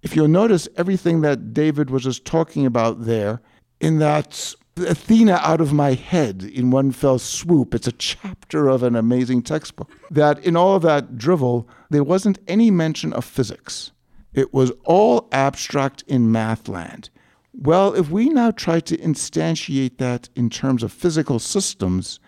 if 0.01 0.15
you'll 0.15 0.27
notice 0.27 0.67
everything 0.77 1.21
that 1.21 1.53
David 1.53 1.89
was 1.89 2.03
just 2.03 2.25
talking 2.25 2.65
about 2.65 3.05
there, 3.05 3.41
in 3.79 3.99
that 3.99 4.53
Athena 4.82 5.39
out 5.43 5.61
of 5.61 5.73
my 5.73 5.93
head 5.93 6.43
in 6.43 6.71
one 6.71 6.91
fell 6.91 7.19
swoop. 7.19 7.73
It's 7.73 7.88
a 7.88 7.93
chapter 7.93 8.67
of 8.67 8.84
an 8.84 8.95
amazing 8.95 9.43
textbook. 9.43 9.89
That 10.09 10.39
in 10.39 10.55
all 10.55 10.75
of 10.75 10.82
that 10.84 11.17
drivel, 11.17 11.69
there 11.89 12.03
wasn't 12.03 12.39
any 12.47 12.71
mention 12.71 13.13
of 13.13 13.23
physics. 13.23 13.91
It 14.34 14.53
was 14.53 14.71
all 14.84 15.27
abstract 15.32 16.03
in 16.07 16.32
math 16.32 16.67
land. 16.67 17.09
Well, 17.53 17.93
if 17.93 18.09
we 18.09 18.29
now 18.29 18.51
try 18.51 18.79
to 18.79 18.97
instantiate 18.97 19.97
that 19.97 20.29
in 20.36 20.49
terms 20.49 20.84
of 20.84 20.93
physical 20.93 21.38
systems, 21.38 22.19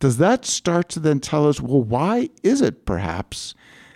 does 0.00 0.16
that 0.18 0.44
start 0.44 0.88
to 0.90 1.00
then 1.00 1.20
tell 1.20 1.48
us, 1.48 1.60
well, 1.60 1.82
why 1.82 2.30
is 2.42 2.60
it 2.60 2.84
perhaps 2.84 3.54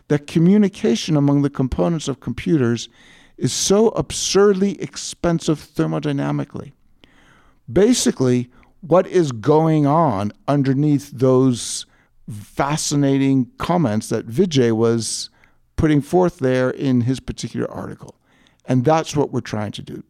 that 0.08 0.28
communication 0.28 1.16
among 1.16 1.42
the 1.42 1.50
components 1.50 2.06
of 2.06 2.20
computers 2.20 2.88
is 3.36 3.52
so 3.52 3.88
absurdly 3.88 4.80
expensive 4.80 5.58
thermodynamically? 5.58 6.72
Basically 7.72 8.50
what 8.80 9.06
is 9.06 9.32
going 9.32 9.86
on 9.86 10.32
underneath 10.46 11.10
those 11.10 11.86
fascinating 12.30 13.50
comments 13.58 14.08
that 14.08 14.26
Vijay 14.26 14.72
was 14.72 15.30
putting 15.76 16.00
forth 16.00 16.38
there 16.38 16.70
in 16.70 17.02
his 17.02 17.20
particular 17.20 17.70
article. 17.70 18.14
And 18.64 18.84
that's 18.84 19.14
what 19.14 19.32
we're 19.32 19.40
trying 19.40 19.72
to 19.72 19.82
do. 19.82 20.02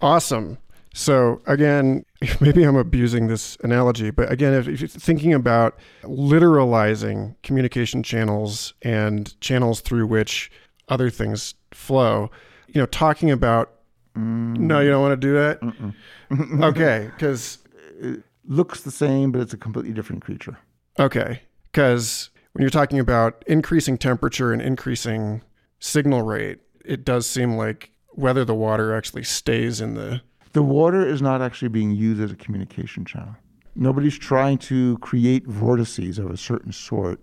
Awesome. 0.00 0.58
So, 0.94 1.40
again, 1.46 2.04
maybe 2.40 2.62
I'm 2.62 2.76
abusing 2.76 3.28
this 3.28 3.56
analogy, 3.62 4.10
but 4.10 4.30
again, 4.30 4.54
if, 4.54 4.68
if 4.68 4.80
you're 4.80 4.88
thinking 4.88 5.34
about 5.34 5.78
literalizing 6.02 7.36
communication 7.42 8.02
channels 8.02 8.74
and 8.82 9.38
channels 9.40 9.80
through 9.80 10.06
which 10.06 10.50
other 10.88 11.10
things 11.10 11.54
flow, 11.72 12.30
you 12.68 12.80
know, 12.80 12.86
talking 12.86 13.30
about 13.30 13.72
Mm. 14.16 14.58
No, 14.58 14.80
you 14.80 14.90
don't 14.90 15.02
want 15.02 15.20
to 15.20 15.26
do 15.26 15.34
that? 15.34 16.62
okay, 16.62 17.10
because. 17.14 17.58
It 18.02 18.24
looks 18.46 18.80
the 18.80 18.90
same, 18.90 19.30
but 19.30 19.40
it's 19.40 19.52
a 19.52 19.58
completely 19.58 19.92
different 19.92 20.22
creature. 20.22 20.58
Okay, 20.98 21.42
because 21.70 22.30
when 22.52 22.62
you're 22.62 22.70
talking 22.70 22.98
about 22.98 23.44
increasing 23.46 23.96
temperature 23.96 24.52
and 24.52 24.60
increasing 24.60 25.42
signal 25.78 26.22
rate, 26.22 26.58
it 26.84 27.04
does 27.04 27.26
seem 27.26 27.56
like 27.56 27.92
whether 28.10 28.44
the 28.44 28.54
water 28.54 28.94
actually 28.94 29.22
stays 29.22 29.80
in 29.80 29.94
the. 29.94 30.20
The 30.52 30.62
water 30.62 31.06
is 31.06 31.22
not 31.22 31.42
actually 31.42 31.68
being 31.68 31.92
used 31.92 32.20
as 32.20 32.32
a 32.32 32.36
communication 32.36 33.04
channel. 33.04 33.36
Nobody's 33.76 34.18
trying 34.18 34.58
to 34.58 34.98
create 34.98 35.46
vortices 35.46 36.18
of 36.18 36.30
a 36.30 36.36
certain 36.36 36.72
sort 36.72 37.20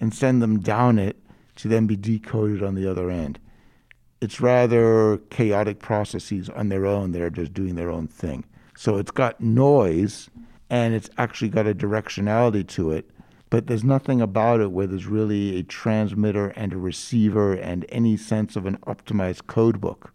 and 0.00 0.12
send 0.12 0.42
them 0.42 0.58
down 0.58 0.98
it 0.98 1.16
to 1.56 1.68
then 1.68 1.86
be 1.86 1.96
decoded 1.96 2.62
on 2.62 2.74
the 2.74 2.90
other 2.90 3.10
end 3.10 3.38
it's 4.22 4.40
rather 4.40 5.18
chaotic 5.30 5.80
processes 5.80 6.48
on 6.50 6.68
their 6.68 6.86
own 6.86 7.10
that 7.10 7.20
are 7.20 7.28
just 7.28 7.52
doing 7.52 7.74
their 7.74 7.90
own 7.90 8.06
thing. 8.06 8.44
So 8.76 8.96
it's 8.96 9.10
got 9.10 9.40
noise 9.40 10.30
and 10.70 10.94
it's 10.94 11.10
actually 11.18 11.48
got 11.48 11.66
a 11.66 11.74
directionality 11.74 12.64
to 12.68 12.92
it, 12.92 13.10
but 13.50 13.66
there's 13.66 13.82
nothing 13.82 14.20
about 14.20 14.60
it 14.60 14.70
where 14.70 14.86
there's 14.86 15.06
really 15.06 15.58
a 15.58 15.64
transmitter 15.64 16.50
and 16.50 16.72
a 16.72 16.76
receiver 16.76 17.54
and 17.54 17.84
any 17.88 18.16
sense 18.16 18.54
of 18.54 18.64
an 18.64 18.76
optimized 18.86 19.48
code 19.48 19.80
book 19.80 20.14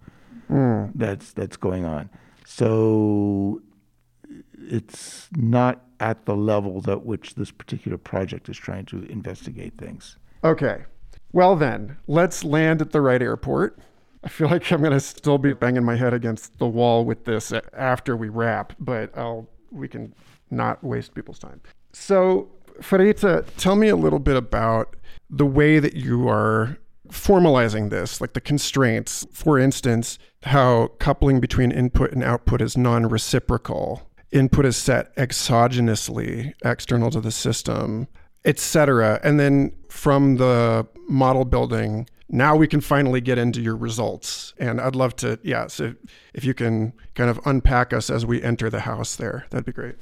mm. 0.49 0.89
that's 0.95 1.33
that's 1.33 1.57
going 1.57 1.83
on. 1.83 2.09
So 2.45 3.61
it's 4.53 5.27
not 5.35 5.83
at 5.99 6.25
the 6.25 6.35
level 6.35 6.81
at 6.89 7.05
which 7.05 7.35
this 7.35 7.51
particular 7.51 7.97
project 7.97 8.47
is 8.47 8.57
trying 8.57 8.85
to 8.85 9.03
investigate 9.11 9.73
things. 9.77 10.17
Okay. 10.45 10.85
Well 11.33 11.57
then, 11.57 11.97
let's 12.07 12.45
land 12.45 12.81
at 12.81 12.91
the 12.91 13.01
right 13.01 13.21
airport. 13.21 13.77
I 14.23 14.29
feel 14.29 14.49
like 14.49 14.71
I'm 14.71 14.81
gonna 14.81 14.99
still 14.99 15.37
be 15.37 15.53
banging 15.53 15.83
my 15.83 15.95
head 15.95 16.13
against 16.13 16.57
the 16.57 16.67
wall 16.67 17.05
with 17.05 17.25
this 17.25 17.53
after 17.73 18.15
we 18.17 18.29
wrap, 18.29 18.73
but 18.79 19.15
I'll 19.17 19.47
we 19.71 19.87
can 19.87 20.13
not 20.49 20.83
waste 20.83 21.13
people's 21.13 21.39
time. 21.39 21.61
So, 21.93 22.49
Farita, 22.81 23.45
tell 23.57 23.75
me 23.75 23.89
a 23.89 23.95
little 23.95 24.19
bit 24.19 24.35
about 24.35 24.95
the 25.29 25.45
way 25.45 25.79
that 25.79 25.93
you 25.93 26.27
are 26.29 26.77
formalizing 27.09 27.89
this, 27.89 28.21
like 28.21 28.33
the 28.33 28.41
constraints. 28.41 29.25
For 29.31 29.59
instance, 29.59 30.19
how 30.43 30.87
coupling 30.99 31.39
between 31.39 31.71
input 31.71 32.11
and 32.11 32.23
output 32.23 32.61
is 32.61 32.77
non-reciprocal. 32.77 34.03
Input 34.31 34.65
is 34.65 34.77
set 34.77 35.15
exogenously, 35.15 36.53
external 36.63 37.09
to 37.11 37.21
the 37.21 37.31
system, 37.31 38.07
etc. 38.45 39.19
And 39.23 39.39
then 39.39 39.73
from 39.89 40.37
the 40.37 40.87
model 41.07 41.45
building 41.45 42.07
now 42.29 42.55
we 42.55 42.67
can 42.67 42.81
finally 42.81 43.21
get 43.21 43.37
into 43.37 43.61
your 43.61 43.75
results. 43.75 44.53
And 44.57 44.81
I'd 44.81 44.95
love 44.95 45.15
to, 45.17 45.39
yeah, 45.43 45.67
so 45.67 45.95
if 46.33 46.43
you 46.43 46.53
can 46.53 46.93
kind 47.15 47.29
of 47.29 47.39
unpack 47.45 47.93
us 47.93 48.09
as 48.09 48.25
we 48.25 48.41
enter 48.41 48.69
the 48.69 48.81
house 48.81 49.15
there, 49.15 49.45
that'd 49.49 49.65
be 49.65 49.71
great. 49.71 49.95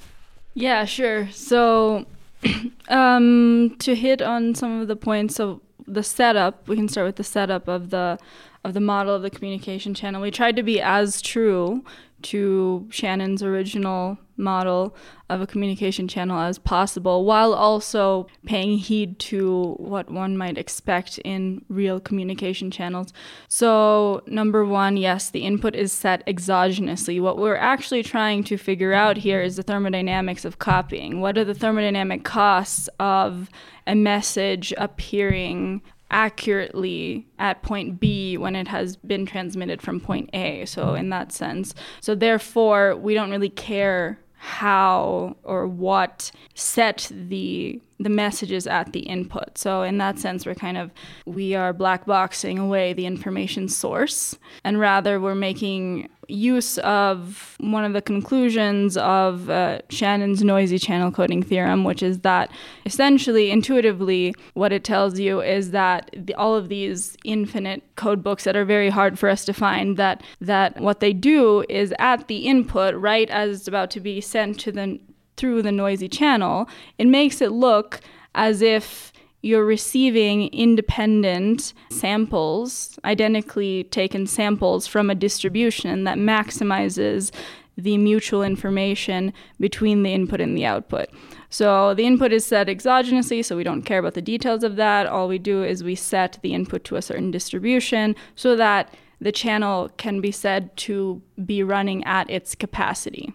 Yeah, 0.54 0.86
sure. 0.86 1.30
So 1.32 2.06
um, 2.90 3.76
to 3.80 3.96
hit 3.96 4.22
on 4.22 4.56
some 4.56 4.82
of 4.82 4.88
the 4.88 4.96
points 4.96 5.40
of 5.40 5.62
the 5.88 6.04
setup, 6.04 6.68
we 6.68 6.76
can 6.76 6.90
start 6.90 7.06
with 7.06 7.18
the 7.18 7.24
setup 7.24 7.68
of 7.68 7.90
the 7.90 8.18
of 8.64 8.74
the 8.74 8.80
model 8.80 9.14
of 9.14 9.22
the 9.22 9.30
communication 9.30 9.94
channel. 9.94 10.20
We 10.20 10.32
tried 10.32 10.56
to 10.56 10.64
be 10.64 10.82
as 10.82 11.22
true 11.22 11.84
to 12.24 12.88
Shannon's 12.90 13.44
original 13.44 14.18
model 14.38 14.96
of 15.30 15.42
a 15.42 15.48
communication 15.48 16.08
channel 16.08 16.40
as 16.40 16.60
possible 16.60 17.26
while 17.26 17.54
also 17.54 18.28
paying 18.46 18.78
heed 18.78 19.18
to 19.18 19.76
what 19.78 20.10
one 20.12 20.38
might 20.38 20.58
expect 20.58 21.18
in 21.20 21.64
real 21.70 22.00
communication 22.00 22.70
channels. 22.70 23.12
So, 23.48 24.24
number 24.28 24.66
one, 24.66 24.98
yes, 24.98 25.30
the 25.30 25.44
input 25.44 25.76
is 25.76 25.92
set 25.92 26.26
exogenously. 26.28 27.22
What 27.22 27.38
we're 27.38 27.56
actually 27.56 28.04
trying 28.04 28.44
to 28.46 28.58
figure 28.58 28.94
out 28.94 29.18
here 29.18 29.42
is 29.42 29.56
the 29.56 29.64
thermodynamics 29.64 30.46
of 30.46 30.60
copying. 30.60 31.22
What 31.22 31.38
are 31.38 31.46
the 31.46 31.54
thermodynamic 31.54 32.24
costs 32.24 32.90
of 33.00 33.50
a 33.88 33.96
message 33.96 34.74
appearing 34.78 35.82
accurately 36.12 37.28
at 37.40 37.64
point 37.64 38.00
B 38.00 38.38
when 38.38 38.56
it 38.56 38.68
has 38.68 38.96
been 38.96 39.26
transmitted 39.26 39.82
from 39.82 40.00
point 40.00 40.30
A. 40.34 40.66
So, 40.66 40.94
in 40.94 41.10
that 41.10 41.32
sense. 41.32 41.74
So, 42.00 42.16
therefore, 42.16 42.96
we 42.96 43.14
don't 43.14 43.32
really 43.32 43.50
care 43.50 44.20
how 44.46 45.36
or 45.44 45.68
what 45.68 46.32
set 46.54 47.12
the 47.12 47.82
the 48.00 48.10
messages 48.10 48.68
at 48.68 48.92
the 48.94 49.02
input. 49.02 49.58
So 49.58 49.84
in 49.84 49.98
that 50.00 50.20
sense 50.20 50.46
we're 50.46 50.56
kind 50.56 50.78
of 50.78 50.92
we 51.26 51.56
are 51.56 51.74
black 51.74 52.06
boxing 52.06 52.60
away 52.60 52.94
the 52.94 53.06
information 53.06 53.68
source 53.68 54.38
and 54.64 54.80
rather 54.80 55.20
we're 55.20 55.36
making 55.36 56.10
use 56.28 56.78
of 56.80 57.56
one 57.60 57.86
of 57.86 57.94
the 57.94 58.02
conclusions 58.02 58.98
of 58.98 59.50
uh, 59.50 59.80
Shannon's 59.90 60.44
noisy 60.44 60.80
channel 60.80 61.12
coding 61.12 61.44
theorem, 61.44 61.84
which 61.84 62.02
is 62.02 62.20
that 62.20 62.52
essentially, 62.86 63.52
intuitively, 63.52 64.34
what 64.54 64.72
it 64.72 64.84
tells 64.84 65.20
you 65.20 65.42
is 65.42 65.72
that 65.72 66.10
the, 66.16 66.34
all 66.36 66.56
of 66.56 66.70
these 66.70 67.16
infinite 67.24 67.84
code 67.96 68.24
books 68.24 68.44
that 68.44 68.56
are 68.56 68.66
very 68.66 68.90
hard 68.90 69.20
for 69.20 69.30
us 69.30 69.46
to 69.46 69.54
find, 69.54 69.98
that 69.98 70.24
that 70.42 70.80
what 70.80 71.00
they 71.00 71.14
do 71.14 71.64
is 71.70 71.94
at 72.00 72.28
the 72.28 72.48
input, 72.48 72.96
right 72.96 73.30
as 73.30 73.60
it's 73.60 73.68
about 73.68 73.92
to 73.92 74.00
be 74.00 74.22
sent 74.22 74.60
to 74.60 74.72
the 74.72 75.00
through 75.38 75.62
the 75.62 75.72
noisy 75.72 76.08
channel, 76.08 76.68
it 76.98 77.08
makes 77.08 77.42
it 77.42 77.52
look 77.52 78.00
as 78.34 78.62
if 78.62 79.12
you're 79.42 79.66
receiving 79.66 80.48
independent 80.48 81.74
samples, 81.92 82.98
identically 83.06 83.84
taken 83.86 84.26
samples 84.26 84.88
from 84.88 85.10
a 85.10 85.16
distribution 85.16 86.04
that 86.04 86.18
maximizes 86.18 87.32
the 87.78 87.98
mutual 87.98 88.42
information 88.42 89.32
between 89.60 90.02
the 90.02 90.14
input 90.14 90.42
and 90.42 90.58
the 90.58 90.66
output. 90.66 91.10
So 91.50 91.94
the 91.94 92.08
input 92.08 92.34
is 92.34 92.46
set 92.46 92.68
exogenously, 92.68 93.46
so 93.46 93.56
we 93.56 93.64
don't 93.64 93.84
care 93.84 94.00
about 94.00 94.16
the 94.16 94.22
details 94.22 94.64
of 94.64 94.78
that. 94.78 95.06
All 95.06 95.28
we 95.28 95.38
do 95.38 95.64
is 95.64 95.84
we 95.84 95.96
set 95.96 96.40
the 96.42 96.54
input 96.54 96.84
to 96.86 96.96
a 96.96 97.02
certain 97.02 97.30
distribution 97.30 98.16
so 98.36 98.56
that 98.56 98.94
the 99.22 99.32
channel 99.32 99.90
can 99.98 100.22
be 100.22 100.32
said 100.32 100.76
to 100.78 101.22
be 101.46 101.62
running 101.62 102.04
at 102.06 102.30
its 102.30 102.56
capacity 102.56 103.34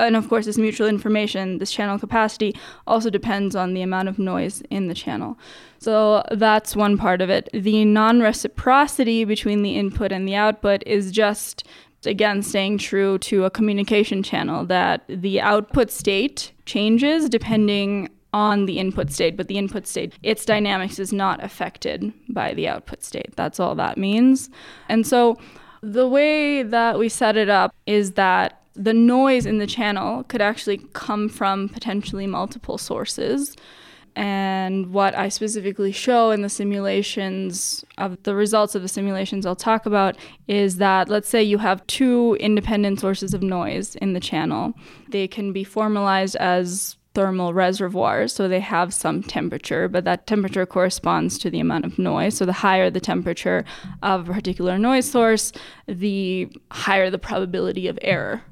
and 0.00 0.16
of 0.16 0.28
course, 0.28 0.46
this 0.46 0.58
mutual 0.58 0.86
information, 0.86 1.58
this 1.58 1.70
channel 1.70 1.98
capacity, 1.98 2.54
also 2.86 3.10
depends 3.10 3.54
on 3.54 3.74
the 3.74 3.82
amount 3.82 4.08
of 4.08 4.18
noise 4.18 4.62
in 4.70 4.88
the 4.88 4.94
channel. 4.94 5.38
So 5.78 6.22
that's 6.30 6.76
one 6.76 6.98
part 6.98 7.20
of 7.20 7.30
it. 7.30 7.48
The 7.52 7.84
non 7.84 8.20
reciprocity 8.20 9.24
between 9.24 9.62
the 9.62 9.76
input 9.76 10.12
and 10.12 10.28
the 10.28 10.34
output 10.34 10.82
is 10.86 11.10
just, 11.10 11.64
again, 12.04 12.42
staying 12.42 12.78
true 12.78 13.18
to 13.18 13.44
a 13.44 13.50
communication 13.50 14.22
channel 14.22 14.66
that 14.66 15.04
the 15.08 15.40
output 15.40 15.90
state 15.90 16.52
changes 16.66 17.28
depending 17.28 18.10
on 18.32 18.66
the 18.66 18.78
input 18.78 19.10
state, 19.10 19.36
but 19.36 19.48
the 19.48 19.58
input 19.58 19.86
state, 19.86 20.14
its 20.22 20.44
dynamics 20.44 20.98
is 20.98 21.12
not 21.12 21.42
affected 21.42 22.12
by 22.28 22.54
the 22.54 22.68
output 22.68 23.02
state. 23.02 23.34
That's 23.36 23.58
all 23.58 23.74
that 23.74 23.98
means. 23.98 24.50
And 24.88 25.06
so 25.06 25.36
the 25.82 26.06
way 26.06 26.62
that 26.62 26.98
we 26.98 27.08
set 27.08 27.36
it 27.36 27.48
up 27.48 27.74
is 27.86 28.12
that 28.12 28.59
the 28.80 28.94
noise 28.94 29.44
in 29.44 29.58
the 29.58 29.66
channel 29.66 30.24
could 30.24 30.40
actually 30.40 30.78
come 30.94 31.28
from 31.28 31.68
potentially 31.68 32.26
multiple 32.26 32.78
sources. 32.78 33.54
And 34.16 34.92
what 34.92 35.14
I 35.14 35.28
specifically 35.28 35.92
show 35.92 36.30
in 36.30 36.40
the 36.40 36.48
simulations 36.48 37.84
of 37.98 38.20
the 38.22 38.34
results 38.34 38.74
of 38.74 38.80
the 38.80 38.88
simulations 38.88 39.44
I'll 39.44 39.54
talk 39.54 39.84
about 39.84 40.16
is 40.48 40.78
that 40.78 41.10
let's 41.10 41.28
say 41.28 41.42
you 41.42 41.58
have 41.58 41.86
two 41.88 42.38
independent 42.40 43.00
sources 43.00 43.34
of 43.34 43.42
noise 43.42 43.96
in 43.96 44.14
the 44.14 44.20
channel. 44.20 44.72
They 45.10 45.28
can 45.28 45.52
be 45.52 45.62
formalized 45.62 46.36
as 46.36 46.96
thermal 47.12 47.52
reservoirs, 47.52 48.32
so 48.32 48.48
they 48.48 48.60
have 48.60 48.94
some 48.94 49.22
temperature, 49.22 49.88
but 49.88 50.04
that 50.04 50.26
temperature 50.26 50.64
corresponds 50.64 51.38
to 51.38 51.50
the 51.50 51.60
amount 51.60 51.84
of 51.84 51.98
noise. 51.98 52.36
So 52.36 52.46
the 52.46 52.52
higher 52.52 52.88
the 52.88 53.00
temperature 53.00 53.64
of 54.02 54.30
a 54.30 54.32
particular 54.32 54.78
noise 54.78 55.10
source, 55.10 55.52
the 55.86 56.48
higher 56.70 57.10
the 57.10 57.18
probability 57.18 57.86
of 57.86 57.98
error 58.02 58.42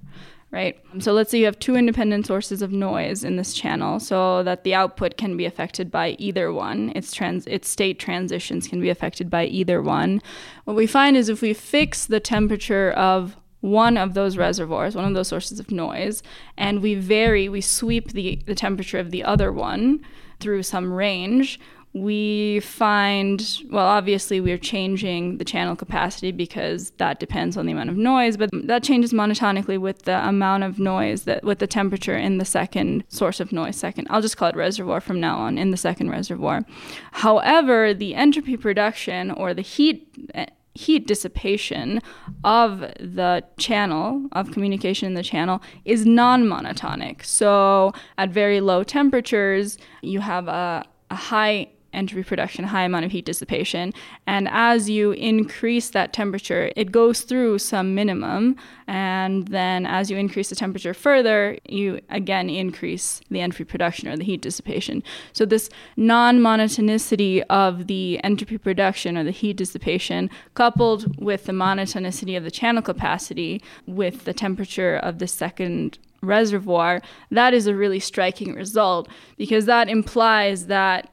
right? 0.50 0.78
So 0.98 1.12
let's 1.12 1.30
say 1.30 1.38
you 1.38 1.44
have 1.44 1.58
two 1.58 1.76
independent 1.76 2.26
sources 2.26 2.62
of 2.62 2.72
noise 2.72 3.22
in 3.22 3.36
this 3.36 3.52
channel 3.52 4.00
so 4.00 4.42
that 4.42 4.64
the 4.64 4.74
output 4.74 5.16
can 5.16 5.36
be 5.36 5.44
affected 5.44 5.90
by 5.90 6.16
either 6.18 6.52
one. 6.52 6.92
Its 6.94 7.12
trans 7.12 7.46
its 7.46 7.68
state 7.68 7.98
transitions 7.98 8.66
can 8.66 8.80
be 8.80 8.88
affected 8.88 9.28
by 9.28 9.44
either 9.44 9.82
one. 9.82 10.22
What 10.64 10.76
we 10.76 10.86
find 10.86 11.16
is 11.16 11.28
if 11.28 11.42
we 11.42 11.52
fix 11.52 12.06
the 12.06 12.20
temperature 12.20 12.92
of 12.92 13.36
one 13.60 13.96
of 13.96 14.14
those 14.14 14.36
reservoirs, 14.36 14.94
one 14.94 15.04
of 15.04 15.14
those 15.14 15.28
sources 15.28 15.58
of 15.58 15.70
noise, 15.70 16.22
and 16.56 16.80
we 16.80 16.94
vary, 16.94 17.48
we 17.48 17.60
sweep 17.60 18.12
the, 18.12 18.40
the 18.46 18.54
temperature 18.54 18.98
of 18.98 19.10
the 19.10 19.24
other 19.24 19.52
one 19.52 20.00
through 20.40 20.62
some 20.62 20.92
range, 20.92 21.58
we 21.94 22.60
find, 22.60 23.60
well, 23.70 23.86
obviously, 23.86 24.40
we're 24.40 24.58
changing 24.58 25.38
the 25.38 25.44
channel 25.44 25.74
capacity 25.74 26.32
because 26.32 26.90
that 26.98 27.18
depends 27.18 27.56
on 27.56 27.66
the 27.66 27.72
amount 27.72 27.90
of 27.90 27.96
noise, 27.96 28.36
but 28.36 28.50
that 28.52 28.82
changes 28.82 29.12
monotonically 29.12 29.78
with 29.78 30.02
the 30.02 30.26
amount 30.28 30.64
of 30.64 30.78
noise 30.78 31.22
that, 31.24 31.42
with 31.44 31.58
the 31.58 31.66
temperature 31.66 32.16
in 32.16 32.38
the 32.38 32.44
second 32.44 33.04
source 33.08 33.40
of 33.40 33.52
noise, 33.52 33.76
second. 33.76 34.06
I'll 34.10 34.22
just 34.22 34.36
call 34.36 34.50
it 34.50 34.56
reservoir 34.56 35.00
from 35.00 35.18
now 35.20 35.38
on, 35.38 35.56
in 35.56 35.70
the 35.70 35.76
second 35.76 36.10
reservoir. 36.10 36.64
However, 37.12 37.94
the 37.94 38.14
entropy 38.14 38.56
production 38.56 39.30
or 39.30 39.54
the 39.54 39.62
heat 39.62 40.08
eh, 40.34 40.46
heat 40.74 41.08
dissipation 41.08 42.00
of 42.44 42.80
the 43.00 43.42
channel 43.56 44.28
of 44.32 44.52
communication 44.52 45.08
in 45.08 45.14
the 45.14 45.24
channel 45.24 45.60
is 45.84 46.06
non-monotonic. 46.06 47.24
So 47.24 47.92
at 48.16 48.30
very 48.30 48.60
low 48.60 48.84
temperatures, 48.84 49.76
you 50.02 50.20
have 50.20 50.46
a, 50.46 50.84
a 51.10 51.16
high 51.16 51.68
entropy 51.92 52.22
production, 52.22 52.64
high 52.64 52.84
amount 52.84 53.04
of 53.04 53.12
heat 53.12 53.24
dissipation. 53.24 53.92
And 54.26 54.48
as 54.50 54.90
you 54.90 55.12
increase 55.12 55.90
that 55.90 56.12
temperature, 56.12 56.70
it 56.76 56.92
goes 56.92 57.22
through 57.22 57.58
some 57.58 57.94
minimum. 57.94 58.56
And 58.86 59.48
then 59.48 59.86
as 59.86 60.10
you 60.10 60.16
increase 60.16 60.50
the 60.50 60.56
temperature 60.56 60.94
further, 60.94 61.58
you 61.68 62.00
again 62.10 62.50
increase 62.50 63.20
the 63.30 63.40
entropy 63.40 63.64
production 63.64 64.08
or 64.08 64.16
the 64.16 64.24
heat 64.24 64.40
dissipation. 64.40 65.02
So, 65.32 65.44
this 65.44 65.68
non 65.96 66.38
monotonicity 66.38 67.42
of 67.50 67.86
the 67.86 68.20
entropy 68.24 68.58
production 68.58 69.16
or 69.16 69.24
the 69.24 69.30
heat 69.30 69.56
dissipation, 69.56 70.30
coupled 70.54 71.22
with 71.22 71.44
the 71.44 71.52
monotonicity 71.52 72.36
of 72.36 72.44
the 72.44 72.50
channel 72.50 72.82
capacity 72.82 73.62
with 73.86 74.24
the 74.24 74.34
temperature 74.34 74.96
of 74.96 75.18
the 75.18 75.26
second 75.26 75.98
reservoir, 76.22 77.00
that 77.30 77.54
is 77.54 77.66
a 77.66 77.74
really 77.74 78.00
striking 78.00 78.54
result 78.54 79.08
because 79.36 79.66
that 79.66 79.88
implies 79.88 80.66
that 80.66 81.10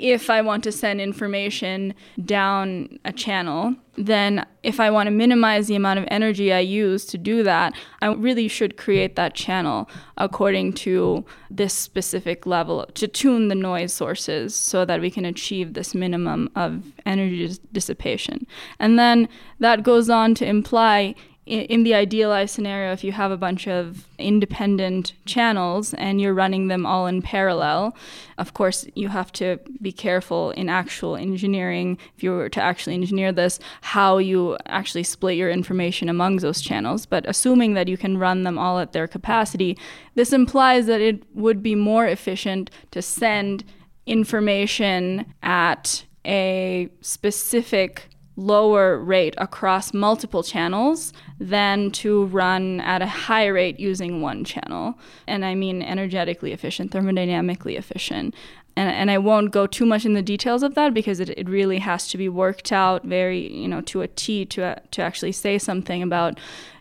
if 0.00 0.30
I 0.30 0.40
want 0.40 0.64
to 0.64 0.72
send 0.72 1.00
information 1.00 1.94
down 2.24 2.98
a 3.04 3.12
channel, 3.12 3.74
then 3.96 4.46
if 4.62 4.80
I 4.80 4.90
want 4.90 5.08
to 5.08 5.10
minimize 5.10 5.66
the 5.66 5.76
amount 5.76 5.98
of 5.98 6.06
energy 6.10 6.52
I 6.52 6.60
use 6.60 7.04
to 7.06 7.18
do 7.18 7.42
that, 7.42 7.74
I 8.00 8.06
really 8.08 8.48
should 8.48 8.78
create 8.78 9.16
that 9.16 9.34
channel 9.34 9.90
according 10.16 10.72
to 10.74 11.24
this 11.50 11.74
specific 11.74 12.46
level 12.46 12.86
to 12.94 13.06
tune 13.06 13.48
the 13.48 13.54
noise 13.54 13.92
sources 13.92 14.54
so 14.54 14.84
that 14.86 15.00
we 15.02 15.10
can 15.10 15.26
achieve 15.26 15.74
this 15.74 15.94
minimum 15.94 16.50
of 16.56 16.82
energy 17.04 17.58
dissipation. 17.72 18.46
And 18.78 18.98
then 18.98 19.28
that 19.58 19.82
goes 19.82 20.08
on 20.08 20.34
to 20.36 20.46
imply 20.46 21.14
in 21.46 21.82
the 21.82 21.94
idealized 21.94 22.54
scenario, 22.54 22.92
if 22.92 23.02
you 23.02 23.12
have 23.12 23.30
a 23.30 23.36
bunch 23.36 23.66
of 23.66 24.06
independent 24.18 25.14
channels 25.24 25.94
and 25.94 26.20
you're 26.20 26.34
running 26.34 26.68
them 26.68 26.86
all 26.86 27.06
in 27.06 27.22
parallel, 27.22 27.96
of 28.38 28.54
course, 28.54 28.86
you 28.94 29.08
have 29.08 29.32
to 29.32 29.58
be 29.80 29.90
careful 29.90 30.50
in 30.52 30.68
actual 30.68 31.16
engineering, 31.16 31.98
if 32.16 32.22
you 32.22 32.30
were 32.30 32.48
to 32.50 32.60
actually 32.60 32.94
engineer 32.94 33.32
this, 33.32 33.58
how 33.80 34.18
you 34.18 34.56
actually 34.66 35.02
split 35.02 35.36
your 35.36 35.50
information 35.50 36.08
among 36.08 36.36
those 36.36 36.60
channels. 36.60 37.06
But 37.06 37.26
assuming 37.26 37.74
that 37.74 37.88
you 37.88 37.96
can 37.96 38.18
run 38.18 38.44
them 38.44 38.58
all 38.58 38.78
at 38.78 38.92
their 38.92 39.08
capacity, 39.08 39.76
this 40.14 40.32
implies 40.32 40.86
that 40.86 41.00
it 41.00 41.24
would 41.34 41.62
be 41.62 41.74
more 41.74 42.06
efficient 42.06 42.70
to 42.90 43.02
send 43.02 43.64
information 44.06 45.24
at 45.42 46.04
a 46.26 46.90
specific 47.00 48.09
lower 48.40 48.98
rate 48.98 49.34
across 49.38 49.92
multiple 49.92 50.42
channels 50.42 51.12
than 51.38 51.90
to 51.90 52.24
run 52.26 52.80
at 52.80 53.02
a 53.02 53.06
high 53.06 53.46
rate 53.46 53.78
using 53.78 54.22
one 54.22 54.44
channel. 54.44 54.98
And 55.26 55.44
I 55.44 55.54
mean 55.54 55.82
energetically 55.82 56.52
efficient, 56.52 56.90
thermodynamically 56.90 57.76
efficient. 57.76 58.34
and, 58.76 58.90
and 58.90 59.10
I 59.10 59.18
won't 59.18 59.50
go 59.50 59.66
too 59.66 59.84
much 59.84 60.04
in 60.06 60.14
the 60.14 60.22
details 60.22 60.62
of 60.62 60.74
that 60.74 60.94
because 60.94 61.20
it, 61.20 61.30
it 61.30 61.48
really 61.48 61.78
has 61.78 62.08
to 62.08 62.18
be 62.18 62.28
worked 62.28 62.72
out 62.72 63.04
very, 63.04 63.52
you 63.52 63.68
know, 63.68 63.82
to 63.82 64.00
a 64.02 64.08
T 64.08 64.46
to, 64.46 64.80
to 64.90 65.02
actually 65.02 65.32
say 65.32 65.58
something 65.58 66.02
about 66.02 66.38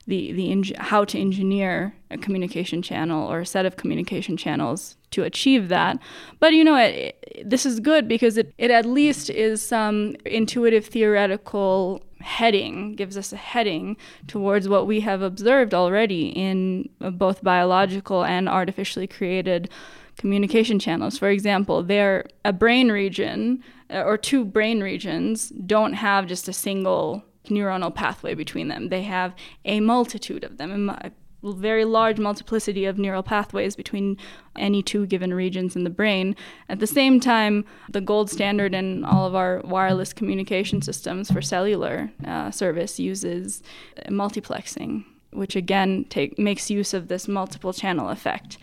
the, 0.09 0.31
the 0.33 0.75
how 0.79 1.05
to 1.05 1.19
engineer 1.19 1.93
a 2.11 2.17
communication 2.17 2.81
channel 2.81 3.31
or 3.31 3.41
a 3.41 3.45
set 3.45 3.65
of 3.65 3.77
communication 3.77 4.35
channels 4.35 4.97
to 5.11 5.23
achieve 5.23 5.69
that. 5.69 5.99
But 6.39 6.53
you 6.53 6.63
know, 6.63 6.75
it, 6.75 7.17
it, 7.21 7.49
this 7.49 7.65
is 7.65 7.79
good 7.79 8.07
because 8.07 8.37
it, 8.37 8.53
it 8.57 8.71
at 8.71 8.85
least 8.85 9.29
is 9.29 9.61
some 9.61 10.15
intuitive 10.25 10.85
theoretical 10.85 12.03
heading, 12.19 12.95
gives 12.95 13.17
us 13.17 13.31
a 13.31 13.37
heading 13.37 13.95
towards 14.27 14.67
what 14.67 14.87
we 14.87 14.99
have 15.01 15.21
observed 15.21 15.73
already 15.73 16.29
in 16.29 16.89
both 16.99 17.43
biological 17.43 18.25
and 18.25 18.49
artificially 18.49 19.07
created 19.07 19.69
communication 20.17 20.79
channels. 20.79 21.17
For 21.17 21.29
example, 21.29 21.81
they're 21.81 22.25
a 22.43 22.51
brain 22.51 22.91
region 22.91 23.63
uh, 23.89 24.01
or 24.01 24.17
two 24.17 24.43
brain 24.43 24.81
regions 24.81 25.49
don't 25.49 25.93
have 25.93 26.27
just 26.27 26.49
a 26.49 26.53
single 26.53 27.23
neuronal 27.47 27.93
pathway 27.93 28.33
between 28.33 28.67
them. 28.67 28.89
They 28.89 29.03
have 29.03 29.33
a 29.65 29.79
multitude 29.79 30.43
of 30.43 30.57
them, 30.57 30.89
a 30.89 31.11
very 31.43 31.85
large 31.85 32.19
multiplicity 32.19 32.85
of 32.85 32.97
neural 32.97 33.23
pathways 33.23 33.75
between 33.75 34.17
any 34.57 34.83
two 34.83 35.05
given 35.05 35.33
regions 35.33 35.75
in 35.75 35.83
the 35.83 35.89
brain. 35.89 36.35
At 36.67 36.79
the 36.79 36.87
same 36.87 37.19
time, 37.19 37.65
the 37.89 38.01
gold 38.01 38.29
standard 38.29 38.73
in 38.75 39.05
all 39.05 39.25
of 39.25 39.35
our 39.35 39.61
wireless 39.63 40.11
communication 40.11 40.81
systems 40.81 41.31
for 41.31 41.41
cellular 41.41 42.11
uh, 42.25 42.51
service 42.51 42.99
uses 42.99 43.63
multiplexing, 44.07 45.05
which 45.31 45.55
again 45.55 46.05
take, 46.09 46.37
makes 46.37 46.69
use 46.69 46.93
of 46.93 47.07
this 47.07 47.27
multiple 47.27 47.73
channel 47.73 48.09
effect. 48.09 48.57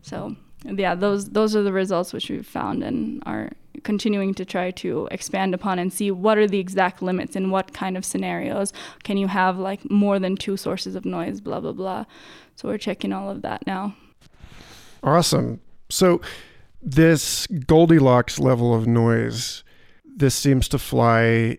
So 0.00 0.36
yeah, 0.64 0.94
those 0.94 1.30
those 1.30 1.56
are 1.56 1.62
the 1.62 1.72
results 1.72 2.12
which 2.12 2.30
we've 2.30 2.46
found 2.46 2.82
in 2.82 3.22
are 3.26 3.50
continuing 3.82 4.34
to 4.34 4.44
try 4.44 4.70
to 4.70 5.08
expand 5.10 5.54
upon 5.54 5.78
and 5.78 5.92
see 5.92 6.10
what 6.10 6.38
are 6.38 6.46
the 6.46 6.58
exact 6.58 7.02
limits 7.02 7.36
in 7.36 7.50
what 7.50 7.72
kind 7.72 7.96
of 7.96 8.04
scenarios 8.04 8.72
can 9.02 9.16
you 9.16 9.26
have 9.26 9.58
like 9.58 9.90
more 9.90 10.18
than 10.18 10.36
two 10.36 10.56
sources 10.56 10.94
of 10.94 11.04
noise, 11.04 11.40
blah 11.40 11.60
blah 11.60 11.72
blah. 11.72 12.04
So 12.56 12.68
we're 12.68 12.78
checking 12.78 13.12
all 13.12 13.30
of 13.30 13.42
that 13.42 13.66
now. 13.66 13.96
Awesome. 15.02 15.60
So 15.90 16.20
this 16.80 17.46
Goldilocks 17.46 18.38
level 18.38 18.74
of 18.74 18.86
noise, 18.86 19.64
this 20.04 20.34
seems 20.34 20.68
to 20.68 20.78
fly 20.78 21.58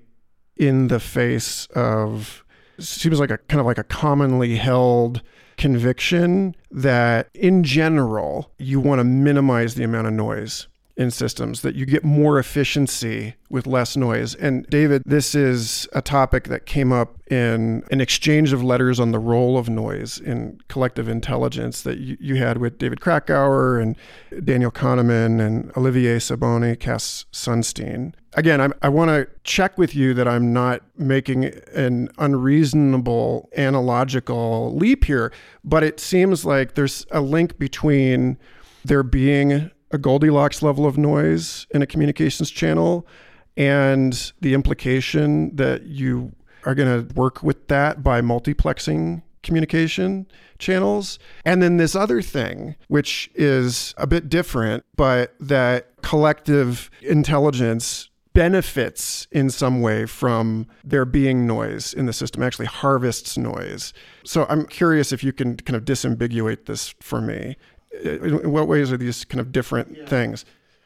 in 0.56 0.88
the 0.88 1.00
face 1.00 1.68
of 1.76 2.44
seems 2.80 3.20
like 3.20 3.32
a 3.32 3.38
kind 3.38 3.60
of 3.60 3.66
like 3.66 3.78
a 3.78 3.84
commonly 3.84 4.56
held 4.56 5.22
conviction 5.58 6.56
that 6.72 7.30
in 7.34 7.64
general, 7.64 8.52
you 8.58 8.80
want 8.80 9.00
to 9.00 9.04
minimize 9.04 9.76
the 9.76 9.84
amount 9.84 10.08
of 10.08 10.14
noise 10.14 10.68
in 10.96 11.10
systems, 11.10 11.62
that 11.62 11.76
you 11.76 11.86
get 11.86 12.04
more 12.04 12.38
efficiency 12.38 13.36
with 13.50 13.66
less 13.66 13.98
noise. 13.98 14.36
And 14.36 14.66
David, 14.68 15.02
this 15.06 15.34
is 15.34 15.88
a 15.94 16.02
topic 16.02 16.46
that 16.46 16.66
came 16.66 16.92
up 16.92 17.18
in 17.32 17.84
an 17.90 18.00
exchange 18.00 18.54
of 18.54 18.64
letters 18.64 19.00
on 19.00 19.12
the 19.12 19.18
role 19.18 19.58
of 19.58 19.70
noise 19.70 20.20
in 20.20 20.60
collective 20.68 21.08
intelligence 21.08 21.82
that 21.82 21.98
you, 21.98 22.18
you 22.20 22.36
had 22.36 22.60
with 22.60 22.78
David 22.78 23.02
Krakauer 23.02 23.80
and 23.80 23.96
Daniel 24.44 24.72
Kahneman 24.72 25.42
and 25.44 25.76
Olivier 25.76 26.18
Sibony, 26.18 26.80
Cass 26.80 27.26
Sunstein. 27.32 28.14
Again, 28.36 28.62
I'm, 28.62 28.74
i 28.82 28.90
want 28.90 29.10
to 29.10 29.28
check 29.44 29.78
with 29.78 29.96
you 29.96 30.14
that 30.14 30.28
I'm 30.28 30.54
not 30.54 30.82
making 30.98 31.46
an 31.74 32.10
unreasonable 32.18 33.50
analogical 33.58 34.76
leap 34.76 35.06
here, 35.06 35.32
but 35.64 35.84
it 35.84 36.00
seems 36.00 36.46
like 36.46 36.76
there's 36.76 37.06
a 37.12 37.22
link 37.22 37.58
between 37.58 38.38
there 38.86 39.04
being 39.04 39.72
a 39.94 39.98
Goldilocks 39.98 40.62
level 40.62 40.86
of 40.86 40.98
noise 40.98 41.68
in 41.72 41.82
a 41.82 41.88
communications 41.88 42.50
channel 42.50 43.08
and 43.56 44.34
the 44.42 44.54
implication 44.54 45.56
that 45.56 45.84
you 45.84 46.34
are 46.66 46.76
going 46.76 47.08
to 47.08 47.14
work 47.14 47.44
with 47.44 47.68
that 47.68 48.04
by 48.04 48.22
multiplexing 48.22 49.22
communication 49.44 50.26
channels. 50.58 51.20
And 51.46 51.62
then 51.62 51.78
this 51.78 51.96
other 51.96 52.22
thing, 52.22 52.76
which 52.88 53.30
is 53.36 53.94
a 53.98 54.08
bit 54.08 54.30
different, 54.30 54.86
but 54.96 55.36
that 55.40 55.90
collective 56.02 56.90
intelligence 57.02 58.10
benefits 58.34 59.28
in 59.32 59.50
some 59.50 59.82
way 59.82 60.08
from 60.08 60.66
there 60.84 61.06
being 61.06 61.46
noise 61.46 61.94
in 61.94 62.08
the 62.08 62.14
system, 62.14 62.42
actually 62.42 62.66
harvests 62.66 63.38
noise. 63.38 63.94
So 64.26 64.48
I'm 64.50 64.66
curious 64.66 65.12
if 65.12 65.24
you 65.24 65.32
can 65.32 65.58
kind 65.58 65.78
of 65.78 65.86
disambiguate 65.86 66.66
this 66.66 66.96
for 67.00 67.22
me 67.22 67.56
Uh, 67.94 68.10
in 68.10 68.52
what 68.52 68.68
ways 68.68 68.92
are 68.92 68.98
these 68.98 69.26
kind 69.26 69.40
of 69.40 69.52
different 69.52 69.96
yeah. 69.98 70.06
things? 70.06 70.46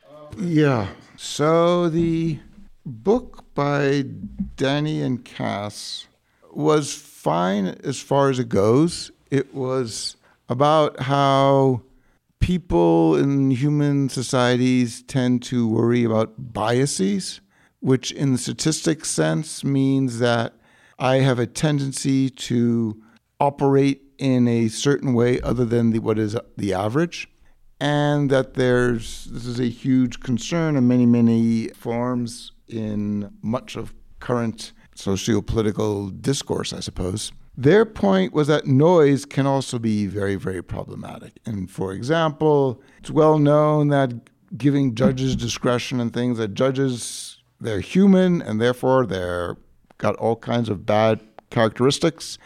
Um, 0.09 0.27
yeah. 0.39 0.87
So 1.15 1.89
the 1.89 2.39
book 2.85 3.43
by 3.53 4.05
Danny 4.55 5.01
and 5.01 5.23
Cass 5.23 6.07
was 6.51 6.93
fine 6.93 7.67
as 7.83 7.99
far 7.99 8.29
as 8.29 8.39
it 8.39 8.49
goes. 8.49 9.11
It 9.29 9.53
was 9.53 10.15
about 10.49 11.01
how 11.01 11.81
people 12.39 13.15
in 13.15 13.51
human 13.51 14.09
societies 14.09 15.03
tend 15.03 15.43
to 15.43 15.67
worry 15.67 16.03
about 16.03 16.53
biases, 16.53 17.41
which 17.79 18.11
in 18.11 18.31
the 18.31 18.37
statistics 18.37 19.09
sense 19.09 19.63
means 19.63 20.19
that 20.19 20.53
I 20.99 21.17
have 21.17 21.39
a 21.39 21.45
tendency 21.45 22.29
to 22.29 23.01
operate 23.39 24.06
in 24.17 24.47
a 24.47 24.67
certain 24.67 25.13
way 25.13 25.39
other 25.41 25.65
than 25.65 25.91
the, 25.91 25.99
what 25.99 26.17
is 26.19 26.35
the 26.57 26.73
average, 26.73 27.29
and 27.79 28.29
that 28.29 28.55
there's 28.55 29.25
this 29.25 29.45
is 29.45 29.59
a 29.59 29.69
huge 29.69 30.19
concern 30.19 30.75
in 30.75 30.87
many 30.87 31.05
many 31.05 31.67
forms 31.69 32.51
in 32.67 33.31
much 33.41 33.75
of 33.75 33.93
current 34.19 34.73
socio-political 34.95 36.09
discourse, 36.09 36.73
I 36.73 36.79
suppose. 36.79 37.31
Their 37.55 37.85
point 37.85 38.33
was 38.33 38.47
that 38.47 38.67
noise 38.67 39.25
can 39.25 39.47
also 39.47 39.79
be 39.79 40.05
very, 40.05 40.35
very 40.35 40.61
problematic. 40.61 41.39
And 41.45 41.69
for 41.69 41.91
example, 41.91 42.81
it's 42.99 43.09
well 43.09 43.39
known 43.39 43.87
that 43.87 44.13
giving 44.57 44.95
judges 44.95 45.35
discretion 45.35 45.99
and 45.99 46.13
things 46.13 46.37
that 46.37 46.53
judges 46.53 47.41
they're 47.59 47.79
human 47.79 48.41
and 48.41 48.61
therefore 48.61 49.05
they're 49.05 49.57
got 49.97 50.15
all 50.17 50.35
kinds 50.35 50.69
of 50.69 50.85
bad 50.85 51.19
characteristics 51.49 52.37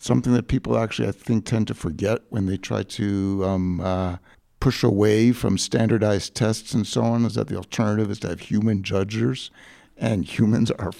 something 0.00 0.32
that 0.32 0.48
people 0.48 0.76
actually, 0.78 1.06
I 1.06 1.12
think, 1.12 1.44
tend 1.44 1.68
to 1.68 1.74
forget 1.74 2.22
when 2.30 2.46
they 2.46 2.56
try 2.56 2.82
to 2.82 3.44
um, 3.44 3.80
uh, 3.80 4.16
push 4.58 4.82
away 4.82 5.30
from 5.30 5.58
standardized 5.58 6.34
tests 6.34 6.74
and 6.74 6.86
so 6.86 7.02
on, 7.02 7.24
is 7.24 7.34
that 7.34 7.48
the 7.48 7.56
alternative 7.56 8.10
is 8.10 8.18
to 8.20 8.28
have 8.28 8.40
human 8.40 8.82
judges, 8.82 9.50
and 9.96 10.24
humans 10.24 10.70
are 10.72 10.92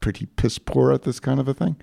pretty 0.00 0.26
piss 0.26 0.58
poor 0.58 0.92
at 0.92 1.02
this 1.02 1.18
kind 1.18 1.40
of 1.40 1.48
a 1.48 1.54
thing. 1.54 1.76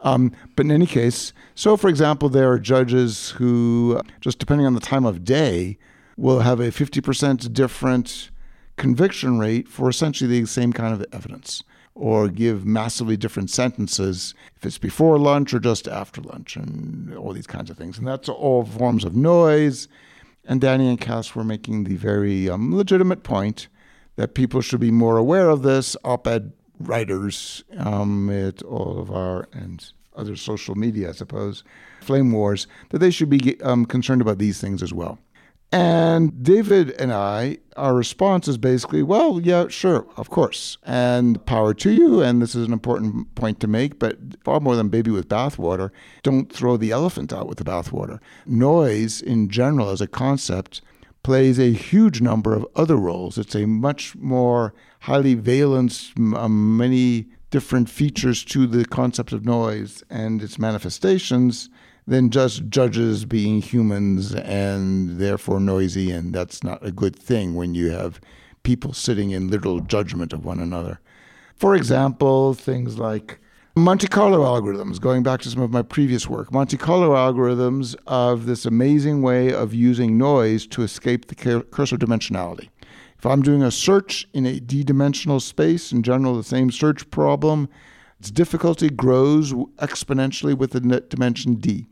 Um, 0.00 0.32
but 0.54 0.66
in 0.66 0.72
any 0.72 0.86
case, 0.86 1.32
so 1.56 1.76
for 1.76 1.88
example, 1.88 2.28
there 2.28 2.50
are 2.50 2.58
judges 2.58 3.30
who, 3.30 4.00
just 4.20 4.38
depending 4.38 4.66
on 4.66 4.74
the 4.74 4.80
time 4.80 5.04
of 5.04 5.24
day, 5.24 5.76
will 6.16 6.40
have 6.40 6.60
a 6.60 6.70
50% 6.70 7.52
different 7.52 8.30
conviction 8.76 9.38
rate 9.38 9.68
for 9.68 9.88
essentially 9.88 10.40
the 10.40 10.46
same 10.46 10.72
kind 10.72 10.94
of 10.94 11.04
evidence 11.12 11.64
or 11.96 12.28
give 12.28 12.66
massively 12.66 13.16
different 13.16 13.48
sentences 13.48 14.34
if 14.54 14.66
it's 14.66 14.76
before 14.76 15.18
lunch 15.18 15.54
or 15.54 15.58
just 15.58 15.88
after 15.88 16.20
lunch 16.20 16.54
and 16.54 17.16
all 17.16 17.32
these 17.32 17.46
kinds 17.46 17.70
of 17.70 17.78
things. 17.78 17.96
And 17.96 18.06
that's 18.06 18.28
all 18.28 18.64
forms 18.64 19.02
of 19.02 19.16
noise. 19.16 19.88
And 20.44 20.60
Danny 20.60 20.88
and 20.88 21.00
Cass 21.00 21.34
were 21.34 21.42
making 21.42 21.84
the 21.84 21.96
very 21.96 22.50
um, 22.50 22.76
legitimate 22.76 23.22
point 23.22 23.68
that 24.16 24.34
people 24.34 24.60
should 24.60 24.78
be 24.78 24.90
more 24.90 25.16
aware 25.16 25.48
of 25.48 25.62
this. 25.62 25.96
Op 26.04 26.26
ed 26.26 26.52
writers 26.78 27.64
um, 27.78 28.28
at 28.28 28.62
all 28.62 29.00
of 29.00 29.10
our 29.10 29.48
and 29.52 29.90
other 30.14 30.36
social 30.36 30.74
media, 30.74 31.08
I 31.08 31.12
suppose, 31.12 31.64
flame 32.02 32.30
wars, 32.30 32.66
that 32.90 32.98
they 32.98 33.10
should 33.10 33.30
be 33.30 33.60
um, 33.62 33.86
concerned 33.86 34.20
about 34.20 34.38
these 34.38 34.60
things 34.60 34.82
as 34.82 34.92
well. 34.92 35.18
And 35.76 36.42
David 36.42 36.92
and 36.92 37.12
I, 37.12 37.58
our 37.76 37.94
response 37.94 38.48
is 38.48 38.56
basically, 38.56 39.02
well, 39.02 39.38
yeah, 39.38 39.68
sure, 39.68 40.06
of 40.16 40.30
course. 40.30 40.78
And 40.84 41.44
power 41.44 41.74
to 41.74 41.90
you. 41.92 42.22
And 42.22 42.40
this 42.40 42.54
is 42.54 42.66
an 42.66 42.72
important 42.72 43.34
point 43.34 43.60
to 43.60 43.66
make, 43.66 43.98
but 43.98 44.16
far 44.42 44.58
more 44.58 44.74
than 44.74 44.88
baby 44.88 45.10
with 45.10 45.28
bathwater, 45.28 45.90
don't 46.22 46.50
throw 46.50 46.78
the 46.78 46.92
elephant 46.92 47.30
out 47.30 47.46
with 47.46 47.58
the 47.58 47.64
bathwater. 47.64 48.20
Noise, 48.46 49.20
in 49.20 49.50
general, 49.50 49.90
as 49.90 50.00
a 50.00 50.06
concept, 50.06 50.80
plays 51.22 51.58
a 51.58 51.72
huge 51.72 52.22
number 52.22 52.54
of 52.54 52.66
other 52.74 52.96
roles. 52.96 53.36
It's 53.36 53.54
a 53.54 53.66
much 53.66 54.16
more 54.16 54.72
highly 55.00 55.34
valence, 55.34 56.14
um, 56.16 56.78
many 56.78 57.26
different 57.50 57.90
features 57.90 58.44
to 58.46 58.66
the 58.66 58.86
concept 58.86 59.32
of 59.32 59.44
noise 59.44 60.02
and 60.08 60.42
its 60.42 60.58
manifestations 60.58 61.68
than 62.06 62.30
just 62.30 62.68
judges 62.68 63.24
being 63.24 63.60
humans 63.60 64.34
and 64.34 65.18
therefore 65.18 65.58
noisy, 65.58 66.10
and 66.10 66.32
that's 66.32 66.62
not 66.62 66.84
a 66.84 66.92
good 66.92 67.16
thing 67.16 67.54
when 67.54 67.74
you 67.74 67.90
have 67.90 68.20
people 68.62 68.92
sitting 68.92 69.30
in 69.30 69.48
literal 69.48 69.80
judgment 69.80 70.32
of 70.32 70.44
one 70.44 70.60
another. 70.60 71.00
For 71.56 71.74
example, 71.74 72.54
things 72.54 72.98
like 72.98 73.40
Monte 73.74 74.06
Carlo 74.06 74.40
algorithms, 74.40 75.00
going 75.00 75.22
back 75.22 75.40
to 75.42 75.50
some 75.50 75.62
of 75.62 75.70
my 75.70 75.82
previous 75.82 76.28
work, 76.28 76.52
Monte 76.52 76.76
Carlo 76.76 77.14
algorithms 77.14 77.94
of 78.06 78.46
this 78.46 78.64
amazing 78.64 79.20
way 79.20 79.52
of 79.52 79.74
using 79.74 80.16
noise 80.16 80.66
to 80.68 80.82
escape 80.82 81.26
the 81.26 81.34
curse 81.34 81.92
of 81.92 81.98
dimensionality. 81.98 82.68
If 83.18 83.26
I'm 83.26 83.42
doing 83.42 83.62
a 83.62 83.70
search 83.70 84.28
in 84.32 84.46
a 84.46 84.60
d 84.60 84.84
dimensional 84.84 85.40
space, 85.40 85.92
in 85.92 86.02
general, 86.02 86.36
the 86.36 86.44
same 86.44 86.70
search 86.70 87.08
problem, 87.10 87.68
its 88.20 88.30
difficulty 88.30 88.88
grows 88.88 89.52
exponentially 89.52 90.56
with 90.56 90.70
the 90.70 90.80
dimension 90.80 91.54
d. 91.54 91.86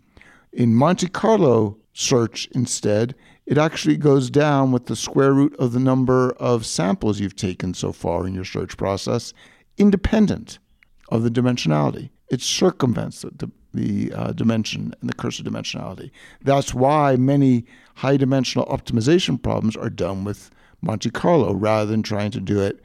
In 0.54 0.72
Monte 0.72 1.08
Carlo 1.08 1.78
search, 1.94 2.46
instead, 2.52 3.16
it 3.44 3.58
actually 3.58 3.96
goes 3.96 4.30
down 4.30 4.70
with 4.70 4.86
the 4.86 4.94
square 4.94 5.32
root 5.32 5.54
of 5.58 5.72
the 5.72 5.80
number 5.80 6.30
of 6.38 6.64
samples 6.64 7.18
you've 7.18 7.34
taken 7.34 7.74
so 7.74 7.90
far 7.90 8.24
in 8.24 8.34
your 8.34 8.44
search 8.44 8.76
process, 8.76 9.32
independent 9.78 10.60
of 11.08 11.24
the 11.24 11.30
dimensionality. 11.30 12.10
It 12.30 12.40
circumvents 12.40 13.22
the, 13.22 13.50
the 13.72 14.12
uh, 14.12 14.32
dimension 14.32 14.94
and 15.00 15.10
the 15.10 15.14
curse 15.14 15.40
of 15.40 15.44
dimensionality. 15.44 16.12
That's 16.42 16.72
why 16.72 17.16
many 17.16 17.66
high 17.96 18.16
dimensional 18.16 18.68
optimization 18.68 19.42
problems 19.42 19.76
are 19.76 19.90
done 19.90 20.22
with 20.22 20.52
Monte 20.82 21.10
Carlo 21.10 21.52
rather 21.52 21.90
than 21.90 22.04
trying 22.04 22.30
to 22.30 22.40
do 22.40 22.60
it 22.60 22.80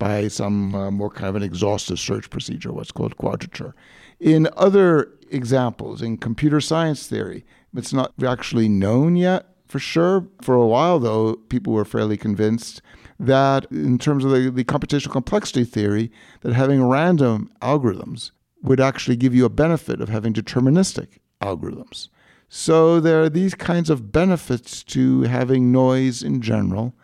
by 0.00 0.26
some 0.26 0.74
uh, 0.74 0.90
more 0.90 1.10
kind 1.10 1.28
of 1.28 1.36
an 1.36 1.44
exhaustive 1.44 2.00
search 2.00 2.30
procedure, 2.30 2.72
what's 2.72 2.90
called 2.90 3.16
quadrature. 3.16 3.76
In 4.22 4.48
other 4.56 5.10
examples, 5.32 6.00
in 6.00 6.16
computer 6.16 6.60
science 6.60 7.08
theory, 7.08 7.44
it's 7.74 7.92
not 7.92 8.12
actually 8.24 8.68
known 8.68 9.16
yet 9.16 9.46
for 9.66 9.80
sure. 9.80 10.28
For 10.40 10.54
a 10.54 10.64
while, 10.64 11.00
though, 11.00 11.34
people 11.34 11.72
were 11.72 11.84
fairly 11.84 12.16
convinced 12.16 12.80
that, 13.18 13.66
in 13.72 13.98
terms 13.98 14.24
of 14.24 14.30
the, 14.30 14.48
the 14.48 14.62
computational 14.62 15.10
complexity 15.10 15.64
theory, 15.64 16.12
that 16.42 16.52
having 16.52 16.84
random 16.84 17.50
algorithms 17.62 18.30
would 18.62 18.78
actually 18.78 19.16
give 19.16 19.34
you 19.34 19.44
a 19.44 19.48
benefit 19.50 20.00
of 20.00 20.08
having 20.08 20.32
deterministic 20.32 21.18
algorithms. 21.40 22.08
So 22.48 23.00
there 23.00 23.24
are 23.24 23.28
these 23.28 23.56
kinds 23.56 23.90
of 23.90 24.12
benefits 24.12 24.84
to 24.84 25.22
having 25.22 25.72
noise 25.72 26.22
in 26.22 26.40
general. 26.40 26.94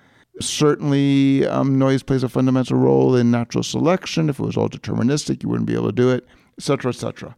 Certainly, 0.41 1.49
um, 1.49 1.81
noise 1.81 2.05
plays 2.05 2.23
a 2.23 2.29
fundamental 2.29 2.79
role 2.79 3.17
in 3.17 3.33
natural 3.33 3.65
selection. 3.65 4.29
If 4.29 4.39
it 4.39 4.47
was 4.47 4.57
all 4.57 4.69
deterministic, 4.69 5.43
you 5.43 5.49
wouldn't 5.49 5.67
be 5.67 5.75
able 5.75 5.87
to 5.87 5.93
do 5.93 6.11
it, 6.11 6.25
etc., 6.59 6.91
etc. 6.91 7.37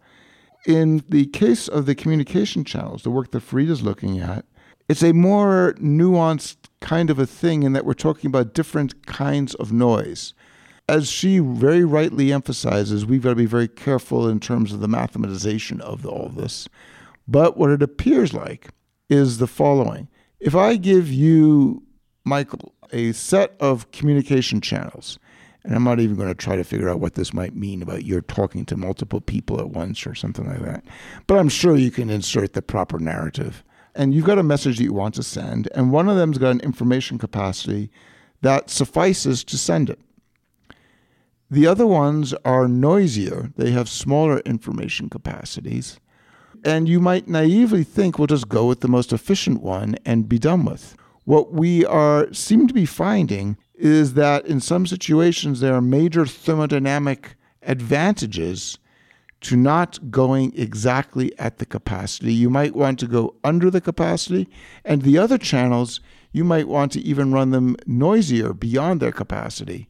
In 0.66 1.04
the 1.08 1.26
case 1.26 1.68
of 1.68 1.86
the 1.86 1.94
communication 1.94 2.64
channels, 2.64 3.02
the 3.02 3.10
work 3.10 3.30
that 3.30 3.42
Farita 3.42 3.70
is 3.70 3.82
looking 3.82 4.18
at, 4.18 4.44
it's 4.88 5.02
a 5.02 5.12
more 5.12 5.74
nuanced 5.78 6.56
kind 6.80 7.10
of 7.10 7.18
a 7.18 7.26
thing 7.26 7.62
in 7.62 7.72
that 7.74 7.84
we're 7.84 7.94
talking 7.94 8.28
about 8.28 8.54
different 8.54 9.06
kinds 9.06 9.54
of 9.54 9.72
noise 9.72 10.34
as 10.90 11.08
she 11.08 11.38
very 11.38 11.84
rightly 11.84 12.32
emphasizes, 12.32 13.06
we've 13.06 13.22
got 13.22 13.30
to 13.30 13.36
be 13.36 13.46
very 13.46 13.68
careful 13.68 14.28
in 14.28 14.40
terms 14.40 14.72
of 14.72 14.80
the 14.80 14.88
mathematization 14.88 15.80
of 15.82 16.04
all 16.04 16.28
this. 16.28 16.68
But 17.28 17.56
what 17.56 17.70
it 17.70 17.80
appears 17.80 18.34
like 18.34 18.70
is 19.08 19.38
the 19.38 19.46
following 19.46 20.08
If 20.40 20.56
I 20.56 20.74
give 20.74 21.08
you, 21.08 21.84
Michael, 22.24 22.74
a 22.92 23.12
set 23.12 23.54
of 23.60 23.92
communication 23.92 24.60
channels, 24.60 25.20
and 25.64 25.74
I'm 25.74 25.84
not 25.84 26.00
even 26.00 26.16
going 26.16 26.28
to 26.28 26.34
try 26.34 26.56
to 26.56 26.64
figure 26.64 26.88
out 26.88 27.00
what 27.00 27.14
this 27.14 27.34
might 27.34 27.54
mean 27.54 27.82
about 27.82 28.04
you're 28.04 28.22
talking 28.22 28.64
to 28.66 28.76
multiple 28.76 29.20
people 29.20 29.60
at 29.60 29.70
once 29.70 30.06
or 30.06 30.14
something 30.14 30.46
like 30.46 30.62
that. 30.62 30.84
But 31.26 31.38
I'm 31.38 31.48
sure 31.48 31.76
you 31.76 31.90
can 31.90 32.10
insert 32.10 32.54
the 32.54 32.62
proper 32.62 32.98
narrative. 32.98 33.62
And 33.94 34.14
you've 34.14 34.24
got 34.24 34.38
a 34.38 34.42
message 34.42 34.78
that 34.78 34.84
you 34.84 34.92
want 34.92 35.14
to 35.16 35.22
send, 35.22 35.68
and 35.74 35.92
one 35.92 36.08
of 36.08 36.16
them's 36.16 36.38
got 36.38 36.50
an 36.50 36.60
information 36.60 37.18
capacity 37.18 37.90
that 38.40 38.70
suffices 38.70 39.42
to 39.44 39.58
send 39.58 39.90
it. 39.90 39.98
The 41.50 41.66
other 41.66 41.86
ones 41.86 42.32
are 42.44 42.68
noisier, 42.68 43.50
they 43.56 43.72
have 43.72 43.88
smaller 43.88 44.38
information 44.40 45.10
capacities. 45.10 45.98
And 46.64 46.88
you 46.88 47.00
might 47.00 47.26
naively 47.26 47.82
think 47.82 48.18
we'll 48.18 48.28
just 48.28 48.48
go 48.48 48.66
with 48.66 48.80
the 48.80 48.88
most 48.88 49.12
efficient 49.12 49.60
one 49.60 49.96
and 50.04 50.28
be 50.28 50.38
done 50.38 50.64
with. 50.64 50.96
What 51.24 51.52
we 51.52 51.84
are 51.84 52.32
seem 52.32 52.68
to 52.68 52.74
be 52.74 52.86
finding 52.86 53.56
is 53.80 54.14
that 54.14 54.46
in 54.46 54.60
some 54.60 54.86
situations 54.86 55.60
there 55.60 55.74
are 55.74 55.80
major 55.80 56.24
thermodynamic 56.24 57.34
advantages 57.62 58.78
to 59.40 59.56
not 59.56 60.10
going 60.10 60.52
exactly 60.56 61.36
at 61.38 61.58
the 61.58 61.66
capacity. 61.66 62.34
You 62.34 62.50
might 62.50 62.76
want 62.76 62.98
to 63.00 63.06
go 63.06 63.34
under 63.42 63.70
the 63.70 63.80
capacity, 63.80 64.48
and 64.84 65.02
the 65.02 65.16
other 65.16 65.38
channels, 65.38 66.00
you 66.32 66.44
might 66.44 66.68
want 66.68 66.92
to 66.92 67.00
even 67.00 67.32
run 67.32 67.50
them 67.50 67.76
noisier 67.86 68.52
beyond 68.52 69.00
their 69.00 69.12
capacity 69.12 69.88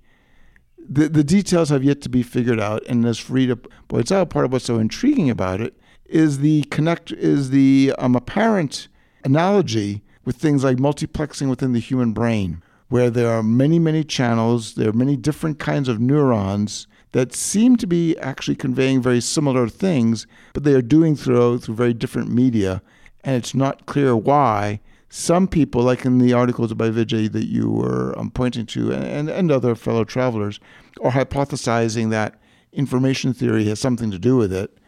the, 0.91 1.09
the 1.09 1.25
details 1.25 1.69
have 1.69 1.85
yet 1.85 2.01
to 2.03 2.09
be 2.09 2.23
figured 2.23 2.61
out. 2.61 2.83
And 2.89 3.07
as 3.07 3.19
Farita 3.19 3.65
points 3.89 4.11
out, 4.11 4.29
part 4.29 4.45
of 4.45 4.53
what's 4.53 4.65
so 4.65 4.79
intriguing 4.79 5.31
about 5.31 5.61
it 5.61 5.79
is 6.07 6.39
the 6.39 6.65
connect 6.65 7.13
is 7.13 7.51
the 7.51 7.95
um, 7.99 8.17
apparent 8.17 8.89
analogy 9.25 10.03
with 10.25 10.37
things 10.37 10.65
like 10.65 10.79
multiplexing 10.79 11.49
within 11.49 11.73
the 11.73 11.79
human 11.79 12.13
brain, 12.13 12.63
where 12.91 13.09
there 13.09 13.31
are 13.31 13.43
many, 13.43 13.79
many 13.79 14.05
channels, 14.05 14.75
there 14.75 14.91
are 14.91 14.93
many 14.93 15.17
different 15.17 15.59
kinds 15.59 15.89
of 15.89 16.01
neurons 16.01 16.87
that 17.13 17.33
seem 17.33 17.77
to 17.77 17.87
be 17.87 18.19
actually 18.19 18.57
conveying 18.57 19.01
very 19.01 19.21
similar 19.21 19.69
things, 19.69 20.27
but 20.53 20.65
they 20.65 20.75
are 20.75 20.83
doing 20.83 21.17
through 21.17 21.59
through 21.59 21.75
very 21.75 21.95
different 21.95 22.31
media, 22.31 22.83
and 23.25 23.37
it's 23.37 23.55
not 23.55 23.87
clear 23.87 24.17
why 24.17 24.81
some 25.09 25.49
people, 25.49 25.83
like 25.83 26.05
in 26.05 26.19
the 26.19 26.33
articles 26.33 26.75
by 26.75 26.91
Vijay 26.91 27.31
that 27.33 27.47
you 27.47 27.71
were 27.71 28.17
um, 28.19 28.31
pointing 28.31 28.67
to, 28.67 28.93
and, 28.93 29.29
and 29.29 29.51
other 29.51 29.75
fellow 29.75 30.05
travelers, 30.05 30.61
are 31.03 31.13
hypothesizing 31.13 32.11
that 32.11 32.41
information 32.73 33.33
theory 33.33 33.65
has 33.65 33.81
something 33.81 34.11
to 34.11 34.19
do 34.19 34.37
with 34.37 34.53
it. 34.53 34.79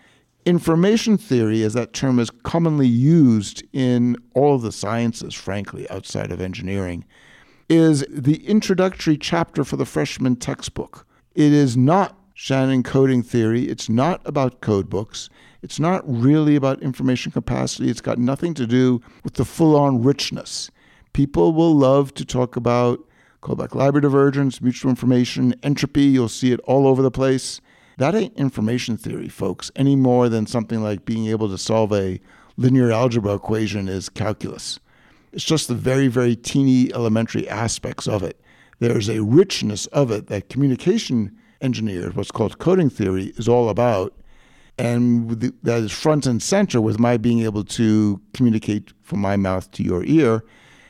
Information 0.44 1.16
theory, 1.16 1.62
as 1.62 1.74
that 1.74 1.92
term 1.92 2.18
is 2.18 2.30
commonly 2.42 2.86
used 2.86 3.62
in 3.72 4.16
all 4.34 4.56
of 4.56 4.62
the 4.62 4.72
sciences, 4.72 5.34
frankly, 5.34 5.88
outside 5.90 6.32
of 6.32 6.40
engineering, 6.40 7.04
is 7.72 8.04
the 8.08 8.46
introductory 8.46 9.16
chapter 9.16 9.64
for 9.64 9.76
the 9.76 9.86
freshman 9.86 10.36
textbook. 10.36 11.06
It 11.34 11.52
is 11.52 11.76
not 11.76 12.18
Shannon 12.34 12.82
coding 12.82 13.22
theory. 13.22 13.68
It's 13.68 13.88
not 13.88 14.20
about 14.26 14.60
code 14.60 14.90
books. 14.90 15.30
It's 15.62 15.80
not 15.80 16.02
really 16.06 16.54
about 16.54 16.82
information 16.82 17.32
capacity. 17.32 17.88
It's 17.88 18.00
got 18.00 18.18
nothing 18.18 18.52
to 18.54 18.66
do 18.66 19.00
with 19.24 19.34
the 19.34 19.44
full 19.44 19.76
on 19.76 20.02
richness. 20.02 20.70
People 21.14 21.52
will 21.52 21.74
love 21.74 22.12
to 22.14 22.24
talk 22.24 22.56
about 22.56 23.00
Kullback-Leibler 23.42 24.02
divergence, 24.02 24.60
mutual 24.60 24.90
information, 24.90 25.54
entropy. 25.62 26.02
You'll 26.02 26.28
see 26.28 26.52
it 26.52 26.60
all 26.60 26.86
over 26.86 27.00
the 27.00 27.10
place. 27.10 27.60
That 27.98 28.14
ain't 28.14 28.36
information 28.36 28.96
theory, 28.96 29.28
folks, 29.28 29.70
any 29.76 29.96
more 29.96 30.28
than 30.28 30.46
something 30.46 30.82
like 30.82 31.04
being 31.04 31.26
able 31.26 31.48
to 31.48 31.58
solve 31.58 31.92
a 31.92 32.20
linear 32.56 32.92
algebra 32.92 33.34
equation 33.34 33.88
is 33.88 34.08
calculus. 34.08 34.78
It's 35.32 35.44
just 35.44 35.68
the 35.68 35.74
very, 35.74 36.08
very 36.08 36.36
teeny 36.36 36.92
elementary 36.92 37.48
aspects 37.48 38.06
of 38.06 38.22
it. 38.22 38.40
There's 38.80 39.08
a 39.08 39.22
richness 39.22 39.86
of 39.86 40.10
it 40.10 40.26
that 40.26 40.48
communication 40.48 41.36
engineers, 41.60 42.14
what's 42.14 42.30
called 42.30 42.58
coding 42.58 42.90
theory, 42.90 43.32
is 43.36 43.48
all 43.48 43.68
about 43.68 44.14
and 44.78 45.30
that 45.62 45.82
is 45.82 45.92
front 45.92 46.26
and 46.26 46.42
center 46.42 46.80
with 46.80 46.98
my 46.98 47.16
being 47.16 47.40
able 47.40 47.64
to 47.64 48.20
communicate 48.34 48.92
from 49.02 49.20
my 49.20 49.36
mouth 49.36 49.70
to 49.72 49.82
your 49.82 50.02
ear. 50.04 50.44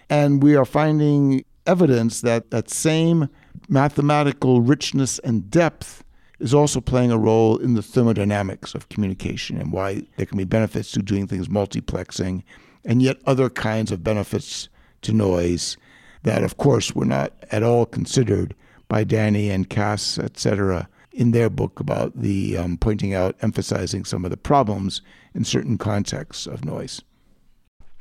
And 0.09 0.43
we 0.43 0.55
are 0.55 0.65
finding 0.65 1.45
evidence 1.67 2.21
that 2.21 2.51
that 2.51 2.71
same 2.71 3.29
mathematical 3.69 4.61
richness 4.61 5.19
and 5.21 5.51
depth 5.51 6.05
is 6.39 6.55
also 6.55 6.81
playing 6.81 7.11
a 7.11 7.19
role 7.19 7.57
in 7.59 7.75
the 7.75 7.83
thermodynamics 7.83 8.75
of 8.75 8.89
communication 8.89 9.61
and 9.61 9.73
why 9.73 10.03
there 10.17 10.27
can 10.27 10.39
be 10.39 10.45
benefits 10.45 10.91
to 10.93 11.03
doing 11.03 11.27
things 11.27 11.49
multiplexing 11.49 12.43
and 12.85 13.03
yet 13.03 13.19
other 13.27 13.49
kinds 13.51 13.93
of 13.93 14.05
benefits 14.05 14.69
to 15.03 15.13
noise 15.13 15.77
that, 16.23 16.45
of 16.45 16.57
course, 16.57 16.95
were 16.95 17.05
not 17.05 17.33
at 17.51 17.63
all 17.63 17.87
considered 17.87 18.55
by 18.89 19.05
Danny 19.05 19.51
and 19.51 19.69
Cass, 19.69 20.19
et 20.19 20.39
cetera, 20.39 20.89
in 21.13 21.33
their 21.33 21.51
book 21.51 21.81
about 21.81 22.13
the 22.17 22.57
um, 22.57 22.77
pointing 22.77 23.15
out, 23.15 23.37
emphasizing 23.43 24.05
some 24.05 24.25
of 24.25 24.31
the 24.31 24.37
problems 24.37 25.03
in 25.35 25.45
certain 25.45 25.79
contexts 25.79 26.47
of 26.47 26.65
noise. 26.65 27.03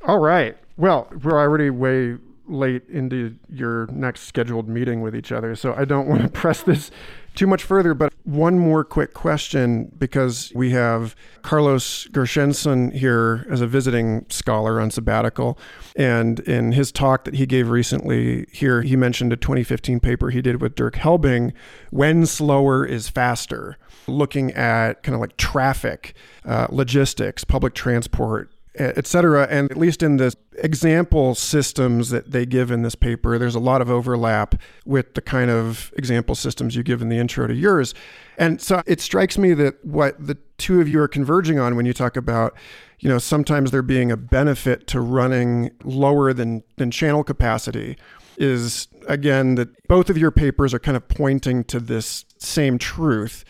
All 0.06 0.18
right. 0.18 0.56
Well, 0.76 1.08
we're 1.22 1.38
already 1.38 1.70
way 1.70 2.16
late 2.52 2.88
into 2.88 3.36
your 3.48 3.86
next 3.86 4.22
scheduled 4.22 4.68
meeting 4.68 5.00
with 5.00 5.16
each 5.16 5.32
other, 5.32 5.54
so 5.54 5.74
I 5.74 5.84
don't 5.84 6.06
want 6.08 6.22
to 6.22 6.28
press 6.28 6.62
this 6.62 6.90
too 7.34 7.46
much 7.46 7.62
further. 7.62 7.94
But 7.94 8.12
one 8.24 8.58
more 8.58 8.84
quick 8.84 9.14
question 9.14 9.90
because 9.98 10.52
we 10.54 10.70
have 10.70 11.16
Carlos 11.42 12.06
Gershenson 12.08 12.92
here 12.92 13.46
as 13.50 13.60
a 13.60 13.66
visiting 13.66 14.26
scholar 14.28 14.80
on 14.80 14.90
sabbatical. 14.90 15.58
And 15.96 16.40
in 16.40 16.72
his 16.72 16.92
talk 16.92 17.24
that 17.24 17.34
he 17.34 17.46
gave 17.46 17.68
recently 17.68 18.46
here, 18.52 18.82
he 18.82 18.96
mentioned 18.96 19.32
a 19.32 19.36
2015 19.36 20.00
paper 20.00 20.30
he 20.30 20.42
did 20.42 20.60
with 20.60 20.74
Dirk 20.74 20.94
Helbing, 20.94 21.52
When 21.90 22.26
Slower 22.26 22.84
is 22.84 23.08
Faster, 23.08 23.78
looking 24.06 24.52
at 24.52 25.02
kind 25.02 25.14
of 25.14 25.20
like 25.20 25.36
traffic, 25.36 26.14
uh, 26.44 26.66
logistics, 26.70 27.44
public 27.44 27.74
transport, 27.74 28.51
etc. 28.78 29.46
And 29.50 29.70
at 29.70 29.76
least 29.76 30.02
in 30.02 30.16
the 30.16 30.34
example 30.58 31.34
systems 31.34 32.10
that 32.10 32.30
they 32.30 32.46
give 32.46 32.70
in 32.70 32.82
this 32.82 32.94
paper, 32.94 33.38
there's 33.38 33.54
a 33.54 33.60
lot 33.60 33.82
of 33.82 33.90
overlap 33.90 34.54
with 34.84 35.14
the 35.14 35.20
kind 35.20 35.50
of 35.50 35.92
example 35.96 36.34
systems 36.34 36.74
you 36.74 36.82
give 36.82 37.02
in 37.02 37.08
the 37.08 37.18
intro 37.18 37.46
to 37.46 37.54
yours. 37.54 37.94
And 38.38 38.60
so 38.60 38.82
it 38.86 39.00
strikes 39.00 39.36
me 39.36 39.52
that 39.54 39.84
what 39.84 40.24
the 40.24 40.38
two 40.58 40.80
of 40.80 40.88
you 40.88 41.00
are 41.00 41.08
converging 41.08 41.58
on 41.58 41.76
when 41.76 41.86
you 41.86 41.92
talk 41.92 42.16
about, 42.16 42.54
you 42.98 43.08
know, 43.08 43.18
sometimes 43.18 43.70
there 43.70 43.82
being 43.82 44.10
a 44.10 44.16
benefit 44.16 44.86
to 44.88 45.00
running 45.00 45.70
lower 45.84 46.32
than, 46.32 46.62
than 46.76 46.90
channel 46.90 47.24
capacity 47.24 47.96
is 48.38 48.88
again 49.06 49.56
that 49.56 49.68
both 49.88 50.08
of 50.08 50.16
your 50.16 50.30
papers 50.30 50.72
are 50.72 50.78
kind 50.78 50.96
of 50.96 51.06
pointing 51.08 51.62
to 51.64 51.78
this 51.78 52.24
same 52.38 52.78
truth 52.78 53.44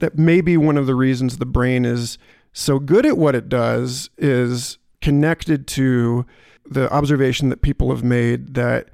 that 0.00 0.18
maybe 0.18 0.56
one 0.56 0.76
of 0.76 0.86
the 0.86 0.94
reasons 0.94 1.38
the 1.38 1.46
brain 1.46 1.84
is 1.84 2.18
so 2.54 2.78
good 2.78 3.04
at 3.04 3.18
what 3.18 3.34
it 3.34 3.48
does 3.50 4.08
is 4.16 4.78
connected 5.02 5.66
to 5.66 6.24
the 6.64 6.90
observation 6.90 7.50
that 7.50 7.60
people 7.60 7.90
have 7.90 8.02
made 8.02 8.54
that 8.54 8.88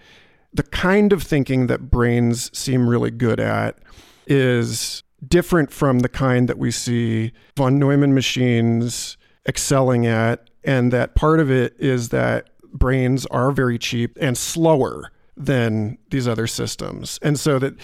the 0.52 0.64
kind 0.64 1.12
of 1.12 1.22
thinking 1.22 1.68
that 1.68 1.90
brains 1.90 2.50
seem 2.58 2.88
really 2.88 3.12
good 3.12 3.38
at 3.38 3.78
is 4.26 5.04
different 5.28 5.70
from 5.70 6.00
the 6.00 6.08
kind 6.08 6.48
that 6.48 6.58
we 6.58 6.70
see 6.70 7.32
von 7.56 7.78
Neumann 7.78 8.14
machines 8.14 9.16
excelling 9.46 10.06
at. 10.06 10.50
And 10.64 10.92
that 10.92 11.14
part 11.14 11.38
of 11.38 11.50
it 11.50 11.76
is 11.78 12.08
that 12.08 12.48
brains 12.72 13.26
are 13.26 13.52
very 13.52 13.78
cheap 13.78 14.16
and 14.20 14.36
slower 14.36 15.12
than 15.36 15.98
these 16.10 16.26
other 16.26 16.46
systems. 16.46 17.18
And 17.22 17.38
so 17.38 17.58
that 17.58 17.74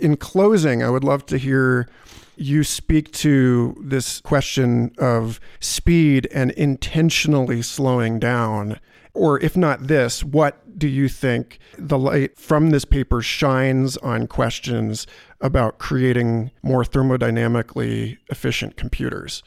in 0.00 0.16
closing, 0.16 0.82
I 0.82 0.90
would 0.90 1.04
love 1.04 1.26
to 1.26 1.38
hear 1.38 1.88
you 2.36 2.64
speak 2.64 3.12
to 3.12 3.76
this 3.80 4.20
question 4.20 4.92
of 4.98 5.40
speed 5.60 6.28
and 6.32 6.50
intentionally 6.52 7.62
slowing 7.62 8.18
down. 8.18 8.80
Or 9.12 9.40
if 9.40 9.56
not 9.56 9.86
this, 9.86 10.24
what 10.24 10.78
do 10.78 10.88
you 10.88 11.08
think 11.08 11.58
the 11.78 11.98
light 11.98 12.36
from 12.36 12.70
this 12.70 12.84
paper 12.84 13.22
shines 13.22 13.96
on 13.98 14.26
questions 14.26 15.06
about 15.40 15.78
creating 15.78 16.50
more 16.62 16.84
thermodynamically 16.84 18.18
efficient 18.28 18.76
computers? 18.76 19.42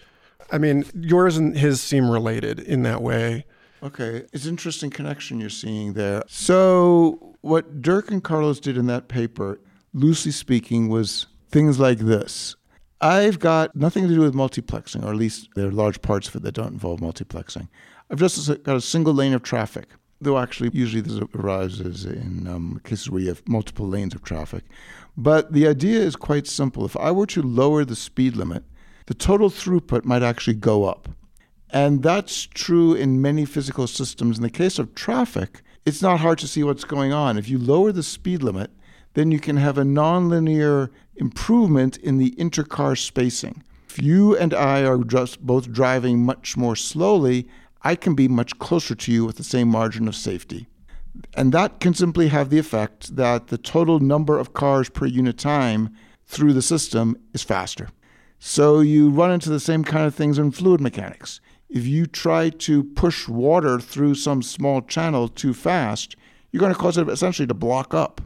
I 0.52 0.58
mean, 0.58 0.86
yours 0.94 1.36
and 1.36 1.58
his 1.58 1.82
seem 1.82 2.10
related 2.10 2.60
in 2.60 2.84
that 2.84 3.02
way. 3.02 3.46
Okay, 3.84 4.26
it's 4.34 4.46
an 4.46 4.52
interesting 4.52 4.90
connection 4.90 5.40
you're 5.40 5.50
seeing 5.50 5.94
there. 5.94 6.24
So, 6.28 7.36
what 7.42 7.82
Dirk 7.82 8.10
and 8.10 8.24
Carlos 8.24 8.60
did 8.60 8.78
in 8.78 8.88
that 8.88 9.08
paper, 9.08 9.60
loosely 9.94 10.32
speaking, 10.32 10.90
was 10.90 11.28
things 11.50 11.80
like 11.80 12.00
this. 12.00 12.56
I've 13.00 13.40
got 13.40 13.76
nothing 13.76 14.08
to 14.08 14.14
do 14.14 14.22
with 14.22 14.34
multiplexing, 14.34 15.04
or 15.04 15.10
at 15.10 15.16
least 15.16 15.50
there 15.56 15.68
are 15.68 15.72
large 15.72 16.02
parts 16.02 16.28
of 16.28 16.36
it 16.36 16.42
that 16.44 16.54
don't 16.54 16.74
involve 16.74 17.00
multiplexing. 17.00 17.68
I've 18.10 18.20
just 18.20 18.64
got 18.64 18.76
a 18.76 18.82
single 18.82 19.14
lane 19.14 19.34
of 19.34 19.44
traffic, 19.44 19.90
though 20.20 20.40
actually, 20.40 20.72
usually 20.74 21.02
this 21.02 21.22
arises 21.36 22.06
in 22.06 22.48
um, 22.48 22.82
cases 22.84 23.10
where 23.10 23.22
you 23.22 23.28
have 23.28 23.48
multiple 23.48 23.88
lanes 23.88 24.16
of 24.16 24.24
traffic. 24.24 24.64
But 25.16 25.54
the 25.54 25.68
idea 25.68 26.00
is 26.00 26.16
quite 26.16 26.48
simple. 26.48 26.86
If 26.86 26.98
I 26.98 27.12
were 27.12 27.28
to 27.28 27.42
lower 27.42 27.86
the 27.86 27.96
speed 27.96 28.36
limit, 28.36 28.64
the 29.06 29.14
total 29.14 29.50
throughput 29.50 30.04
might 30.04 30.24
actually 30.24 30.56
go 30.56 30.86
up. 30.86 31.10
And 31.70 32.02
that's 32.02 32.44
true 32.46 32.94
in 32.94 33.22
many 33.22 33.46
physical 33.46 33.88
systems. 33.88 34.38
In 34.38 34.44
the 34.44 34.50
case 34.50 34.80
of 34.80 34.96
traffic, 34.96 35.62
it's 35.86 36.02
not 36.02 36.20
hard 36.20 36.40
to 36.40 36.48
see 36.48 36.64
what's 36.64 36.84
going 36.84 37.14
on. 37.14 37.38
If 37.38 37.50
you 37.50 37.58
lower 37.58 37.92
the 37.92 38.04
speed 38.04 38.42
limit, 38.42 38.72
then 39.18 39.32
you 39.32 39.40
can 39.40 39.58
have 39.58 39.80
a 39.80 39.84
nonlinear 39.84 40.92
improvement 41.16 41.98
in 41.98 42.18
the 42.18 42.32
intercar 42.38 42.96
spacing. 42.96 43.64
If 43.90 44.02
you 44.02 44.38
and 44.38 44.54
I 44.54 44.84
are 44.84 45.04
just 45.04 45.42
both 45.42 45.72
driving 45.72 46.24
much 46.24 46.56
more 46.56 46.76
slowly, 46.76 47.48
I 47.82 47.96
can 47.96 48.14
be 48.14 48.28
much 48.28 48.60
closer 48.60 48.94
to 48.94 49.12
you 49.12 49.26
with 49.26 49.38
the 49.38 49.44
same 49.44 49.70
margin 49.70 50.08
of 50.08 50.16
safety. 50.16 50.68
And 51.34 51.52
that 51.52 51.80
can 51.80 51.96
simply 51.96 52.28
have 52.28 52.52
the 52.52 52.60
effect 52.60 53.16
that 53.16 53.48
the 53.48 53.58
total 53.58 54.00
number 54.00 54.38
of 54.38 54.54
cars 54.54 54.88
per 54.88 55.08
unit 55.08 55.40
time 55.40 55.96
through 56.26 56.54
the 56.54 56.62
system 56.62 57.18
is 57.34 57.42
faster. 57.42 57.90
So 58.38 58.82
you 58.82 59.10
run 59.10 59.32
into 59.32 59.50
the 59.50 59.60
same 59.60 59.84
kind 59.84 60.06
of 60.06 60.14
things 60.14 60.38
in 60.38 60.52
fluid 60.52 60.80
mechanics 60.80 61.42
if 61.70 61.86
you 61.86 62.06
try 62.06 62.50
to 62.50 62.84
push 62.84 63.28
water 63.28 63.80
through 63.80 64.16
some 64.16 64.42
small 64.42 64.82
channel 64.82 65.28
too 65.28 65.54
fast, 65.54 66.16
you're 66.52 66.62
going 66.62 66.74
to 66.74 66.80
cause 66.80 66.98
it 66.98 67.10
essentially 67.10 67.48
to 67.48 67.54
block 67.54 67.94
up. 67.94 68.22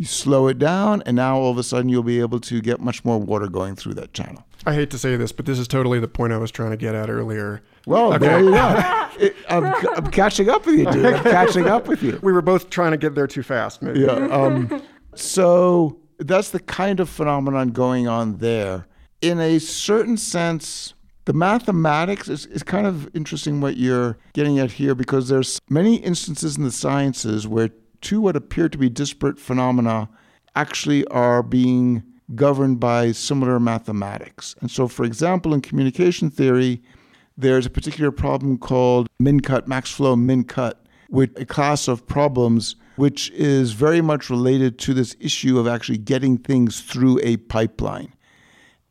You 0.00 0.06
slow 0.06 0.48
it 0.48 0.58
down, 0.58 1.02
and 1.04 1.14
now 1.14 1.36
all 1.36 1.50
of 1.50 1.58
a 1.58 1.62
sudden 1.62 1.90
you'll 1.90 2.02
be 2.02 2.20
able 2.20 2.40
to 2.40 2.62
get 2.62 2.80
much 2.80 3.04
more 3.04 3.18
water 3.18 3.48
going 3.48 3.76
through 3.76 3.92
that 3.96 4.14
channel. 4.14 4.46
I 4.64 4.72
hate 4.72 4.88
to 4.92 4.98
say 4.98 5.14
this, 5.16 5.30
but 5.30 5.44
this 5.44 5.58
is 5.58 5.68
totally 5.68 6.00
the 6.00 6.08
point 6.08 6.32
I 6.32 6.38
was 6.38 6.50
trying 6.50 6.70
to 6.70 6.78
get 6.78 6.94
at 6.94 7.10
earlier. 7.10 7.60
Well, 7.84 8.14
okay. 8.14 8.26
there 8.26 8.40
you 8.40 8.50
go. 8.52 8.96
It, 9.20 9.36
I'm, 9.50 9.66
I'm, 9.66 10.10
catching 10.10 10.48
up 10.48 10.64
with 10.64 10.78
you, 10.78 10.90
dude. 10.90 11.04
I'm 11.04 11.22
catching 11.22 11.66
up 11.66 11.86
with 11.86 12.02
you. 12.02 12.18
We 12.22 12.32
were 12.32 12.40
both 12.40 12.70
trying 12.70 12.92
to 12.92 12.96
get 12.96 13.14
there 13.14 13.26
too 13.26 13.42
fast, 13.42 13.82
maybe. 13.82 14.00
Yeah. 14.00 14.12
Um, 14.12 14.82
so 15.14 15.98
that's 16.18 16.48
the 16.48 16.60
kind 16.60 17.00
of 17.00 17.10
phenomenon 17.10 17.68
going 17.68 18.08
on 18.08 18.38
there. 18.38 18.86
In 19.20 19.38
a 19.38 19.58
certain 19.58 20.16
sense, 20.16 20.94
the 21.26 21.34
mathematics 21.34 22.28
is, 22.28 22.46
is 22.46 22.62
kind 22.62 22.86
of 22.86 23.14
interesting 23.14 23.60
what 23.60 23.76
you're 23.76 24.16
getting 24.32 24.58
at 24.58 24.70
here 24.70 24.94
because 24.94 25.28
there's 25.28 25.60
many 25.68 25.96
instances 25.96 26.56
in 26.56 26.64
the 26.64 26.72
sciences 26.72 27.46
where 27.46 27.68
two 28.00 28.20
what 28.20 28.36
appear 28.36 28.68
to 28.68 28.78
be 28.78 28.88
disparate 28.88 29.38
phenomena 29.38 30.08
actually 30.54 31.06
are 31.06 31.42
being 31.42 32.02
governed 32.34 32.80
by 32.80 33.12
similar 33.12 33.58
mathematics. 33.58 34.54
And 34.60 34.70
so, 34.70 34.88
for 34.88 35.04
example, 35.04 35.52
in 35.52 35.60
communication 35.60 36.30
theory, 36.30 36.82
there's 37.36 37.66
a 37.66 37.70
particular 37.70 38.10
problem 38.10 38.58
called 38.58 39.08
min-cut, 39.18 39.66
max 39.66 39.90
flow 39.90 40.16
min-cut, 40.16 40.84
with 41.08 41.36
a 41.40 41.44
class 41.44 41.88
of 41.88 42.06
problems 42.06 42.76
which 42.96 43.30
is 43.30 43.72
very 43.72 44.00
much 44.00 44.28
related 44.28 44.78
to 44.78 44.94
this 44.94 45.16
issue 45.18 45.58
of 45.58 45.66
actually 45.66 45.98
getting 45.98 46.36
things 46.36 46.80
through 46.82 47.18
a 47.22 47.36
pipeline. 47.38 48.12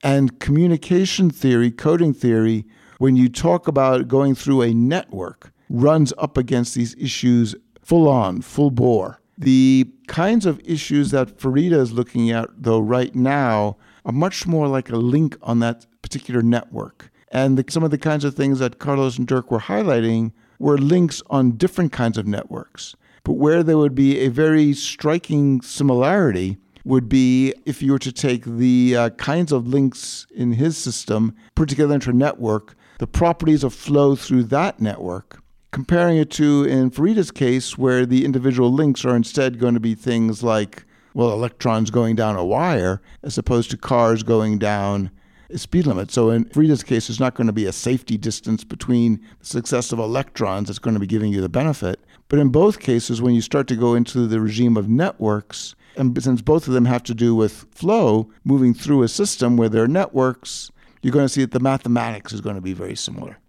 And 0.03 0.39
communication 0.39 1.30
theory, 1.30 1.72
coding 1.72 2.14
theory, 2.14 2.66
when 2.97 3.16
you 3.16 3.30
talk 3.30 3.68
about 3.68 4.07
going 4.07 4.36
through 4.36 4.64
a 4.64 4.74
network, 4.74 5.51
runs 5.70 6.12
up 6.18 6.38
against 6.38 6.74
these 6.74 6.95
issues 6.95 7.55
full 7.90 8.08
on, 8.08 8.40
full 8.40 8.70
bore. 8.70 9.20
The 9.36 9.92
kinds 10.08 10.46
of 10.46 10.62
issues 10.64 11.10
that 11.10 11.40
Farita 11.40 11.80
is 11.86 11.92
looking 11.92 12.30
at, 12.30 12.48
though, 12.56 12.80
right 12.80 13.16
now, 13.16 13.78
are 14.06 14.12
much 14.12 14.46
more 14.46 14.68
like 14.68 14.92
a 14.92 14.96
link 14.96 15.36
on 15.42 15.58
that 15.62 15.88
particular 16.04 16.44
network. 16.44 17.10
And 17.32 17.58
the, 17.58 17.66
some 17.68 17.84
of 17.84 17.90
the 17.90 17.98
kinds 17.98 18.24
of 18.24 18.36
things 18.36 18.60
that 18.60 18.78
Carlos 18.78 19.18
and 19.18 19.28
Dirk 19.28 19.50
were 19.50 19.62
highlighting 19.62 20.34
were 20.60 20.78
links 20.78 21.24
on 21.32 21.58
different 21.58 21.92
kinds 21.92 22.20
of 22.20 22.28
networks. 22.28 22.96
But 23.24 23.34
where 23.34 23.64
there 23.64 23.80
would 23.80 23.96
be 23.96 24.20
a 24.20 24.28
very 24.28 24.74
striking 24.74 25.60
similarity 25.62 26.60
would 26.86 27.10
be 27.10 27.56
if 27.66 27.82
you 27.82 27.94
were 27.94 28.00
to 28.00 28.12
take 28.12 28.46
the 28.46 28.96
uh, 28.96 29.10
kinds 29.12 29.52
of 29.52 29.68
links 29.68 30.28
in 30.30 30.54
his 30.54 30.78
system, 30.78 31.36
put 31.56 31.70
together 31.70 31.96
into 31.96 32.12
a 32.12 32.14
network, 32.14 32.76
the 33.00 33.08
properties 33.08 33.64
of 33.64 33.74
flow 33.74 34.16
through 34.16 34.44
that 34.44 34.80
network, 34.80 35.42
comparing 35.72 36.17
it 36.17 36.30
to, 36.32 36.63
in 36.63 36.91
Farita's 36.91 37.32
case, 37.32 37.78
where 37.78 38.05
the 38.05 38.26
individual 38.26 38.72
links 38.72 39.05
are 39.05 39.15
instead 39.15 39.59
going 39.59 39.74
to 39.76 39.80
be 39.80 39.95
things 39.95 40.43
like, 40.43 40.86
well, 41.13 41.32
electrons 41.32 41.89
going 41.89 42.15
down 42.15 42.36
a 42.36 42.45
wire, 42.45 43.01
as 43.24 43.38
opposed 43.38 43.72
to 43.72 43.78
cars 43.78 44.24
going 44.24 44.57
down 44.57 45.11
a 45.49 45.57
speed 45.57 45.88
limit. 45.88 46.11
So 46.11 46.30
in 46.30 46.45
Farita's 46.45 46.84
case, 46.84 47.07
there's 47.07 47.20
not 47.20 47.36
going 47.36 47.47
to 47.47 47.53
be 47.53 47.65
a 47.65 47.72
safety 47.72 48.17
distance 48.17 48.63
between 48.63 49.20
the 49.39 49.45
successive 49.45 49.99
electrons 49.99 50.67
that's 50.67 50.80
going 50.80 50.93
to 50.93 50.99
be 50.99 51.07
giving 51.07 51.34
you 51.34 51.41
the 51.41 51.49
benefit. 51.49 51.99
But 52.28 52.39
in 52.39 52.49
both 52.49 52.80
cases, 52.80 53.22
when 53.22 53.34
you 53.34 53.41
start 53.41 53.67
to 53.67 53.76
go 53.76 53.95
into 53.95 54.28
the 54.28 54.39
regime 54.39 54.78
of 54.78 54.88
networks, 54.88 55.76
and 55.95 56.22
since 56.22 56.41
both 56.41 56.67
of 56.67 56.74
them 56.74 56.86
have 56.86 57.03
to 57.03 57.15
do 57.15 57.34
with 57.34 57.65
flow, 57.72 58.30
moving 58.43 58.74
through 58.74 59.01
a 59.01 59.07
system 59.07 59.57
where 59.57 59.70
there 59.70 59.84
are 59.84 59.88
networks, 59.88 60.72
you're 61.01 61.13
going 61.13 61.26
to 61.26 61.30
see 61.30 61.41
that 61.41 61.51
the 61.51 61.59
mathematics 61.59 62.32
is 62.32 62.41
going 62.41 62.55
to 62.55 62.61
be 62.61 62.74
very 62.74 62.95
similar. 62.95 63.39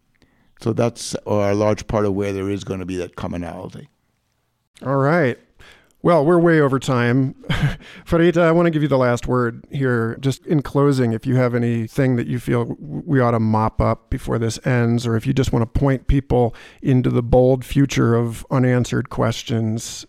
So 0.61 0.73
that's 0.73 1.15
a 1.27 1.55
large 1.55 1.87
part 1.87 2.05
of 2.05 2.15
where 2.15 2.33
there 2.33 2.51
is 2.51 2.65
going 2.65 2.81
to 2.81 2.87
be 2.87 2.97
that 2.97 3.17
commonality. 3.17 3.89
All 4.85 4.97
right. 4.97 5.39
Well, 6.03 6.25
we're 6.25 6.39
way 6.39 6.61
over 6.61 6.79
time. 6.79 7.35
Farita, 8.07 8.41
I 8.41 8.53
want 8.53 8.67
to 8.67 8.71
give 8.71 8.81
you 8.81 8.89
the 8.89 8.97
last 8.97 9.27
word 9.27 9.67
here. 9.71 10.17
Just 10.21 10.47
in 10.47 10.63
closing, 10.63 11.13
if 11.13 11.27
you 11.27 11.37
have 11.37 11.55
anything 11.55 12.17
that 12.17 12.27
you 12.27 12.39
feel 12.39 12.75
we 12.79 13.21
ought 13.21 13.33
to 13.33 13.41
mop 13.41 13.83
up 13.83 14.09
before 14.09 14.39
this 14.39 14.59
ends, 14.67 15.07
or 15.07 15.15
if 15.17 15.27
you 15.27 15.35
just 15.35 15.53
want 15.53 15.63
to 15.63 15.79
point 15.79 16.07
people 16.07 16.55
into 16.81 17.11
the 17.11 17.23
bold 17.23 17.67
future 17.67 18.15
of 18.15 18.47
unanswered 18.51 19.11
questions, 19.11 20.07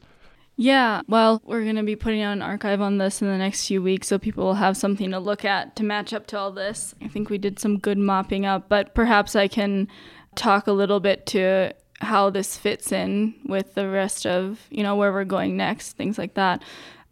yeah, 0.58 1.02
well, 1.08 1.41
we're 1.43 1.64
going 1.64 1.78
to 1.78 1.84
be 1.84 1.95
putting 1.95 2.22
out 2.22 2.34
an 2.34 2.39
arXiv 2.39 2.82
on 2.82 2.97
this 2.97 3.22
in 3.22 3.28
the 3.28 3.38
next 3.38 3.68
few 3.68 3.82
weeks 3.82 4.08
so 4.08 4.20
people 4.20 4.45
will 4.45 4.54
have 4.54 4.78
something 4.78 5.10
to 5.10 5.20
look 5.20 5.43
at 5.43 5.76
to 5.78 5.84
match 5.84 6.14
up 6.14 6.28
to 6.28 6.38
all 6.38 6.52
this. 6.52 6.93
I 7.02 7.08
think 7.08 7.30
we 7.30 7.38
did 7.38 7.58
some 7.58 7.80
good 7.80 7.97
mopping 7.97 8.45
up, 8.45 8.70
but 8.70 8.93
perhaps 8.93 9.36
I 9.36 9.47
can 9.47 9.88
talk 10.36 10.68
a 10.68 10.72
little 10.72 11.00
bit 11.00 11.26
to 11.28 11.74
how 12.02 12.30
this 12.30 12.58
fits 12.58 12.92
in 12.92 13.36
with 13.46 13.76
the 13.76 13.90
rest 13.90 14.26
of, 14.26 14.60
you 14.70 14.84
know, 14.84 14.96
where 14.96 15.12
we're 15.12 15.24
going 15.24 15.56
next, 15.56 15.94
things 15.94 16.18
like 16.18 16.34
that. 16.34 16.64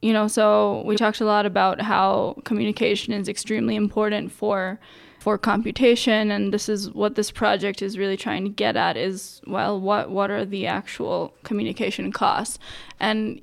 You 0.02 0.14
know, 0.14 0.28
so 0.28 0.82
we 0.86 0.96
talked 0.96 1.20
a 1.22 1.26
lot 1.26 1.46
about 1.46 1.82
how 1.82 2.38
communication 2.46 3.14
is 3.14 3.28
extremely 3.28 3.76
important 3.76 4.32
for 4.32 4.80
for 5.20 5.38
computation 5.38 6.32
and 6.32 6.54
this 6.54 6.70
is 6.70 6.92
what 6.92 7.16
this 7.16 7.30
project 7.30 7.82
is 7.82 7.98
really 7.98 8.16
trying 8.16 8.46
to 8.46 8.50
get 8.50 8.78
at 8.78 8.96
is 8.96 9.42
well 9.46 9.80
what 9.80 10.10
what 10.10 10.32
are 10.32 10.46
the 10.46 10.66
actual 10.66 11.34
communication 11.44 12.10
costs 12.10 12.58
and 13.02 13.42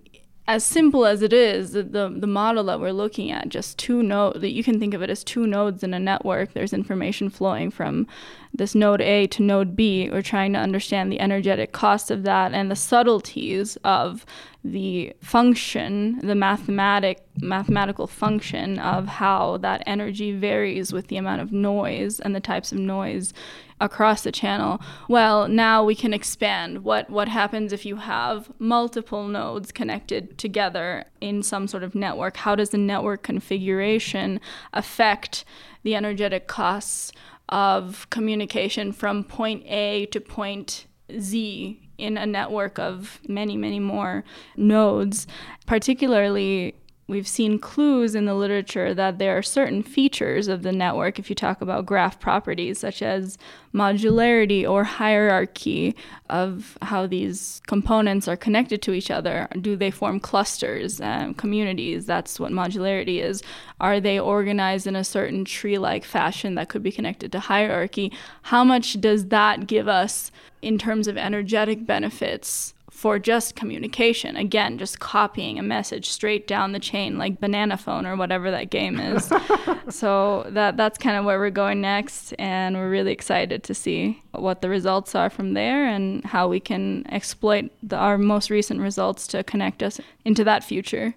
as 0.48 0.64
simple 0.64 1.04
as 1.04 1.22
it 1.22 1.32
is, 1.32 1.72
the, 1.72 1.82
the, 1.82 2.26
model 2.26 2.62
that 2.64 2.78
we're 2.78 2.92
looking 2.92 3.32
at, 3.32 3.48
just 3.48 3.78
two 3.78 4.00
nodes, 4.02 4.44
you 4.44 4.62
can 4.62 4.78
think 4.78 4.94
of 4.94 5.02
it 5.02 5.10
as 5.10 5.24
two 5.24 5.44
nodes 5.44 5.82
in 5.82 5.92
a 5.92 5.98
network. 5.98 6.52
There's 6.52 6.72
information 6.72 7.30
flowing 7.30 7.72
from 7.72 8.06
this 8.54 8.74
node 8.74 9.00
A 9.00 9.26
to 9.28 9.42
node 9.42 9.74
B. 9.74 10.08
We're 10.08 10.22
trying 10.22 10.52
to 10.52 10.60
understand 10.60 11.10
the 11.10 11.20
energetic 11.20 11.72
cost 11.72 12.12
of 12.12 12.22
that 12.22 12.52
and 12.52 12.70
the 12.70 12.76
subtleties 12.76 13.76
of 13.82 14.24
the 14.72 15.12
function, 15.20 16.18
the 16.26 16.34
mathematic 16.34 17.22
mathematical 17.40 18.06
function 18.06 18.78
of 18.78 19.06
how 19.06 19.58
that 19.58 19.82
energy 19.86 20.32
varies 20.32 20.92
with 20.92 21.08
the 21.08 21.16
amount 21.16 21.40
of 21.40 21.52
noise 21.52 22.18
and 22.20 22.34
the 22.34 22.40
types 22.40 22.72
of 22.72 22.78
noise 22.78 23.34
across 23.80 24.22
the 24.22 24.32
channel. 24.32 24.80
Well, 25.08 25.48
now 25.48 25.84
we 25.84 25.94
can 25.94 26.14
expand 26.14 26.82
what 26.82 27.10
what 27.10 27.28
happens 27.28 27.72
if 27.72 27.84
you 27.84 27.96
have 27.96 28.50
multiple 28.58 29.28
nodes 29.28 29.70
connected 29.72 30.38
together 30.38 31.04
in 31.20 31.42
some 31.42 31.68
sort 31.68 31.82
of 31.82 31.94
network? 31.94 32.38
How 32.38 32.54
does 32.54 32.70
the 32.70 32.78
network 32.78 33.22
configuration 33.22 34.40
affect 34.72 35.44
the 35.82 35.94
energetic 35.94 36.46
costs 36.46 37.12
of 37.48 38.08
communication 38.10 38.92
from 38.92 39.24
point 39.24 39.62
A 39.66 40.06
to 40.06 40.20
point 40.20 40.86
Z 41.18 41.85
in 41.98 42.16
a 42.16 42.26
network 42.26 42.78
of 42.78 43.20
many, 43.28 43.56
many 43.56 43.80
more 43.80 44.24
nodes, 44.56 45.26
particularly 45.66 46.74
we've 47.08 47.28
seen 47.28 47.58
clues 47.58 48.14
in 48.14 48.24
the 48.24 48.34
literature 48.34 48.92
that 48.92 49.18
there 49.18 49.36
are 49.36 49.42
certain 49.42 49.82
features 49.82 50.48
of 50.48 50.62
the 50.62 50.72
network, 50.72 51.18
if 51.18 51.30
you 51.30 51.36
talk 51.36 51.60
about 51.60 51.86
graph 51.86 52.18
properties, 52.18 52.78
such 52.78 53.00
as 53.00 53.38
modularity 53.72 54.68
or 54.68 54.82
hierarchy 54.84 55.94
of 56.28 56.76
how 56.82 57.06
these 57.06 57.62
components 57.66 58.26
are 58.26 58.36
connected 58.36 58.82
to 58.82 58.92
each 58.92 59.10
other. 59.10 59.46
Do 59.60 59.76
they 59.76 59.90
form 59.90 60.18
clusters, 60.18 61.00
um, 61.00 61.34
communities? 61.34 62.06
That's 62.06 62.40
what 62.40 62.52
modularity 62.52 63.22
is. 63.22 63.42
Are 63.80 64.00
they 64.00 64.18
organized 64.18 64.86
in 64.86 64.96
a 64.96 65.04
certain 65.04 65.44
tree 65.44 65.78
like 65.78 66.04
fashion 66.04 66.56
that 66.56 66.68
could 66.68 66.82
be 66.82 66.92
connected 66.92 67.30
to 67.32 67.40
hierarchy? 67.40 68.12
How 68.42 68.64
much 68.64 69.00
does 69.00 69.26
that 69.26 69.66
give 69.66 69.86
us 69.86 70.32
in 70.62 70.78
terms 70.78 71.06
of 71.06 71.16
energetic 71.16 71.86
benefits? 71.86 72.74
For 72.96 73.18
just 73.18 73.54
communication. 73.56 74.36
Again, 74.36 74.78
just 74.78 75.00
copying 75.00 75.58
a 75.58 75.62
message 75.62 76.08
straight 76.08 76.46
down 76.46 76.72
the 76.72 76.78
chain 76.78 77.18
like 77.18 77.38
banana 77.38 77.76
phone 77.76 78.06
or 78.06 78.16
whatever 78.16 78.50
that 78.50 78.70
game 78.70 78.98
is. 78.98 79.30
so 79.90 80.46
that 80.48 80.78
that's 80.78 80.96
kind 80.96 81.18
of 81.18 81.26
where 81.26 81.38
we're 81.38 81.50
going 81.50 81.82
next 81.82 82.32
and 82.38 82.74
we're 82.74 82.88
really 82.88 83.12
excited 83.12 83.62
to 83.64 83.74
see 83.74 84.22
what 84.30 84.62
the 84.62 84.70
results 84.70 85.14
are 85.14 85.28
from 85.28 85.52
there 85.52 85.86
and 85.86 86.24
how 86.24 86.48
we 86.48 86.58
can 86.58 87.04
exploit 87.12 87.70
the, 87.82 87.96
our 87.96 88.16
most 88.16 88.48
recent 88.48 88.80
results 88.80 89.26
to 89.26 89.44
connect 89.44 89.82
us 89.82 90.00
into 90.24 90.42
that 90.42 90.64
future. 90.64 91.14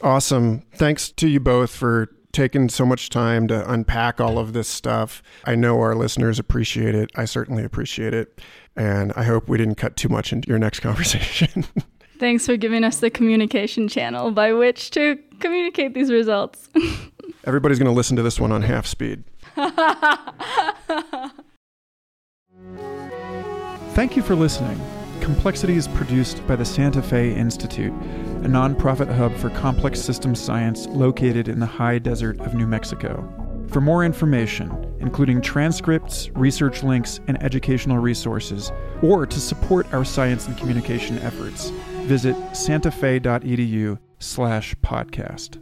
Awesome. 0.00 0.62
Thanks 0.72 1.10
to 1.10 1.28
you 1.28 1.40
both 1.40 1.72
for 1.72 2.08
taken 2.32 2.68
so 2.68 2.84
much 2.84 3.10
time 3.10 3.48
to 3.48 3.70
unpack 3.70 4.20
all 4.20 4.38
of 4.38 4.52
this 4.52 4.68
stuff. 4.68 5.22
I 5.44 5.54
know 5.54 5.80
our 5.80 5.94
listeners 5.94 6.38
appreciate 6.38 6.94
it. 6.94 7.10
I 7.16 7.24
certainly 7.24 7.64
appreciate 7.64 8.14
it. 8.14 8.40
And 8.76 9.12
I 9.16 9.24
hope 9.24 9.48
we 9.48 9.58
didn't 9.58 9.76
cut 9.76 9.96
too 9.96 10.08
much 10.08 10.32
into 10.32 10.48
your 10.48 10.58
next 10.58 10.80
conversation. 10.88 11.64
Thanks 12.18 12.46
for 12.46 12.56
giving 12.56 12.84
us 12.84 12.98
the 12.98 13.10
communication 13.10 13.88
channel 13.88 14.30
by 14.32 14.52
which 14.52 14.90
to 14.92 15.18
communicate 15.40 15.94
these 15.94 16.10
results. 16.10 16.68
Everybody's 17.44 17.78
going 17.78 17.90
to 17.90 17.96
listen 17.96 18.16
to 18.16 18.22
this 18.22 18.40
one 18.40 18.50
on 18.52 18.62
half 18.62 18.86
speed. 18.86 19.24
Thank 23.94 24.16
you 24.16 24.22
for 24.22 24.34
listening. 24.34 24.80
Complexity 25.28 25.76
is 25.76 25.86
produced 25.88 26.44
by 26.46 26.56
the 26.56 26.64
Santa 26.64 27.02
Fe 27.02 27.34
Institute, 27.34 27.92
a 27.92 28.48
nonprofit 28.48 29.14
hub 29.14 29.36
for 29.36 29.50
complex 29.50 30.00
systems 30.00 30.40
science 30.40 30.86
located 30.86 31.48
in 31.48 31.60
the 31.60 31.66
high 31.66 31.98
desert 31.98 32.40
of 32.40 32.54
New 32.54 32.66
Mexico. 32.66 33.30
For 33.68 33.82
more 33.82 34.06
information, 34.06 34.96
including 35.00 35.42
transcripts, 35.42 36.30
research 36.30 36.82
links, 36.82 37.20
and 37.28 37.40
educational 37.42 37.98
resources, 37.98 38.72
or 39.02 39.26
to 39.26 39.38
support 39.38 39.92
our 39.92 40.02
science 40.02 40.48
and 40.48 40.56
communication 40.56 41.18
efforts, 41.18 41.68
visit 42.06 42.34
santafe.edu 42.52 43.98
slash 44.20 44.74
podcast. 44.76 45.58